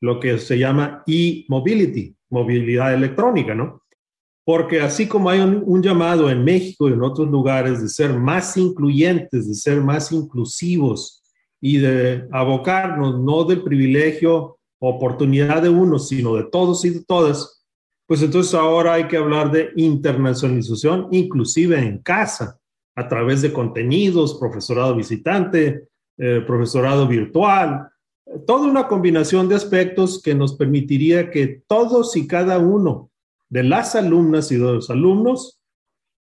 lo 0.00 0.20
que 0.20 0.38
se 0.38 0.58
llama 0.58 1.02
e-mobility, 1.06 2.16
movilidad 2.30 2.94
electrónica, 2.94 3.54
¿no? 3.54 3.82
porque 4.48 4.80
así 4.80 5.06
como 5.06 5.28
hay 5.28 5.40
un, 5.40 5.82
llamado 5.82 6.30
en 6.30 6.42
México 6.42 6.88
y 6.88 6.94
en 6.94 7.02
otros 7.02 7.28
lugares 7.28 7.82
de 7.82 7.88
ser 7.90 8.14
más 8.14 8.56
incluyentes, 8.56 9.46
de 9.46 9.54
ser 9.54 9.82
más 9.82 10.10
inclusivos 10.10 11.22
y 11.60 11.76
de 11.76 12.26
abocarnos 12.32 13.20
no 13.20 13.44
del 13.44 13.62
privilegio 13.62 14.57
oportunidad 14.80 15.62
de 15.62 15.68
unos, 15.68 16.08
sino 16.08 16.36
de 16.36 16.44
todos 16.44 16.84
y 16.84 16.90
de 16.90 17.04
todas, 17.04 17.64
pues 18.06 18.22
entonces 18.22 18.54
ahora 18.54 18.94
hay 18.94 19.06
que 19.06 19.16
hablar 19.16 19.50
de 19.50 19.70
internacionalización, 19.76 21.08
inclusive 21.10 21.78
en 21.78 21.98
casa, 21.98 22.58
a 22.96 23.06
través 23.06 23.42
de 23.42 23.52
contenidos, 23.52 24.38
profesorado 24.38 24.96
visitante, 24.96 25.88
eh, 26.16 26.42
profesorado 26.46 27.06
virtual, 27.06 27.88
toda 28.46 28.66
una 28.66 28.88
combinación 28.88 29.48
de 29.48 29.54
aspectos 29.54 30.22
que 30.22 30.34
nos 30.34 30.56
permitiría 30.56 31.30
que 31.30 31.62
todos 31.66 32.16
y 32.16 32.26
cada 32.26 32.58
uno 32.58 33.10
de 33.48 33.62
las 33.62 33.94
alumnas 33.94 34.50
y 34.52 34.56
de 34.56 34.62
los 34.62 34.90
alumnos, 34.90 35.60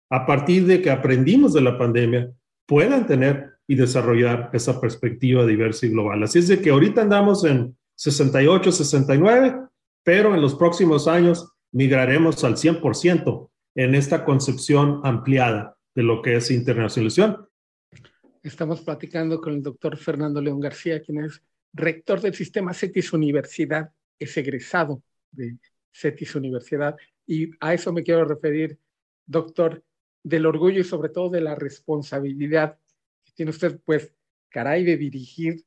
a 0.09 0.25
partir 0.25 0.65
de 0.65 0.81
que 0.81 0.91
aprendimos 0.91 1.53
de 1.53 1.61
la 1.61 1.77
pandemia, 1.77 2.31
puedan 2.67 3.05
tener 3.07 3.53
y 3.67 3.75
desarrollar 3.75 4.49
esa 4.53 4.81
perspectiva 4.81 5.45
diversa 5.45 5.85
y 5.85 5.89
global. 5.89 6.23
Así 6.23 6.39
es 6.39 6.47
de 6.47 6.59
que 6.59 6.71
ahorita 6.71 7.01
andamos 7.01 7.43
en 7.45 7.77
68, 7.99 8.71
69, 8.71 9.67
pero 10.03 10.33
en 10.33 10.41
los 10.41 10.55
próximos 10.55 11.05
años 11.05 11.51
migraremos 11.73 12.41
al 12.45 12.55
100% 12.55 13.49
en 13.75 13.93
esta 13.93 14.23
concepción 14.23 15.01
ampliada 15.03 15.75
de 15.93 16.03
lo 16.03 16.21
que 16.21 16.37
es 16.37 16.49
internacionalización. 16.49 17.45
Estamos 18.41 18.79
platicando 18.81 19.41
con 19.41 19.55
el 19.55 19.61
doctor 19.61 19.97
Fernando 19.97 20.41
León 20.41 20.61
García, 20.61 21.01
quien 21.01 21.25
es 21.25 21.43
rector 21.73 22.21
del 22.21 22.33
sistema 22.33 22.73
CETIS 22.73 23.11
Universidad, 23.11 23.91
es 24.17 24.37
egresado 24.37 25.03
de 25.31 25.57
CETIS 25.93 26.35
Universidad. 26.35 26.95
Y 27.27 27.51
a 27.59 27.73
eso 27.73 27.91
me 27.91 28.03
quiero 28.03 28.23
referir, 28.23 28.79
doctor, 29.25 29.83
del 30.23 30.45
orgullo 30.45 30.79
y 30.79 30.85
sobre 30.85 31.09
todo 31.09 31.29
de 31.29 31.41
la 31.41 31.55
responsabilidad 31.55 32.79
que 33.25 33.33
tiene 33.33 33.49
usted, 33.49 33.81
pues, 33.83 34.13
caray, 34.47 34.85
de 34.85 34.95
dirigir 34.95 35.65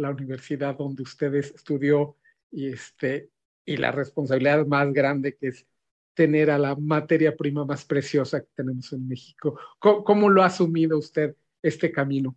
la 0.00 0.10
universidad 0.10 0.76
donde 0.76 1.02
usted 1.02 1.34
estudió 1.34 2.16
y, 2.50 2.68
este, 2.68 3.30
y 3.64 3.76
la 3.76 3.92
responsabilidad 3.92 4.66
más 4.66 4.92
grande 4.92 5.36
que 5.36 5.48
es 5.48 5.66
tener 6.14 6.50
a 6.50 6.58
la 6.58 6.76
materia 6.76 7.36
prima 7.36 7.64
más 7.64 7.84
preciosa 7.84 8.40
que 8.40 8.48
tenemos 8.54 8.92
en 8.92 9.08
México. 9.08 9.58
¿Cómo, 9.78 10.28
lo 10.28 10.42
ha 10.42 10.46
asumido 10.46 10.98
usted 10.98 11.34
este 11.62 11.90
camino? 11.92 12.36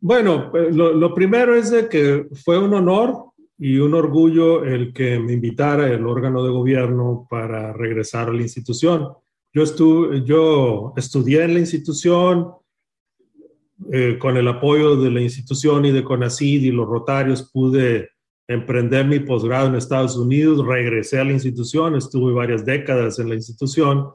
Bueno, 0.00 0.50
pues, 0.50 0.74
lo, 0.74 1.14
primero 1.14 1.54
es 1.56 1.70
de 1.70 1.88
que 1.88 2.28
fue 2.44 2.58
un 2.58 2.72
honor 2.74 3.32
y 3.58 3.78
un 3.78 3.94
orgullo 3.94 4.64
el 4.64 4.92
que 4.92 5.18
me 5.18 5.32
invitara 5.32 5.92
el 5.92 6.06
órgano 6.06 6.44
de 6.44 6.50
gobierno 6.50 7.26
para 7.28 7.72
regresar 7.72 8.28
a 8.28 8.32
la 8.32 8.42
institución. 8.42 9.08
Yo, 9.52 9.64
yo 10.24 10.92
estudié 10.96 11.42
en 11.42 11.54
la 11.54 11.60
institución 11.60 12.52
eh, 13.92 14.18
con 14.18 14.36
el 14.36 14.48
apoyo 14.48 14.96
de 14.96 15.10
la 15.10 15.20
institución 15.20 15.84
y 15.84 15.92
de 15.92 16.02
CONACID 16.02 16.62
y 16.62 16.70
los 16.72 16.88
rotarios 16.88 17.50
pude 17.52 18.10
emprender 18.48 19.06
mi 19.06 19.20
posgrado 19.20 19.68
en 19.68 19.74
Estados 19.74 20.16
Unidos, 20.16 20.66
regresé 20.66 21.20
a 21.20 21.24
la 21.24 21.32
institución, 21.32 21.94
estuve 21.94 22.32
varias 22.32 22.64
décadas 22.64 23.18
en 23.18 23.28
la 23.28 23.34
institución, 23.34 24.08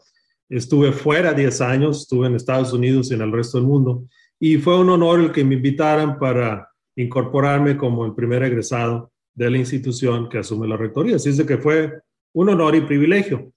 estuve 0.49 0.91
fuera 0.91 1.33
10 1.33 1.61
años, 1.61 2.01
estuve 2.01 2.27
en 2.27 2.35
Estados 2.35 2.73
Unidos 2.73 3.11
y 3.11 3.13
en 3.13 3.21
el 3.21 3.31
resto 3.31 3.57
del 3.57 3.67
mundo, 3.67 4.05
y 4.39 4.57
fue 4.57 4.77
un 4.77 4.89
honor 4.89 5.19
el 5.19 5.31
que 5.31 5.45
me 5.45 5.55
invitaran 5.55 6.19
para 6.19 6.67
incorporarme 6.95 7.77
como 7.77 8.05
el 8.05 8.13
primer 8.13 8.43
egresado 8.43 9.11
de 9.33 9.49
la 9.49 9.57
institución 9.57 10.27
que 10.29 10.39
asume 10.39 10.67
la 10.67 10.77
rectoría. 10.77 11.15
Así 11.15 11.29
es 11.29 11.37
de 11.37 11.45
que 11.45 11.57
fue 11.57 12.01
un 12.33 12.49
honor 12.49 12.75
y 12.75 12.81
privilegio. 12.81 13.51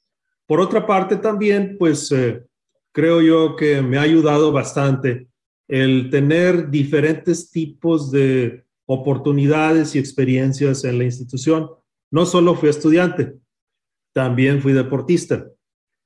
Por 0.47 0.61
otra 0.61 0.87
parte, 0.87 1.17
también, 1.17 1.77
pues 1.79 2.13
eh, 2.13 2.43
creo 2.93 3.21
yo 3.21 3.57
que 3.57 3.83
me 3.83 3.99
ha 3.99 4.03
ayudado 4.03 4.53
bastante 4.53 5.27
el 5.69 6.11
tener 6.11 6.71
diferentes 6.71 7.51
tipos 7.51 8.11
de 8.11 8.65
oportunidades 8.87 9.95
y 9.95 9.99
experiencias 9.99 10.85
en 10.85 10.99
la 10.99 11.05
institución. 11.05 11.71
No 12.11 12.25
solo 12.25 12.55
fui 12.55 12.69
estudiante, 12.69 13.35
también 14.13 14.63
fui 14.63 14.73
deportista, 14.73 15.47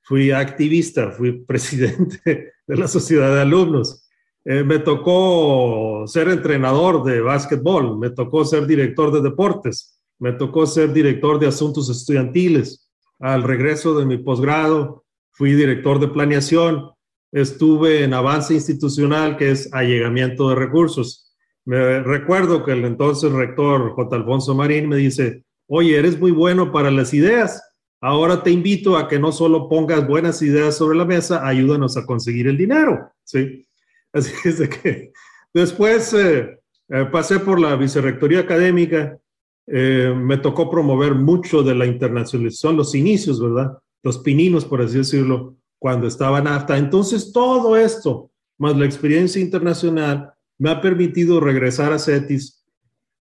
fui 0.01 0.31
activista, 0.31 1.11
fui 1.11 1.31
presidente 1.45 2.53
de 2.67 2.77
la 2.77 2.87
sociedad 2.87 3.33
de 3.33 3.41
alumnos, 3.41 4.07
eh, 4.43 4.63
me 4.63 4.79
tocó 4.79 6.05
ser 6.07 6.27
entrenador 6.29 7.03
de 7.03 7.21
básquetbol, 7.21 7.99
me 7.99 8.09
tocó 8.09 8.43
ser 8.43 8.65
director 8.65 9.11
de 9.11 9.21
deportes, 9.21 10.01
me 10.17 10.33
tocó 10.33 10.65
ser 10.65 10.91
director 10.93 11.39
de 11.39 11.47
asuntos 11.47 11.89
estudiantiles. 11.89 12.89
Al 13.19 13.43
regreso 13.43 13.97
de 13.97 14.05
mi 14.05 14.17
posgrado, 14.17 15.05
fui 15.29 15.53
director 15.53 15.99
de 15.99 16.07
planeación, 16.07 16.89
estuve 17.31 18.03
en 18.03 18.13
avance 18.13 18.53
institucional, 18.53 19.37
que 19.37 19.51
es 19.51 19.73
allegamiento 19.73 20.49
de 20.49 20.55
recursos. 20.55 21.33
Me 21.65 22.01
recuerdo 22.01 22.63
que 22.63 22.71
el 22.71 22.85
entonces 22.85 23.31
rector 23.31 23.91
J. 23.91 24.15
Alfonso 24.15 24.55
Marín 24.55 24.89
me 24.89 24.97
dice, 24.97 25.43
oye, 25.67 25.97
eres 25.97 26.19
muy 26.19 26.31
bueno 26.31 26.71
para 26.71 26.91
las 26.91 27.13
ideas, 27.13 27.61
ahora 28.01 28.43
te 28.43 28.51
invito 28.51 28.97
a 28.97 29.07
que 29.07 29.19
no 29.19 29.31
solo 29.31 29.69
pongas 29.69 30.07
buenas 30.07 30.41
ideas 30.41 30.75
sobre 30.75 30.97
la 30.97 31.05
mesa, 31.05 31.47
ayúdanos 31.47 31.95
a 31.97 32.05
conseguir 32.05 32.47
el 32.47 32.57
dinero, 32.57 33.11
¿sí? 33.23 33.65
Así 34.13 34.33
es 34.43 34.59
de 34.59 34.67
que 34.67 35.13
después 35.53 36.13
eh, 36.13 36.59
eh, 36.89 37.05
pasé 37.11 37.39
por 37.39 37.59
la 37.59 37.75
vicerrectoría 37.77 38.41
académica, 38.41 39.17
eh, 39.67 40.13
me 40.13 40.37
tocó 40.37 40.69
promover 40.69 41.15
mucho 41.15 41.63
de 41.63 41.75
la 41.75 41.85
internacionalización, 41.85 42.75
los 42.75 42.93
inicios, 42.93 43.39
¿verdad? 43.39 43.77
Los 44.03 44.17
pininos, 44.17 44.65
por 44.65 44.81
así 44.81 44.97
decirlo, 44.97 45.55
cuando 45.81 46.05
estaba 46.05 46.37
en 46.37 46.45
AFTA. 46.45 46.77
Entonces, 46.77 47.33
todo 47.33 47.75
esto, 47.75 48.29
más 48.59 48.77
la 48.77 48.85
experiencia 48.85 49.41
internacional, 49.41 50.31
me 50.59 50.69
ha 50.69 50.79
permitido 50.79 51.39
regresar 51.39 51.91
a 51.91 51.97
CETIS 51.97 52.63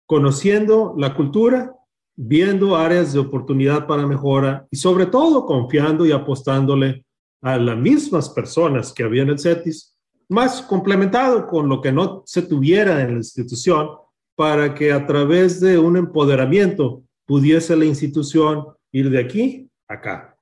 conociendo 0.06 0.94
la 0.96 1.14
cultura, 1.14 1.74
viendo 2.16 2.74
áreas 2.74 3.12
de 3.12 3.18
oportunidad 3.18 3.86
para 3.86 4.06
mejora 4.06 4.66
y 4.70 4.76
sobre 4.78 5.04
todo 5.04 5.44
confiando 5.44 6.06
y 6.06 6.12
apostándole 6.12 7.04
a 7.42 7.58
las 7.58 7.76
mismas 7.76 8.30
personas 8.30 8.90
que 8.90 9.02
había 9.02 9.24
en 9.24 9.28
el 9.28 9.38
CETIS, 9.38 9.94
más 10.30 10.62
complementado 10.62 11.46
con 11.46 11.68
lo 11.68 11.82
que 11.82 11.92
no 11.92 12.22
se 12.24 12.40
tuviera 12.40 13.02
en 13.02 13.08
la 13.08 13.18
institución, 13.18 13.90
para 14.34 14.74
que 14.74 14.92
a 14.92 15.06
través 15.06 15.60
de 15.60 15.78
un 15.78 15.98
empoderamiento 15.98 17.02
pudiese 17.26 17.76
la 17.76 17.84
institución 17.84 18.64
ir 18.92 19.10
de 19.10 19.18
aquí 19.18 19.70
a 19.88 19.94
acá. 19.94 20.38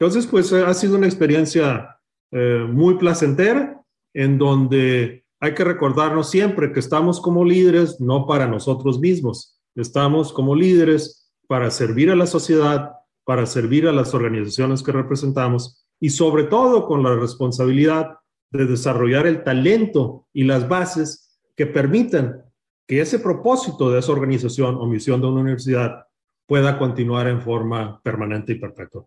Entonces, 0.00 0.26
pues 0.26 0.50
ha 0.54 0.72
sido 0.72 0.96
una 0.96 1.06
experiencia 1.06 2.00
eh, 2.32 2.66
muy 2.66 2.96
placentera 2.96 3.84
en 4.14 4.38
donde 4.38 5.26
hay 5.38 5.52
que 5.52 5.62
recordarnos 5.62 6.30
siempre 6.30 6.72
que 6.72 6.80
estamos 6.80 7.20
como 7.20 7.44
líderes 7.44 8.00
no 8.00 8.26
para 8.26 8.46
nosotros 8.46 8.98
mismos, 8.98 9.60
estamos 9.74 10.32
como 10.32 10.56
líderes 10.56 11.30
para 11.46 11.70
servir 11.70 12.10
a 12.10 12.16
la 12.16 12.26
sociedad, 12.26 12.92
para 13.24 13.44
servir 13.44 13.86
a 13.88 13.92
las 13.92 14.14
organizaciones 14.14 14.82
que 14.82 14.92
representamos 14.92 15.84
y 16.00 16.08
sobre 16.08 16.44
todo 16.44 16.86
con 16.86 17.02
la 17.02 17.14
responsabilidad 17.14 18.16
de 18.52 18.64
desarrollar 18.64 19.26
el 19.26 19.44
talento 19.44 20.26
y 20.32 20.44
las 20.44 20.66
bases 20.66 21.38
que 21.54 21.66
permitan 21.66 22.42
que 22.88 23.02
ese 23.02 23.18
propósito 23.18 23.90
de 23.90 23.98
esa 23.98 24.12
organización 24.12 24.76
o 24.76 24.86
misión 24.86 25.20
de 25.20 25.26
una 25.26 25.42
universidad 25.42 26.06
pueda 26.46 26.78
continuar 26.78 27.28
en 27.28 27.42
forma 27.42 28.00
permanente 28.02 28.52
y 28.52 28.58
perpetua. 28.58 29.06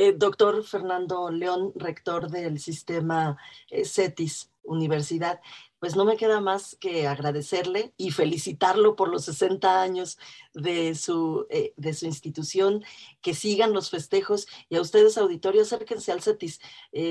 Eh, 0.00 0.12
doctor 0.16 0.62
Fernando 0.62 1.28
León, 1.28 1.72
rector 1.74 2.30
del 2.30 2.60
sistema 2.60 3.36
eh, 3.68 3.84
CETIS 3.84 4.52
Universidad, 4.62 5.40
pues 5.80 5.96
no 5.96 6.04
me 6.04 6.16
queda 6.16 6.40
más 6.40 6.76
que 6.78 7.08
agradecerle 7.08 7.92
y 7.96 8.12
felicitarlo 8.12 8.94
por 8.94 9.08
los 9.08 9.24
60 9.24 9.82
años 9.82 10.16
de 10.54 10.94
su, 10.94 11.48
eh, 11.50 11.72
de 11.76 11.94
su 11.94 12.06
institución, 12.06 12.84
que 13.22 13.34
sigan 13.34 13.72
los 13.72 13.90
festejos 13.90 14.46
y 14.68 14.76
a 14.76 14.82
ustedes, 14.82 15.18
auditorio, 15.18 15.62
acérquense 15.62 16.12
al 16.12 16.22
CETIS, 16.22 16.60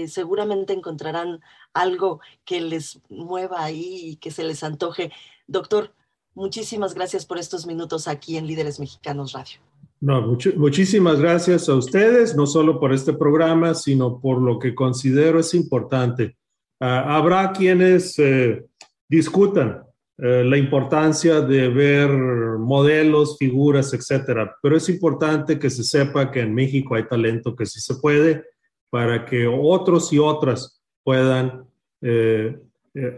seguramente 0.08 0.72
encontrarán 0.72 1.42
algo 1.74 2.22
que 2.46 2.62
les 2.62 3.02
mueva 3.10 3.66
ahí 3.66 4.12
y 4.12 4.16
que 4.16 4.32
se 4.32 4.46
les 4.46 4.64
antoje. 4.64 5.12
Doctor, 5.46 5.94
muchísimas 6.36 6.94
gracias 6.94 7.26
por 7.26 7.38
estos 7.38 7.66
minutos 7.66 8.08
aquí 8.08 8.38
en 8.38 8.48
Líderes 8.48 8.80
Mexicanos 8.80 9.34
Radio. 9.34 9.67
No, 10.00 10.38
muchísimas 10.58 11.20
gracias 11.20 11.68
a 11.70 11.76
ustedes, 11.76 12.36
no 12.36 12.46
solo 12.46 12.80
por 12.80 12.94
este 12.94 13.14
programa, 13.14 13.74
sino 13.74 14.20
por 14.20 14.40
lo 14.42 14.60
que 14.60 14.76
considero 14.76 15.40
es 15.40 15.56
importante. 15.56 16.38
Ah, 16.80 17.18
habrá 17.18 17.52
quienes 17.52 18.20
eh, 18.20 18.64
discutan 19.10 19.84
eh, 20.20 20.44
la 20.44 20.58
importancia 20.58 21.42
de 21.42 21.70
ver 21.70 22.10
modelos, 22.10 23.38
figuras, 23.40 23.92
etcétera, 23.94 24.56
pero 24.62 24.78
es 24.78 24.88
importante 24.88 25.58
que 25.58 25.72
se 25.72 25.84
sepa 25.84 26.30
que 26.32 26.42
en 26.42 26.54
México 26.54 26.94
hay 26.94 27.08
talento 27.08 27.56
que 27.56 27.66
sí 27.66 27.80
se 27.80 27.96
puede 27.96 28.44
para 28.92 29.26
que 29.26 29.48
otros 29.48 30.14
y 30.14 30.20
otras 30.20 30.80
puedan 31.04 31.66
eh, 32.02 32.56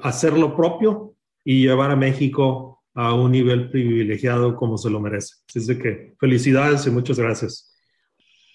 hacer 0.01 0.37
lo 0.37 0.55
propio 0.55 1.13
y 1.43 1.63
llevar 1.63 1.91
a 1.91 1.97
México 1.97 2.78
a 2.99 3.13
un 3.13 3.31
nivel 3.31 3.69
privilegiado 3.69 4.57
como 4.57 4.77
se 4.77 4.89
lo 4.89 4.99
merece. 4.99 5.35
Así 5.55 5.79
que 5.79 6.17
felicidades 6.19 6.85
y 6.85 6.89
muchas 6.89 7.17
gracias. 7.17 7.73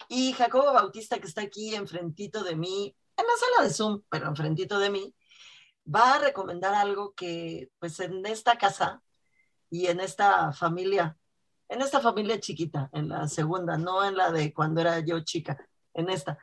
Y 0.06 0.34
Jacobo 0.34 0.70
Bautista, 0.70 1.18
que 1.18 1.26
está 1.26 1.40
aquí 1.40 1.74
enfrentito 1.74 2.44
de 2.44 2.54
mí, 2.54 2.94
en 3.16 3.24
la 3.24 3.32
sala 3.38 3.66
de 3.66 3.74
Zoom, 3.74 4.02
pero 4.10 4.26
enfrentito 4.26 4.78
de 4.78 4.90
mí, 4.90 5.14
va 5.92 6.16
a 6.16 6.18
recomendar 6.18 6.74
algo 6.74 7.14
que, 7.14 7.70
pues 7.78 7.98
en 8.00 8.26
esta 8.26 8.58
casa 8.58 9.02
y 9.70 9.86
en 9.86 10.00
esta 10.00 10.52
familia, 10.52 11.16
en 11.70 11.80
esta 11.80 12.00
familia 12.00 12.38
chiquita, 12.38 12.90
en 12.92 13.08
la 13.08 13.26
segunda, 13.28 13.78
no 13.78 14.04
en 14.04 14.14
la 14.14 14.30
de 14.30 14.52
cuando 14.52 14.82
era 14.82 15.00
yo 15.00 15.20
chica, 15.20 15.56
en 15.94 16.10
esta, 16.10 16.38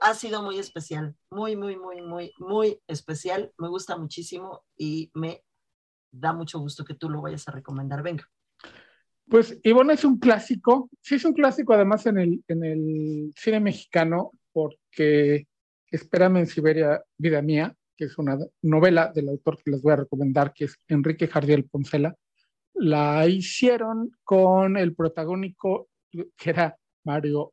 ha 0.00 0.14
sido 0.14 0.42
muy 0.42 0.58
especial, 0.58 1.14
muy, 1.30 1.54
muy, 1.54 1.76
muy, 1.76 2.02
muy, 2.02 2.32
muy 2.38 2.80
especial. 2.88 3.52
Me 3.58 3.68
gusta 3.68 3.96
muchísimo 3.96 4.64
y 4.76 5.12
me 5.14 5.44
da 6.10 6.32
mucho 6.32 6.58
gusto 6.58 6.84
que 6.84 6.94
tú 6.94 7.08
lo 7.08 7.22
vayas 7.22 7.46
a 7.48 7.52
recomendar. 7.52 8.02
Venga. 8.02 8.28
Pues 9.28 9.58
Ivonne 9.62 9.94
es 9.94 10.04
un 10.04 10.18
clásico, 10.18 10.90
sí 11.00 11.14
es 11.14 11.24
un 11.24 11.34
clásico 11.34 11.72
además 11.72 12.04
en 12.06 12.18
el, 12.18 12.44
en 12.48 12.64
el 12.64 13.32
cine 13.36 13.60
mexicano, 13.60 14.32
porque 14.52 15.46
Espérame 15.90 16.38
en 16.38 16.46
Siberia, 16.46 17.02
Vida 17.18 17.42
Mía, 17.42 17.74
que 17.96 18.04
es 18.04 18.16
una 18.16 18.38
novela 18.62 19.12
del 19.12 19.28
autor 19.28 19.60
que 19.62 19.72
les 19.72 19.82
voy 19.82 19.92
a 19.92 19.96
recomendar, 19.96 20.52
que 20.52 20.66
es 20.66 20.76
Enrique 20.86 21.26
Jardiel 21.26 21.64
Poncela, 21.64 22.14
la 22.74 23.26
hicieron 23.26 24.16
con 24.22 24.76
el 24.76 24.94
protagónico 24.94 25.88
que 26.10 26.50
era 26.50 26.76
Mario 27.04 27.52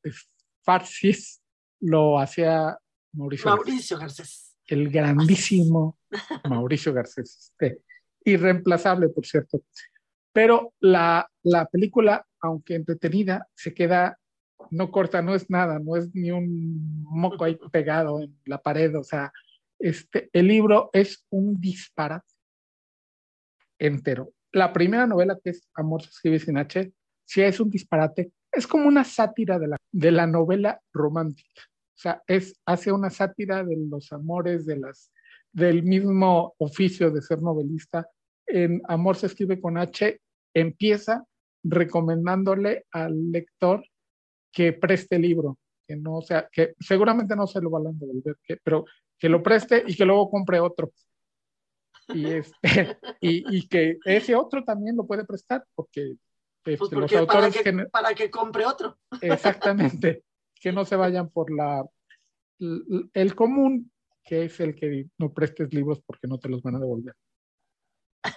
Farsis, 0.63 1.41
lo 1.79 2.19
hacía 2.19 2.77
Mauricio, 3.13 3.49
Mauricio 3.49 3.97
Garcés. 3.97 4.57
El 4.65 4.89
grandísimo 4.89 5.97
Mauricio 6.47 6.93
Garcés. 6.93 7.51
Este, 7.59 7.81
irreemplazable, 8.23 9.09
por 9.09 9.25
cierto. 9.25 9.61
Pero 10.33 10.73
la, 10.79 11.29
la 11.43 11.65
película, 11.65 12.25
aunque 12.41 12.75
entretenida, 12.75 13.47
se 13.55 13.73
queda, 13.73 14.19
no 14.71 14.91
corta, 14.91 15.21
no 15.21 15.35
es 15.35 15.49
nada, 15.49 15.79
no 15.79 15.95
es 15.95 16.13
ni 16.13 16.31
un 16.31 17.03
moco 17.03 17.43
ahí 17.43 17.57
pegado 17.71 18.21
en 18.21 18.37
la 18.45 18.61
pared, 18.61 18.95
o 18.97 19.03
sea, 19.03 19.31
este, 19.79 20.29
el 20.33 20.47
libro 20.47 20.89
es 20.93 21.25
un 21.29 21.59
disparate 21.59 22.33
entero. 23.79 24.33
La 24.51 24.73
primera 24.73 25.05
novela, 25.05 25.37
que 25.43 25.51
es 25.51 25.67
Amor 25.75 26.01
se 26.01 26.09
escribe 26.09 26.39
sin 26.39 26.57
H, 26.57 26.91
sí 27.25 27.41
es 27.41 27.59
un 27.59 27.69
disparate, 27.69 28.31
es 28.51 28.65
como 28.65 28.87
una 28.87 29.03
sátira 29.03 29.59
de 29.59 29.67
la, 29.67 29.77
de 29.91 30.11
la 30.11 30.25
novela 30.25 30.81
romántica. 30.93 31.61
O 31.95 31.99
sea, 31.99 32.23
es, 32.27 32.59
hace 32.65 32.91
una 32.91 33.09
sátira 33.09 33.63
de 33.63 33.75
los 33.89 34.11
amores, 34.11 34.65
de 34.65 34.77
las, 34.77 35.11
del 35.51 35.83
mismo 35.83 36.53
oficio 36.57 37.11
de 37.11 37.21
ser 37.21 37.41
novelista, 37.41 38.07
en 38.45 38.81
Amor 38.87 39.15
se 39.15 39.27
escribe 39.27 39.59
con 39.59 39.77
H, 39.77 40.19
empieza 40.53 41.25
recomendándole 41.63 42.85
al 42.91 43.31
lector 43.31 43.83
que 44.51 44.73
preste 44.73 45.17
el 45.17 45.23
libro, 45.23 45.57
que 45.87 45.95
no 45.95 46.21
sea, 46.21 46.47
que 46.51 46.73
seguramente 46.79 47.35
no 47.35 47.45
se 47.45 47.61
lo 47.61 47.69
van 47.69 47.87
a 47.87 47.91
devolver, 47.91 48.37
pero 48.63 48.85
que 49.19 49.29
lo 49.29 49.43
preste 49.43 49.83
y 49.85 49.95
que 49.95 50.05
luego 50.05 50.29
compre 50.29 50.59
otro. 50.59 50.91
Y, 52.09 52.25
este, 52.27 52.53
y, 53.21 53.67
que 53.67 53.97
ese 54.05 54.35
otro 54.35 54.63
también 54.63 54.95
lo 54.95 55.05
puede 55.05 55.25
prestar, 55.25 55.65
porque, 55.75 56.15
este, 56.65 56.77
pues 56.77 56.91
los 56.91 57.13
autores 57.13 57.57
para 57.57 57.63
que, 57.63 57.85
para 57.85 58.13
que 58.13 58.31
compre 58.31 58.65
otro. 58.65 58.97
Exactamente, 59.21 60.23
que 60.55 60.71
no 60.71 60.85
se 60.85 60.95
vayan 60.95 61.29
por 61.29 61.53
la 61.53 61.85
el 62.59 63.35
común, 63.35 63.91
que 64.27 64.45
es 64.45 64.59
el 64.59 64.75
que 64.75 65.07
no 65.17 65.33
prestes 65.33 65.73
libros 65.73 66.01
porque 66.05 66.27
no 66.27 66.37
te 66.37 66.49
los 66.49 66.61
van 66.61 66.75
a 66.75 66.79
devolver. 66.79 67.15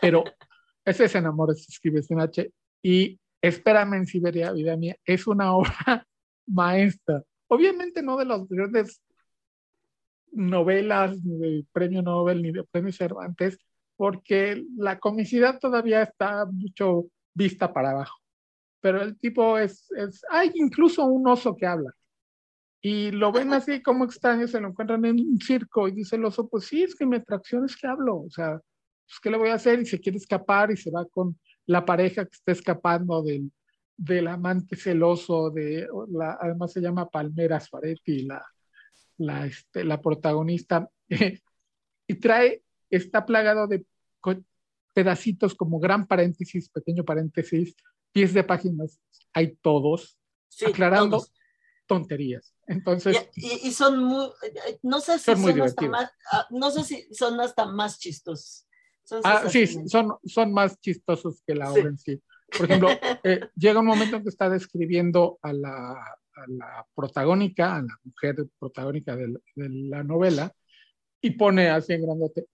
Pero 0.00 0.24
ese 0.84 1.04
es 1.04 1.14
Enamores, 1.14 1.68
escribe 1.68 2.02
sin 2.02 2.20
H. 2.20 2.50
Y 2.82 3.20
Espérame 3.42 3.94
en 3.94 4.06
Siberia, 4.06 4.52
vida 4.52 4.76
mía, 4.76 4.96
es 5.04 5.26
una 5.26 5.54
obra 5.56 6.06
maestra. 6.46 7.22
Obviamente 7.48 8.02
no 8.02 8.16
de 8.16 8.26
las 8.26 8.46
grandes 8.48 9.00
novelas, 10.32 11.22
ni 11.24 11.38
de 11.38 11.66
premio 11.72 12.02
Nobel, 12.02 12.42
ni 12.42 12.52
de 12.52 12.64
premio 12.64 12.92
Cervantes, 12.92 13.58
porque 13.96 14.64
la 14.76 14.98
comicidad 14.98 15.58
todavía 15.58 16.02
está 16.02 16.46
mucho 16.46 17.06
vista 17.34 17.72
para 17.72 17.90
abajo. 17.90 18.18
Pero 18.80 19.02
el 19.02 19.18
tipo 19.18 19.58
es, 19.58 19.90
es, 19.92 20.22
hay 20.30 20.50
incluso 20.54 21.04
un 21.04 21.26
oso 21.28 21.56
que 21.56 21.66
habla. 21.66 21.90
Y 22.82 23.10
lo 23.10 23.30
ven 23.30 23.52
así 23.52 23.82
como 23.82 24.04
extraño, 24.04 24.48
se 24.48 24.60
lo 24.60 24.68
encuentran 24.68 25.04
en 25.04 25.20
un 25.20 25.40
circo 25.40 25.86
y 25.86 25.92
dice 25.92 26.16
el 26.16 26.24
oso, 26.24 26.48
pues 26.48 26.64
sí, 26.64 26.82
es 26.82 26.94
que 26.94 27.04
mi 27.04 27.16
atracción 27.16 27.64
es 27.64 27.76
que 27.76 27.86
hablo. 27.86 28.22
O 28.22 28.30
sea, 28.30 28.52
pues, 28.52 29.20
¿qué 29.22 29.30
le 29.30 29.36
voy 29.36 29.50
a 29.50 29.54
hacer? 29.54 29.80
Y 29.80 29.86
se 29.86 30.00
quiere 30.00 30.18
escapar 30.18 30.70
y 30.70 30.76
se 30.76 30.90
va 30.90 31.04
con 31.06 31.38
la 31.66 31.84
pareja 31.84 32.24
que 32.24 32.34
está 32.34 32.52
escapando 32.52 33.22
del, 33.22 33.52
del 33.96 34.28
amante 34.28 34.76
celoso, 34.76 35.50
de, 35.50 35.86
la, 36.10 36.38
además 36.40 36.72
se 36.72 36.80
llama 36.80 37.10
Palmera 37.10 37.60
Suaretti, 37.60 38.24
la, 38.24 38.42
la, 39.18 39.46
este, 39.46 39.84
la 39.84 40.00
protagonista, 40.00 40.88
y 42.06 42.14
trae, 42.14 42.62
está 42.88 43.26
plagado 43.26 43.66
de 43.66 43.84
pedacitos 44.94 45.54
como 45.54 45.78
gran 45.78 46.06
paréntesis, 46.06 46.68
pequeño 46.70 47.04
paréntesis, 47.04 47.76
pies 48.10 48.34
de 48.34 48.42
páginas, 48.42 49.00
hay 49.32 49.54
todos, 49.56 50.18
aclarando 50.66 51.22
tonterías. 51.90 52.54
Entonces, 52.68 53.28
y, 53.34 53.72
son 53.72 54.04
muy, 54.04 54.28
no 54.82 55.00
sé 55.00 55.18
si 55.18 55.34
son, 55.34 55.60
hasta 55.60 55.88
más, 55.88 56.12
ah, 56.30 56.46
no 56.50 56.70
sé 56.70 56.84
si 56.84 57.12
son 57.12 57.40
hasta 57.40 57.66
más 57.66 57.98
chistosos 57.98 58.68
ah, 59.24 59.48
sí, 59.48 59.66
son, 59.88 60.14
son 60.24 60.52
más 60.52 60.80
chistosos 60.80 61.42
que 61.44 61.56
la 61.56 61.72
obra 61.72 61.88
en 61.88 61.98
sí. 61.98 62.22
Por 62.56 62.66
ejemplo, 62.66 62.88
eh, 63.24 63.40
llega 63.56 63.80
un 63.80 63.86
momento 63.86 64.16
en 64.16 64.22
que 64.22 64.28
está 64.28 64.48
describiendo 64.48 65.40
a 65.42 65.52
la, 65.52 65.90
a 65.94 66.44
la 66.46 66.86
protagónica, 66.94 67.74
a 67.74 67.82
la 67.82 67.98
mujer 68.04 68.36
protagónica 68.56 69.16
de, 69.16 69.34
de 69.56 69.68
la 69.68 70.04
novela, 70.04 70.52
y 71.20 71.30
pone 71.30 71.70
así 71.70 71.94
en 71.94 72.02
grandote, 72.02 72.46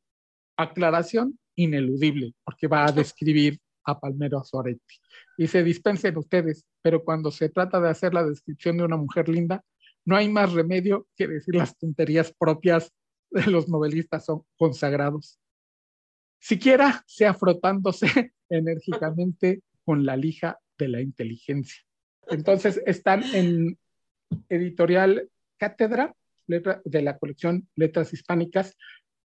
aclaración 0.57 1.39
ineludible, 1.57 2.32
porque 2.43 2.68
va 2.68 2.87
a 2.87 2.93
describir 2.93 3.61
a 3.87 3.99
Palmero 3.99 4.43
Soretti. 4.45 4.97
Y 5.39 5.47
se 5.47 5.62
dispensen 5.62 6.16
ustedes, 6.18 6.66
pero 6.82 7.03
cuando 7.05 7.30
se 7.30 7.49
trata 7.49 7.80
de 7.80 7.89
hacer 7.89 8.12
la 8.12 8.24
descripción 8.24 8.76
de 8.76 8.84
una 8.84 8.97
mujer 8.97 9.28
linda, 9.28 9.64
no 10.05 10.16
hay 10.16 10.28
más 10.28 10.53
remedio 10.53 11.07
que 11.16 11.26
decir 11.26 11.55
las 11.55 11.76
tonterías 11.78 12.32
propias 12.39 12.93
de 13.30 13.47
los 13.47 13.68
novelistas 13.68 14.24
son 14.24 14.43
consagrados. 14.57 15.39
Siquiera 16.39 17.03
sea 17.07 17.34
frotándose 17.34 18.07
enérgicamente 18.49 19.62
con 19.84 20.05
la 20.05 20.16
lija 20.16 20.59
de 20.78 20.89
la 20.89 21.01
inteligencia. 21.01 21.82
Entonces 22.28 22.80
están 22.87 23.22
en 23.34 23.78
editorial 24.49 25.30
Cátedra 25.59 26.14
de 26.47 27.03
la 27.03 27.18
colección 27.18 27.68
Letras 27.74 28.12
Hispánicas 28.12 28.76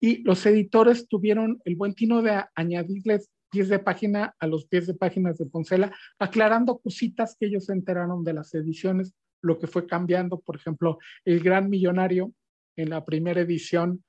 y 0.00 0.22
los 0.22 0.46
editores 0.46 1.08
tuvieron 1.08 1.60
el 1.64 1.76
buen 1.76 1.94
tino 1.94 2.22
de 2.22 2.42
añadirles 2.54 3.28
pies 3.50 3.68
de 3.68 3.78
página 3.78 4.34
a 4.38 4.46
los 4.46 4.66
pies 4.66 4.86
de 4.86 4.94
páginas 4.94 5.38
de 5.38 5.46
Poncela, 5.46 5.94
aclarando 6.18 6.78
cositas 6.78 7.36
que 7.38 7.46
ellos 7.46 7.66
se 7.66 7.72
enteraron 7.72 8.24
de 8.24 8.32
las 8.32 8.54
ediciones, 8.54 9.14
lo 9.42 9.58
que 9.58 9.66
fue 9.66 9.86
cambiando. 9.86 10.40
Por 10.40 10.56
ejemplo, 10.56 10.98
el 11.24 11.40
gran 11.40 11.68
millonario 11.68 12.32
en 12.76 12.90
la 12.90 13.04
primera 13.04 13.40
edición 13.40 14.02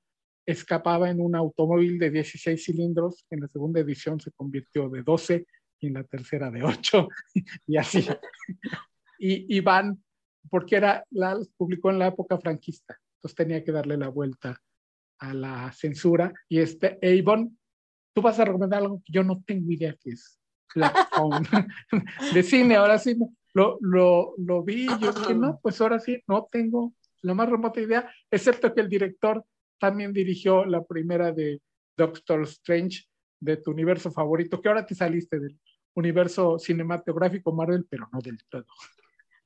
escapaba 0.46 1.10
en 1.10 1.20
un 1.20 1.36
automóvil 1.36 1.98
de 1.98 2.10
16 2.10 2.64
cilindros, 2.64 3.26
en 3.30 3.40
la 3.40 3.48
segunda 3.48 3.80
edición 3.80 4.20
se 4.20 4.32
convirtió 4.32 4.88
de 4.88 5.02
12 5.02 5.46
y 5.80 5.86
en 5.86 5.94
la 5.94 6.04
tercera 6.04 6.50
de 6.50 6.62
8 6.62 7.08
y 7.66 7.76
así. 7.76 8.06
y, 9.18 9.56
y 9.56 9.60
van, 9.60 10.02
porque 10.50 10.76
era, 10.76 11.04
la 11.10 11.38
publicó 11.56 11.90
en 11.90 11.98
la 11.98 12.08
época 12.08 12.38
franquista, 12.38 12.98
entonces 13.16 13.36
tenía 13.36 13.62
que 13.62 13.72
darle 13.72 13.96
la 13.96 14.08
vuelta 14.08 14.60
a 15.18 15.34
la 15.34 15.72
censura 15.72 16.32
y 16.48 16.58
este 16.58 16.98
Avon, 17.02 17.56
tú 18.12 18.22
vas 18.22 18.38
a 18.38 18.44
recomendar 18.44 18.80
algo 18.80 19.02
que 19.04 19.12
yo 19.12 19.24
no 19.24 19.42
tengo 19.46 19.70
idea 19.70 19.96
que 20.00 20.10
es 20.10 20.38
de 22.34 22.42
cine, 22.42 22.76
ahora 22.76 22.98
sí 22.98 23.14
lo, 23.52 23.78
lo, 23.80 24.34
lo 24.38 24.62
vi 24.62 24.86
yo 25.00 25.12
dije, 25.12 25.34
no, 25.34 25.60
pues 25.62 25.80
ahora 25.80 26.00
sí, 26.00 26.22
no 26.26 26.48
tengo 26.50 26.94
la 27.20 27.34
más 27.34 27.48
remota 27.48 27.80
idea, 27.80 28.10
excepto 28.30 28.74
que 28.74 28.80
el 28.80 28.88
director 28.88 29.44
también 29.78 30.12
dirigió 30.12 30.64
la 30.64 30.82
primera 30.84 31.32
de 31.32 31.60
Doctor 31.96 32.42
Strange, 32.42 33.04
de 33.40 33.56
tu 33.56 33.70
universo 33.72 34.10
favorito, 34.10 34.60
que 34.60 34.68
ahora 34.68 34.86
te 34.86 34.94
saliste 34.94 35.38
del 35.38 35.58
universo 35.94 36.58
cinematográfico 36.58 37.52
Marvel, 37.52 37.86
pero 37.88 38.08
no 38.12 38.20
del 38.20 38.38
todo. 38.48 38.66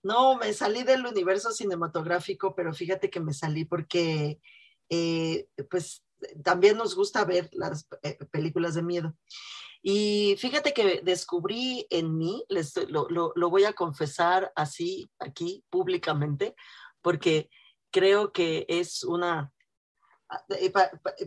No, 0.02 0.36
me 0.36 0.52
salí 0.52 0.84
del 0.84 1.04
universo 1.04 1.50
cinematográfico, 1.50 2.54
pero 2.54 2.72
fíjate 2.72 3.10
que 3.10 3.20
me 3.20 3.32
salí 3.32 3.64
porque 3.64 4.38
eh, 4.88 5.48
pues 5.68 6.04
también 6.42 6.76
nos 6.76 6.94
gusta 6.94 7.24
ver 7.24 7.48
las 7.52 7.86
eh, 8.02 8.18
películas 8.30 8.74
de 8.74 8.82
miedo. 8.82 9.14
Y 9.82 10.36
fíjate 10.38 10.72
que 10.72 11.00
descubrí 11.02 11.86
en 11.90 12.16
mí, 12.16 12.44
les, 12.48 12.74
lo, 12.88 13.08
lo, 13.08 13.50
voy 13.50 13.64
a 13.64 13.72
confesar 13.72 14.52
así 14.56 15.08
aquí 15.18 15.64
públicamente, 15.70 16.56
porque 17.02 17.50
creo 17.90 18.32
que 18.32 18.66
es 18.68 19.04
una 19.04 19.52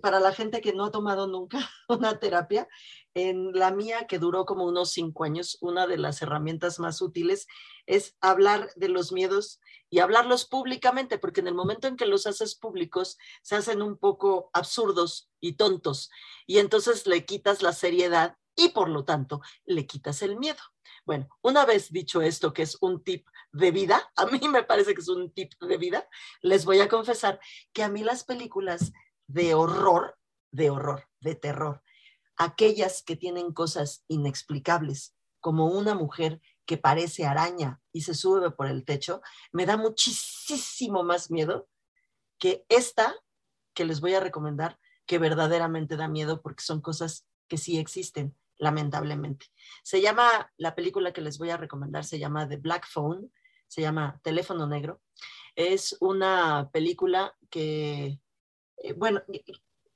para 0.02 0.20
la 0.20 0.34
gente 0.34 0.60
que 0.60 0.74
no 0.74 0.86
ha 0.86 0.92
tomado 0.92 1.28
nunca 1.28 1.60
una 1.88 2.20
terapia, 2.20 2.68
en 3.14 3.54
la 3.54 3.72
mía, 3.72 4.08
que 4.08 4.20
duró 4.20 4.46
como 4.46 4.66
unos 4.66 4.92
cinco 4.92 5.24
años, 5.24 5.58
una 5.62 5.88
de 5.88 5.98
las 5.98 6.22
herramientas 6.22 6.80
más 6.80 7.02
útiles 7.02 7.48
es 7.86 8.16
hablar 8.22 8.70
de 8.76 8.90
los 8.90 9.12
miedos 9.12 9.62
y 9.90 10.00
hablarlos 10.00 10.46
públicamente, 10.46 11.18
porque 11.18 11.42
en 11.42 11.48
el 11.48 11.56
momento 11.56 11.88
en 11.88 11.98
que 11.98 12.06
los 12.06 12.28
haces 12.28 12.56
públicos, 12.56 13.18
se 13.42 13.56
hacen 13.56 13.82
un 13.82 13.98
poco 13.98 14.50
absurdos 14.54 15.30
y 15.40 15.54
tontos, 15.54 16.10
y 16.46 16.60
entonces 16.60 17.08
le 17.08 17.26
quitas 17.26 17.62
la 17.62 17.74
seriedad 17.74 18.38
y 18.56 18.70
por 18.70 18.90
lo 18.90 19.06
tanto 19.06 19.42
le 19.66 19.88
quitas 19.88 20.22
el 20.22 20.38
miedo. 20.38 20.60
Bueno, 21.06 21.28
una 21.42 21.66
vez 21.66 21.92
dicho 21.92 22.22
esto, 22.22 22.54
que 22.54 22.62
es 22.62 22.78
un 22.82 23.04
tip 23.04 23.28
de 23.52 23.72
vida, 23.72 24.12
a 24.16 24.26
mí 24.26 24.40
me 24.48 24.64
parece 24.64 24.94
que 24.94 25.02
es 25.02 25.10
un 25.10 25.32
tip 25.32 25.54
de 25.62 25.78
vida, 25.78 26.08
les 26.42 26.66
voy 26.66 26.80
a 26.82 26.90
confesar 26.90 27.40
que 27.74 27.84
a 27.84 27.90
mí 27.90 28.04
las 28.04 28.24
películas 28.24 28.92
de 29.28 29.54
horror, 29.54 30.18
de 30.52 30.70
horror, 30.70 31.08
de 31.20 31.36
terror, 31.36 31.82
aquellas 32.38 33.02
que 33.02 33.16
tienen 33.16 33.54
cosas 33.54 34.04
inexplicables, 34.08 35.16
como 35.40 35.68
una 35.68 35.96
mujer 35.96 36.42
que 36.70 36.78
parece 36.78 37.26
araña 37.26 37.82
y 37.92 38.02
se 38.02 38.14
sube 38.14 38.52
por 38.52 38.68
el 38.68 38.86
techo, 38.86 39.24
me 39.52 39.66
da 39.66 39.76
muchísimo 39.76 41.02
más 41.02 41.32
miedo 41.32 41.68
que 42.38 42.64
esta 42.70 43.16
que 43.74 43.86
les 43.86 44.02
voy 44.02 44.14
a 44.14 44.20
recomendar, 44.20 44.78
que 45.08 45.18
verdaderamente 45.18 45.98
da 45.98 46.08
miedo 46.08 46.44
porque 46.44 46.62
son 46.64 46.80
cosas 46.80 47.26
que 47.48 47.58
sí 47.58 47.80
existen 47.80 48.38
lamentablemente. 48.60 49.48
Se 49.82 50.00
llama, 50.00 50.54
la 50.58 50.76
película 50.76 51.12
que 51.12 51.22
les 51.22 51.40
voy 51.40 51.50
a 51.50 51.58
recomendar 51.58 52.06
se 52.06 52.20
llama 52.20 52.48
The 52.48 52.58
Black 52.58 52.86
Phone, 52.88 53.34
se 53.68 53.82
llama 53.82 54.20
Teléfono 54.22 54.68
Negro. 54.68 55.02
Es 55.56 55.98
una 56.00 56.70
película 56.72 57.36
que, 57.50 58.22
eh, 58.78 58.94
bueno, 58.94 59.24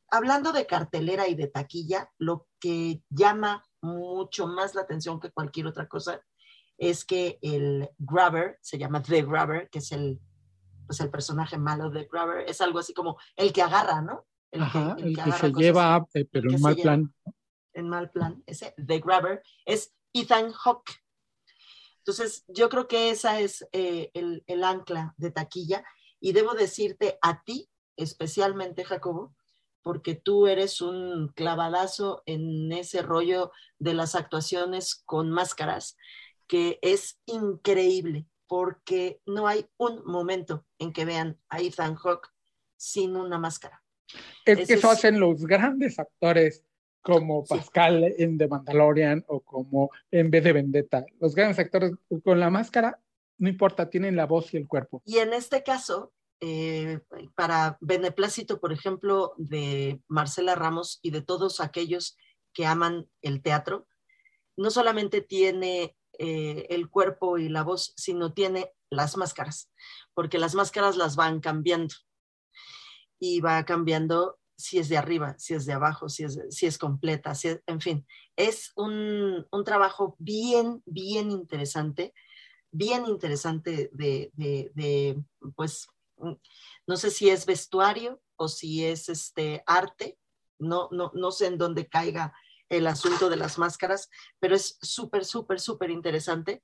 hablando 0.10 0.52
de 0.52 0.66
cartelera 0.66 1.28
y 1.28 1.36
de 1.36 1.50
taquilla, 1.50 2.12
lo 2.18 2.48
que 2.60 3.04
llama 3.12 3.64
mucho 3.80 4.48
más 4.48 4.74
la 4.74 4.82
atención 4.82 5.20
que 5.20 5.30
cualquier 5.30 5.68
otra 5.68 5.88
cosa 5.88 6.20
es 6.78 7.06
que 7.06 7.40
el 7.42 7.90
Grabber, 7.98 8.58
se 8.62 8.78
llama 8.78 9.02
The 9.02 9.24
Grabber, 9.24 9.70
que 9.70 9.80
es 9.80 9.92
el, 9.92 10.20
pues 10.86 11.00
el 11.00 11.10
personaje 11.10 11.58
malo 11.58 11.90
de 11.90 12.08
Grabber, 12.12 12.48
es 12.48 12.62
algo 12.62 12.80
así 12.80 12.94
como 12.94 13.18
el 13.36 13.54
que 13.54 13.62
agarra, 13.62 14.02
¿no? 14.02 14.26
El 14.52 15.16
que, 15.16 15.32
se 15.32 15.52
lleva, 15.52 16.06
eh, 16.14 16.26
pero 16.32 16.52
en 16.52 16.62
mal 16.62 16.76
plan. 16.76 17.16
en 17.74 17.90
mal 17.90 18.12
plan, 18.12 18.44
ese 18.46 18.76
The 18.86 19.00
Grabber, 19.00 19.42
es 19.66 19.94
Ethan 20.14 20.52
Hawke. 20.52 21.04
Entonces, 22.00 22.44
yo 22.48 22.70
creo 22.70 22.88
que 22.88 23.10
esa 23.10 23.40
es 23.40 23.66
eh, 23.72 24.12
el, 24.14 24.44
el, 24.46 24.64
ancla 24.64 25.16
de 25.18 25.32
taquilla. 25.32 25.86
Y 26.20 26.34
debo 26.34 26.54
decirte 26.54 27.18
a 27.22 27.44
ti, 27.44 27.70
especialmente, 27.96 28.84
Jacobo, 28.84 29.34
porque 29.82 30.16
tú 30.16 30.48
eres 30.48 30.82
un 30.82 31.30
clavadazo 31.30 32.24
en 32.26 32.72
ese 32.72 33.02
rollo 33.02 33.52
de 33.80 33.94
las 33.94 34.16
actuaciones 34.16 35.02
con 35.06 35.30
máscaras, 35.30 35.98
que 36.48 36.80
es 36.82 37.20
increíble, 37.26 38.28
porque 38.48 39.22
no 39.26 39.48
hay 39.48 39.66
un 39.78 40.04
momento 40.06 40.66
en 40.80 40.94
que 40.94 41.06
vean 41.06 41.40
a 41.50 41.60
Ethan 41.60 41.96
Hawke 41.96 42.30
sin 42.78 43.16
una 43.16 43.38
máscara. 43.40 43.84
Es 44.46 44.68
que 44.68 44.74
eso 44.74 44.90
hacen 44.90 45.20
los 45.20 45.46
grandes 45.46 46.00
actores 46.00 46.64
como 47.02 47.44
Pascal 47.44 48.14
en 48.18 48.38
The 48.38 48.48
Mandalorian 48.48 49.24
o 49.28 49.42
como 49.42 49.92
en 50.10 50.32
vez 50.32 50.44
de 50.44 50.54
Vendetta. 50.54 51.06
Los 51.20 51.36
grandes 51.36 51.60
actores 51.60 51.92
con 52.24 52.40
la 52.40 52.50
máscara, 52.50 53.00
no 53.38 53.50
importa, 53.50 53.90
tienen 53.90 54.16
la 54.16 54.26
voz 54.26 54.54
y 54.54 54.58
el 54.58 54.68
cuerpo. 54.68 55.02
Y 55.06 55.18
en 55.18 55.34
este 55.34 55.64
caso, 55.64 56.14
eh, 56.40 57.00
para 57.36 57.78
beneplácito, 57.82 58.60
por 58.60 58.72
ejemplo, 58.72 59.34
de 59.38 60.02
Marcela 60.08 60.56
Ramos 60.56 61.00
y 61.02 61.12
de 61.12 61.22
todos 61.22 61.60
aquellos 61.60 62.18
que 62.54 62.66
aman 62.66 63.10
el 63.22 63.42
teatro, 63.42 63.88
no 64.56 64.70
solamente 64.70 65.22
tiene 65.22 65.96
eh, 66.20 66.68
el 66.70 66.90
cuerpo 66.90 67.38
y 67.38 67.50
la 67.50 67.64
voz, 67.64 67.94
sino 67.98 68.34
tiene 68.34 68.72
las 68.90 69.18
máscaras, 69.18 69.72
porque 70.14 70.38
las 70.38 70.56
máscaras 70.56 70.96
las 70.98 71.16
van 71.16 71.40
cambiando. 71.40 71.94
Y 73.20 73.40
va 73.40 73.64
cambiando 73.64 74.40
si 74.58 74.80
es 74.80 74.90
de 74.90 74.98
arriba, 74.98 75.36
si 75.38 75.54
es 75.54 75.66
de 75.66 75.74
abajo, 75.74 76.10
si 76.10 76.24
es, 76.24 76.40
si 76.50 76.66
es 76.66 76.78
completa, 76.78 77.36
si 77.36 77.50
en 77.66 77.82
fin, 77.82 78.08
es 78.36 78.72
un, 78.76 79.46
un, 79.52 79.64
trabajo 79.64 80.16
bien, 80.20 80.82
bien 80.86 81.32
interesante, 81.32 82.14
bien 82.72 83.06
interesante 83.06 83.90
de, 83.94 84.32
de, 84.34 84.72
de, 84.76 85.24
pues, 85.56 85.88
no 86.88 86.98
sé 86.98 87.12
si 87.12 87.30
es 87.30 87.46
vestuario 87.46 88.22
o 88.36 88.48
si 88.48 88.86
es 88.86 89.10
este 89.10 89.64
arte, 89.66 90.18
no, 90.60 90.90
no, 90.92 91.12
no 91.14 91.32
sé 91.32 91.48
en 91.48 91.58
dónde 91.58 91.88
caiga 91.88 92.34
el 92.78 92.88
asunto 92.88 93.30
de 93.30 93.38
las 93.38 93.58
máscaras, 93.58 94.10
pero 94.40 94.56
es 94.56 94.78
súper, 94.82 95.26
súper, 95.26 95.60
súper 95.60 95.90
interesante. 95.90 96.64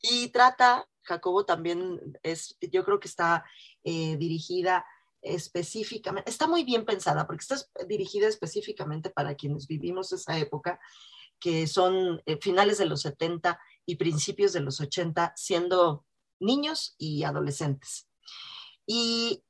Y 0.00 0.28
trata, 0.28 0.88
Jacobo 1.02 1.44
también 1.44 2.00
es, 2.22 2.56
yo 2.60 2.84
creo 2.84 3.00
que 3.00 3.08
está 3.08 3.44
eh, 3.84 4.16
dirigida 4.16 4.84
específicamente, 5.22 6.30
está 6.30 6.46
muy 6.46 6.64
bien 6.64 6.84
pensada 6.84 7.26
porque 7.26 7.42
está 7.42 7.56
dirigida 7.86 8.28
específicamente 8.28 9.10
para 9.10 9.34
quienes 9.34 9.66
vivimos 9.66 10.12
esa 10.12 10.38
época, 10.38 10.78
que 11.40 11.66
son 11.66 12.22
eh, 12.26 12.38
finales 12.40 12.78
de 12.78 12.86
los 12.86 13.02
70 13.02 13.58
y 13.84 13.96
principios 13.96 14.52
de 14.52 14.60
los 14.60 14.80
80, 14.80 15.32
siendo 15.36 16.04
niños 16.40 16.94
y 16.98 17.24
adolescentes. 17.24 18.08
Y 18.86 19.42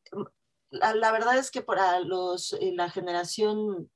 la, 0.71 1.13
verdad 1.13 1.37
es 1.37 1.51
que 1.51 1.63
para 1.63 2.01
los, 2.01 2.55
eh, 2.55 2.73
la 2.75 2.91
generación 2.91 3.91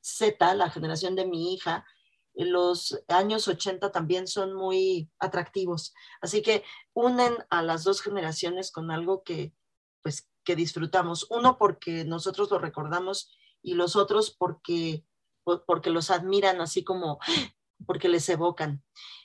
Z, 0.00 0.54
la 0.54 0.70
generación 0.70 1.16
de 1.16 1.26
mi 1.26 1.54
hija, 1.54 1.84
los 2.34 3.02
años 3.08 3.48
80 3.48 3.92
también 3.92 4.26
son 4.26 4.54
muy 4.54 5.10
atractivos. 5.18 5.94
Así 6.20 6.42
que 6.42 6.64
unen 6.94 7.34
a 7.50 7.62
las 7.62 7.84
dos 7.84 8.00
generaciones 8.00 8.70
con 8.70 8.90
algo 8.90 9.22
que, 9.22 9.52
pues, 10.02 10.28
que 10.44 10.56
disfrutamos. 10.56 11.26
Uno 11.30 11.58
porque 11.58 12.04
nosotros 12.04 12.50
lo 12.50 12.58
recordamos 12.58 13.30
y 13.62 13.74
los 13.74 13.96
otros 13.96 14.34
porque, 14.36 15.04
porque 15.66 15.90
los 15.90 16.10
admiran 16.10 16.60
así 16.60 16.84
como 16.84 17.18
porque 17.86 18.08
les 18.08 18.28
evocan. 18.28 18.82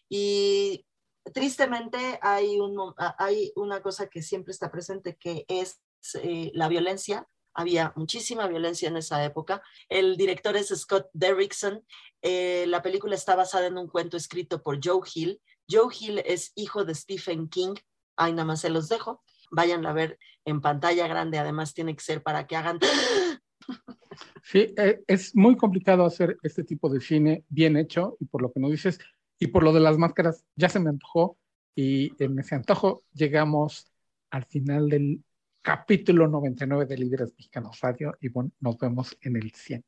Y 0.10 0.86
tristemente 1.34 2.20
hay, 2.22 2.60
un, 2.60 2.94
hay 3.18 3.52
una 3.56 3.82
cosa 3.82 4.08
que 4.08 4.22
siempre 4.22 4.52
está 4.52 4.72
presente 4.72 5.18
que 5.18 5.46
es 5.48 5.82
eh, 6.22 6.52
la 6.54 6.68
violencia. 6.68 7.28
Había 7.56 7.94
muchísima 7.96 8.48
violencia 8.48 8.90
en 8.90 8.98
esa 8.98 9.24
época. 9.24 9.64
El 9.90 10.18
director 10.18 10.56
es 10.58 10.68
Scott 10.68 11.08
Derrickson. 11.14 11.84
Eh, 12.22 12.66
la 12.68 12.82
película 12.82 13.16
está 13.16 13.36
basada 13.36 13.68
en 13.68 13.78
un 13.78 13.88
cuento 13.88 14.18
escrito 14.18 14.62
por 14.62 14.80
Joe 14.84 15.02
Hill. 15.14 15.42
Joe 15.70 15.94
Hill 15.98 16.20
es 16.20 16.52
hijo 16.56 16.84
de 16.84 16.94
Stephen 16.94 17.48
King. 17.48 17.76
Ahí 18.18 18.34
nada 18.34 18.46
más 18.46 18.62
se 18.62 18.70
los 18.70 18.90
dejo. 18.90 19.24
Vayan 19.52 19.86
a 19.86 19.94
ver 19.94 20.20
en 20.44 20.62
pantalla 20.62 21.08
grande. 21.08 21.38
Además, 21.38 21.74
tiene 21.74 21.96
que 21.96 22.04
ser 22.04 22.22
para 22.22 22.46
que 22.46 22.56
hagan. 22.56 22.80
Sí, 24.44 24.74
eh, 24.78 25.02
es 25.08 25.36
muy 25.36 25.58
complicado 25.58 26.06
hacer 26.06 26.38
este 26.44 26.64
tipo 26.64 26.88
de 26.88 27.02
cine 27.02 27.44
bien 27.50 27.76
hecho 27.78 28.16
y 28.20 28.26
por 28.26 28.44
lo 28.44 28.52
que 28.52 28.60
nos 28.60 28.70
dices 28.70 29.00
y 29.40 29.48
por 29.48 29.64
lo 29.64 29.74
de 29.74 29.80
las 29.80 29.98
máscaras 29.98 30.46
ya 30.56 30.70
se 30.70 30.80
me 30.80 30.90
antojó 30.90 31.38
y 31.76 32.12
en 32.24 32.38
ese 32.38 32.54
antojo 32.54 33.04
llegamos 33.12 33.92
al 34.30 34.46
final 34.46 34.88
del 34.88 35.24
capítulo 35.66 36.28
99 36.28 36.86
de 36.86 36.96
Líderes 36.96 37.34
Mexicanos 37.36 37.80
Radio 37.82 38.16
y 38.22 38.30
bueno, 38.30 38.52
nos 38.60 38.78
vemos 38.78 39.18
en 39.22 39.36
el 39.36 39.52
100. 39.52 39.84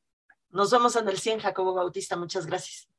Nos 0.49 0.71
vemos 0.71 0.95
en 0.95 1.07
el 1.07 1.19
100, 1.19 1.39
Jacobo 1.39 1.75
Bautista. 1.75 2.17
Muchas 2.17 2.47
gracias. 2.47 2.89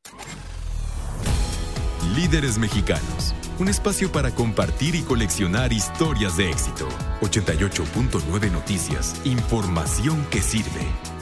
Líderes 2.14 2.56
Mexicanos, 2.56 3.34
un 3.58 3.68
espacio 3.68 4.12
para 4.12 4.32
compartir 4.32 4.94
y 4.94 5.02
coleccionar 5.02 5.72
historias 5.72 6.36
de 6.36 6.50
éxito. 6.50 6.88
88.9 7.20 8.52
Noticias, 8.52 9.20
información 9.26 10.24
que 10.30 10.40
sirve. 10.40 11.17